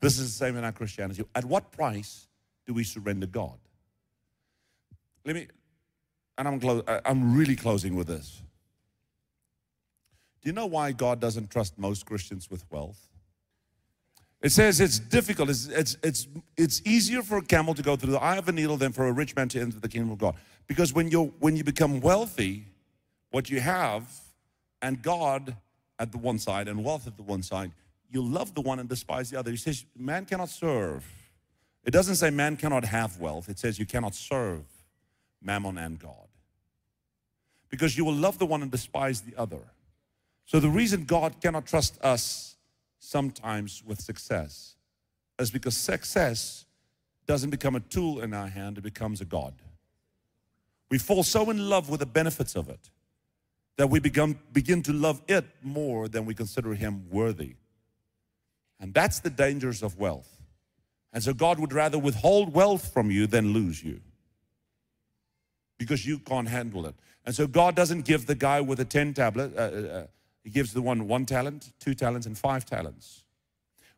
This 0.00 0.18
is 0.18 0.32
the 0.32 0.44
same 0.44 0.56
in 0.56 0.64
our 0.64 0.72
Christianity. 0.72 1.24
At 1.34 1.44
what 1.44 1.70
price 1.70 2.26
do 2.66 2.74
we 2.74 2.82
surrender 2.82 3.26
God? 3.26 3.58
Let 5.24 5.36
me, 5.36 5.46
and 6.36 6.48
I'm, 6.48 6.58
clo- 6.58 6.82
I'm 7.04 7.36
really 7.36 7.54
closing 7.54 7.94
with 7.94 8.08
this. 8.08 8.42
Do 10.42 10.48
you 10.48 10.52
know 10.52 10.66
why 10.66 10.92
God 10.92 11.20
doesn't 11.20 11.50
trust 11.50 11.78
most 11.78 12.04
Christians 12.04 12.50
with 12.50 12.64
wealth? 12.70 13.08
It 14.42 14.50
says 14.50 14.80
it's 14.80 14.98
difficult. 14.98 15.50
It's, 15.50 15.68
it's, 15.68 15.96
it's, 16.02 16.26
it's 16.56 16.82
easier 16.84 17.22
for 17.22 17.38
a 17.38 17.42
camel 17.42 17.74
to 17.74 17.82
go 17.82 17.94
through 17.94 18.12
the 18.12 18.20
eye 18.20 18.38
of 18.38 18.48
a 18.48 18.52
needle 18.52 18.76
than 18.76 18.90
for 18.90 19.06
a 19.06 19.12
rich 19.12 19.36
man 19.36 19.48
to 19.50 19.60
enter 19.60 19.78
the 19.78 19.88
kingdom 19.88 20.10
of 20.10 20.18
God. 20.18 20.34
Because 20.66 20.92
when, 20.92 21.10
you 21.10 21.32
when 21.38 21.56
you 21.56 21.62
become 21.62 22.00
wealthy, 22.00 22.64
what 23.30 23.48
you 23.48 23.60
have, 23.60 24.10
and 24.80 25.00
God 25.00 25.56
at 26.00 26.10
the 26.10 26.18
one 26.18 26.40
side 26.40 26.66
and 26.66 26.84
wealth 26.84 27.06
at 27.06 27.16
the 27.16 27.22
one 27.22 27.44
side, 27.44 27.70
you 28.10 28.20
love 28.20 28.54
the 28.54 28.60
one 28.60 28.80
and 28.80 28.88
despise 28.88 29.30
the 29.30 29.38
other. 29.38 29.52
He 29.52 29.56
says, 29.56 29.84
man 29.96 30.24
cannot 30.24 30.48
serve. 30.48 31.04
It 31.84 31.92
doesn't 31.92 32.16
say 32.16 32.30
man 32.30 32.56
cannot 32.56 32.84
have 32.84 33.20
wealth. 33.20 33.48
It 33.48 33.60
says 33.60 33.78
you 33.78 33.86
cannot 33.86 34.14
serve 34.16 34.64
mammon 35.40 35.78
and 35.78 35.98
God. 35.98 36.28
Because 37.70 37.96
you 37.96 38.04
will 38.04 38.14
love 38.14 38.38
the 38.38 38.46
one 38.46 38.60
and 38.62 38.70
despise 38.70 39.20
the 39.20 39.36
other. 39.36 39.60
So 40.44 40.60
the 40.60 40.68
reason 40.68 41.04
God 41.04 41.40
cannot 41.40 41.66
trust 41.66 42.02
us 42.02 42.56
sometimes 42.98 43.82
with 43.84 44.00
success 44.00 44.76
is 45.38 45.50
because 45.50 45.76
success 45.76 46.64
doesn't 47.26 47.50
become 47.50 47.74
a 47.74 47.80
tool 47.80 48.20
in 48.20 48.34
our 48.34 48.48
hand, 48.48 48.78
it 48.78 48.82
becomes 48.82 49.20
a 49.20 49.24
God. 49.24 49.54
We 50.90 50.98
fall 50.98 51.22
so 51.22 51.50
in 51.50 51.68
love 51.68 51.88
with 51.88 52.00
the 52.00 52.06
benefits 52.06 52.54
of 52.54 52.68
it 52.68 52.90
that 53.76 53.88
we 53.88 54.00
begin, 54.00 54.38
begin 54.52 54.82
to 54.82 54.92
love 54.92 55.22
it 55.28 55.46
more 55.62 56.08
than 56.08 56.26
we 56.26 56.34
consider 56.34 56.74
Him 56.74 57.06
worthy. 57.10 57.54
And 58.78 58.92
that's 58.92 59.20
the 59.20 59.30
dangers 59.30 59.82
of 59.82 59.98
wealth. 59.98 60.28
And 61.12 61.22
so 61.22 61.32
God 61.32 61.58
would 61.58 61.72
rather 61.72 61.98
withhold 61.98 62.52
wealth 62.52 62.92
from 62.92 63.10
you 63.10 63.26
than 63.26 63.52
lose 63.52 63.82
you 63.82 64.00
because 65.78 66.06
you 66.06 66.18
can't 66.18 66.48
handle 66.48 66.86
it. 66.86 66.94
And 67.24 67.34
so 67.34 67.46
God 67.46 67.74
doesn't 67.74 68.02
give 68.02 68.26
the 68.26 68.34
guy 68.34 68.60
with 68.60 68.80
a 68.80 68.84
10 68.84 69.14
tablet, 69.14 69.56
uh, 69.56 69.60
uh, 69.60 69.98
uh 69.98 70.06
he 70.42 70.50
gives 70.50 70.72
the 70.72 70.82
one 70.82 71.08
one 71.08 71.26
talent, 71.26 71.72
two 71.78 71.94
talents, 71.94 72.26
and 72.26 72.36
five 72.36 72.64
talents. 72.64 73.24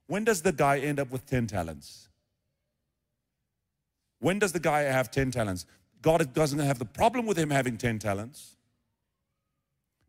When 0.07 0.25
does 0.25 0.43
the 0.43 0.53
guy 0.53 0.79
end 0.79 1.01
up 1.01 1.11
with 1.11 1.27
10 1.27 1.47
talents? 1.47 2.09
When 4.21 4.39
does 4.39 4.53
the 4.53 4.61
guy 4.61 4.83
have 4.83 5.11
10 5.11 5.31
talents? 5.31 5.67
God 6.03 6.35
doesn't 6.35 6.59
have 6.59 6.79
the 6.79 6.85
problem 6.85 7.25
with 7.25 7.39
him 7.39 7.51
having 7.51 7.79
10 7.79 7.99
talents, 7.99 8.57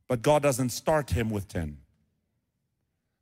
but 0.08 0.22
God 0.22 0.44
doesn't 0.44 0.70
start 0.70 1.12
him 1.12 1.30
with 1.30 1.48
10. 1.48 1.78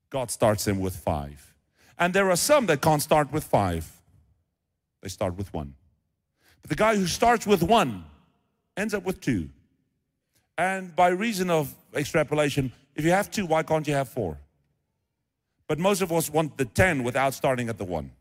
God 0.10 0.32
starts 0.32 0.68
him 0.68 0.80
with 0.80 0.96
five. 0.96 1.54
And 2.00 2.14
there 2.14 2.30
are 2.30 2.36
some 2.36 2.66
that 2.68 2.82
can't 2.82 3.02
start 3.02 3.32
with 3.32 3.44
five, 3.44 3.92
they 5.02 5.10
start 5.10 5.38
with 5.38 5.54
one. 5.54 5.76
But 6.62 6.70
the 6.70 6.76
guy 6.76 6.96
who 6.96 7.08
starts 7.08 7.46
with 7.46 7.62
one 7.62 8.06
ends 8.76 8.94
up 8.94 9.04
with 9.04 9.22
two. 9.22 9.50
And 10.58 10.96
by 10.96 11.10
reason 11.10 11.50
of 11.50 11.74
extrapolation, 11.96 12.72
if 12.96 13.06
you 13.06 13.12
have 13.12 13.32
two, 13.32 13.46
why 13.46 13.64
can't 13.64 13.88
you 13.88 13.94
have 13.94 14.10
four? 14.10 14.38
But 15.68 15.80
most 15.80 16.02
of 16.02 16.12
us 16.12 16.30
want 16.30 16.58
the 16.58 16.66
10 16.66 17.04
without 17.04 17.34
starting 17.34 17.70
at 17.70 17.78
the 17.78 17.86
one. 17.86 18.12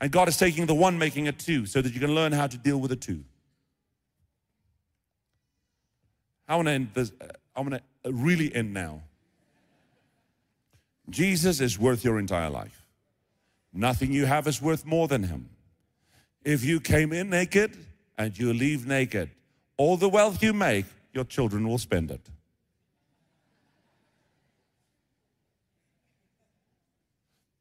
And 0.00 0.10
God 0.10 0.28
is 0.28 0.36
taking 0.36 0.66
the 0.66 0.74
one, 0.74 0.98
making 0.98 1.26
it 1.26 1.38
two, 1.38 1.66
so 1.66 1.82
that 1.82 1.92
you 1.92 2.00
can 2.00 2.14
learn 2.14 2.32
how 2.32 2.46
to 2.46 2.56
deal 2.56 2.78
with 2.78 2.90
the 2.90 2.96
two. 2.96 3.24
I 6.48 6.56
want 6.56 6.68
to 6.68 6.72
end 6.72 6.88
this, 6.94 7.12
I 7.54 7.60
want 7.60 7.74
to 7.74 8.12
really 8.12 8.54
end 8.54 8.72
now. 8.72 9.02
Jesus 11.08 11.60
is 11.60 11.78
worth 11.78 12.04
your 12.04 12.18
entire 12.18 12.50
life. 12.50 12.84
Nothing 13.72 14.12
you 14.12 14.26
have 14.26 14.46
is 14.46 14.60
worth 14.62 14.84
more 14.84 15.08
than 15.08 15.24
him. 15.24 15.48
If 16.44 16.64
you 16.64 16.80
came 16.80 17.12
in 17.12 17.30
naked 17.30 17.76
and 18.16 18.36
you 18.38 18.52
leave 18.52 18.86
naked, 18.86 19.30
all 19.76 19.96
the 19.96 20.08
wealth 20.08 20.42
you 20.42 20.52
make, 20.52 20.86
your 21.12 21.24
children 21.24 21.68
will 21.68 21.78
spend 21.78 22.10
it. 22.10 22.20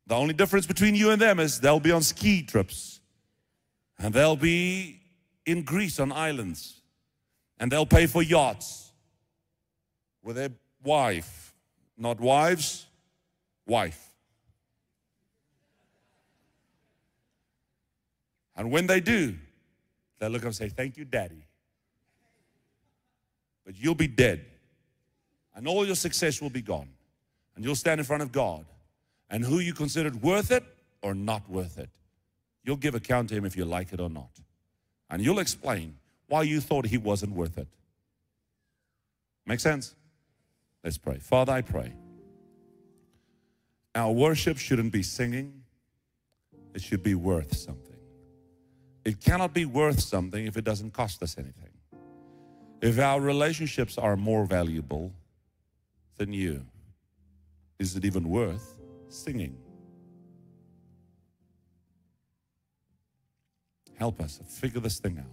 The 0.07 0.15
only 0.15 0.33
difference 0.33 0.67
between 0.67 0.95
you 0.95 1.11
and 1.11 1.21
them 1.21 1.39
is 1.39 1.59
they'll 1.59 1.79
be 1.79 1.91
on 1.91 2.03
ski 2.03 2.43
trips. 2.43 2.99
And 3.97 4.13
they'll 4.13 4.35
be 4.35 5.01
in 5.45 5.63
Greece 5.63 5.99
on 5.99 6.11
islands. 6.11 6.81
And 7.59 7.71
they'll 7.71 7.85
pay 7.85 8.05
for 8.05 8.21
yachts 8.21 8.91
with 10.21 10.35
their 10.35 10.49
wife, 10.83 11.53
not 11.97 12.19
wives, 12.19 12.85
wife. 13.65 14.13
And 18.57 18.71
when 18.71 18.87
they 18.87 18.99
do, 18.99 19.35
they'll 20.19 20.29
look 20.29 20.41
up 20.41 20.47
and 20.47 20.55
say, 20.55 20.69
Thank 20.69 20.97
you, 20.97 21.05
Daddy. 21.05 21.45
But 23.65 23.75
you'll 23.77 23.95
be 23.95 24.07
dead, 24.07 24.45
and 25.55 25.67
all 25.67 25.85
your 25.85 25.95
success 25.95 26.41
will 26.41 26.51
be 26.51 26.61
gone, 26.61 26.87
and 27.55 27.65
you'll 27.65 27.75
stand 27.75 27.99
in 27.99 28.05
front 28.05 28.21
of 28.21 28.31
God 28.31 28.65
and 29.35 29.43
who 29.43 29.59
you 29.59 29.73
considered 29.73 30.21
worth 30.21 30.49
it 30.49 30.63
or 31.01 31.13
not 31.13 31.49
worth 31.49 31.77
it. 31.77 31.89
You'll 32.63 32.77
give 32.77 32.95
account 32.95 33.27
to 33.27 33.35
him 33.35 33.43
if 33.43 33.57
you 33.57 33.65
like 33.65 33.91
it 33.91 33.99
or 33.99 34.09
not. 34.09 34.29
And 35.09 35.21
you'll 35.21 35.39
explain 35.39 35.97
why 36.29 36.43
you 36.43 36.61
thought 36.61 36.85
he 36.85 36.97
wasn't 36.97 37.33
worth 37.33 37.57
it. 37.57 37.67
Make 39.45 39.59
sense? 39.59 39.93
Let's 40.85 40.97
pray. 40.97 41.17
Father, 41.17 41.51
I 41.51 41.63
pray. 41.63 41.91
Our 43.93 44.13
worship 44.13 44.57
shouldn't 44.57 44.93
be 44.93 45.03
singing, 45.03 45.63
it 46.73 46.81
should 46.81 47.03
be 47.03 47.13
worth 47.13 47.57
something. 47.57 47.99
It 49.03 49.19
cannot 49.19 49.53
be 49.53 49.65
worth 49.65 49.99
something 49.99 50.45
if 50.45 50.55
it 50.55 50.63
doesn't 50.63 50.93
cost 50.93 51.21
us 51.21 51.37
anything. 51.37 51.73
If 52.79 52.99
our 52.99 53.19
relationships 53.19 53.97
are 53.97 54.15
more 54.15 54.45
valuable 54.45 55.11
than 56.15 56.31
you, 56.31 56.65
is 57.79 57.97
it 57.97 58.05
even 58.05 58.29
worth 58.29 58.74
singing. 59.09 59.57
Help 63.95 64.19
us 64.21 64.39
figure 64.47 64.81
this 64.81 64.99
thing 64.99 65.17
out. 65.19 65.25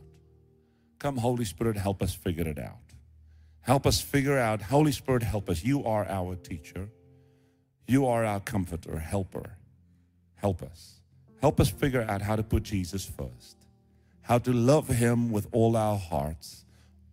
Come, 0.99 1.17
Holy 1.17 1.45
Spirit, 1.45 1.77
help 1.77 2.03
us 2.03 2.15
figure 2.15 2.47
it 2.47 2.59
out. 2.59 2.77
Help 3.61 3.87
us 3.87 4.01
figure 4.01 4.39
out. 4.39 4.63
Holy 4.63 4.93
Spirit, 4.93 5.23
help 5.23 5.49
us. 5.51 5.65
You 5.65 5.85
are 5.85 6.07
our 6.09 6.37
teacher. 6.37 6.89
You 7.87 8.07
are 8.07 8.25
our 8.25 8.41
comforter, 8.41 8.99
helper. 8.99 9.57
Help 10.37 10.63
us. 10.63 11.01
Help 11.41 11.61
us 11.61 11.71
figure 11.71 12.03
out 12.03 12.23
how 12.23 12.37
to 12.37 12.43
put 12.43 12.63
Jesus 12.63 13.05
first, 13.05 13.57
how 14.23 14.39
to 14.39 14.53
love 14.53 14.89
Him 14.89 15.31
with 15.31 15.49
all 15.53 15.77
our 15.77 15.99
hearts, 15.99 16.65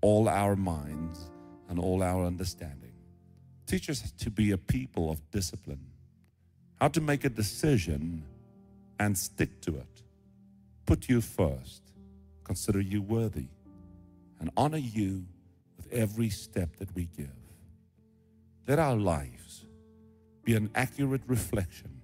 all 0.01 0.29
our 0.29 0.55
minds, 0.55 1.31
and 1.67 1.79
all 1.79 2.03
our 2.03 2.25
understanding. 2.25 2.93
Teach 3.65 3.89
us 3.89 4.11
to 4.19 4.29
be 4.29 4.51
a 4.51 4.57
people 4.57 5.11
of 5.11 5.19
discipline 5.31 5.88
how 6.79 6.87
to 6.87 7.01
make 7.01 7.25
a 7.25 7.29
decision 7.29 8.23
and 8.99 9.17
stick 9.17 9.61
to 9.61 9.75
it. 9.77 10.03
Put 10.85 11.09
you 11.09 11.21
first, 11.21 11.81
consider 12.43 12.79
you 12.79 13.01
worthy, 13.01 13.47
and 14.39 14.49
honor 14.55 14.77
you 14.77 15.25
with 15.75 15.91
every 15.91 16.29
step 16.29 16.77
that 16.77 16.93
we 16.95 17.09
give. 17.17 17.29
Let 18.67 18.79
our 18.79 18.95
lives 18.95 19.65
be 20.43 20.55
an 20.55 20.69
accurate 20.73 21.21
reflection 21.27 22.01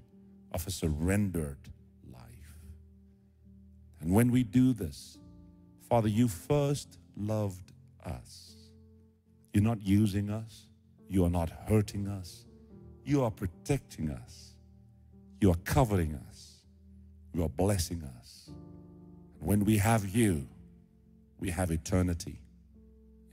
of 0.52 0.68
a 0.68 0.72
surrendered 0.72 1.70
life. 2.12 2.56
And 4.02 4.14
when 4.14 4.32
we 4.32 4.44
do 4.44 4.74
this, 4.74 5.18
Father, 5.90 6.10
you 6.10 6.28
first 6.28 7.00
loved 7.16 7.72
us. 8.06 8.56
You're 9.54 9.64
not 9.64 9.82
using 9.82 10.30
us, 10.30 10.68
you 11.08 11.24
are 11.24 11.30
not 11.30 11.50
hurting 11.50 12.08
us, 12.08 12.46
you 13.06 13.24
are 13.24 13.32
protecting 13.32 14.10
us 14.10 14.55
you 15.42 15.52
are 15.52 15.58
covering 15.66 16.20
us. 16.30 16.62
You 17.34 17.44
are 17.44 17.50
blessing 17.50 18.04
us. 18.20 18.50
When 19.40 19.66
we 19.66 19.78
have 19.78 20.08
you, 20.08 20.48
we 21.40 21.50
have 21.52 21.72
eternity. 21.72 22.40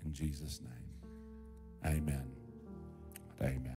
In 0.04 0.12
Jesus' 0.12 0.60
name. 0.60 0.72
Amen. 1.84 2.30
Amen. 3.40 3.70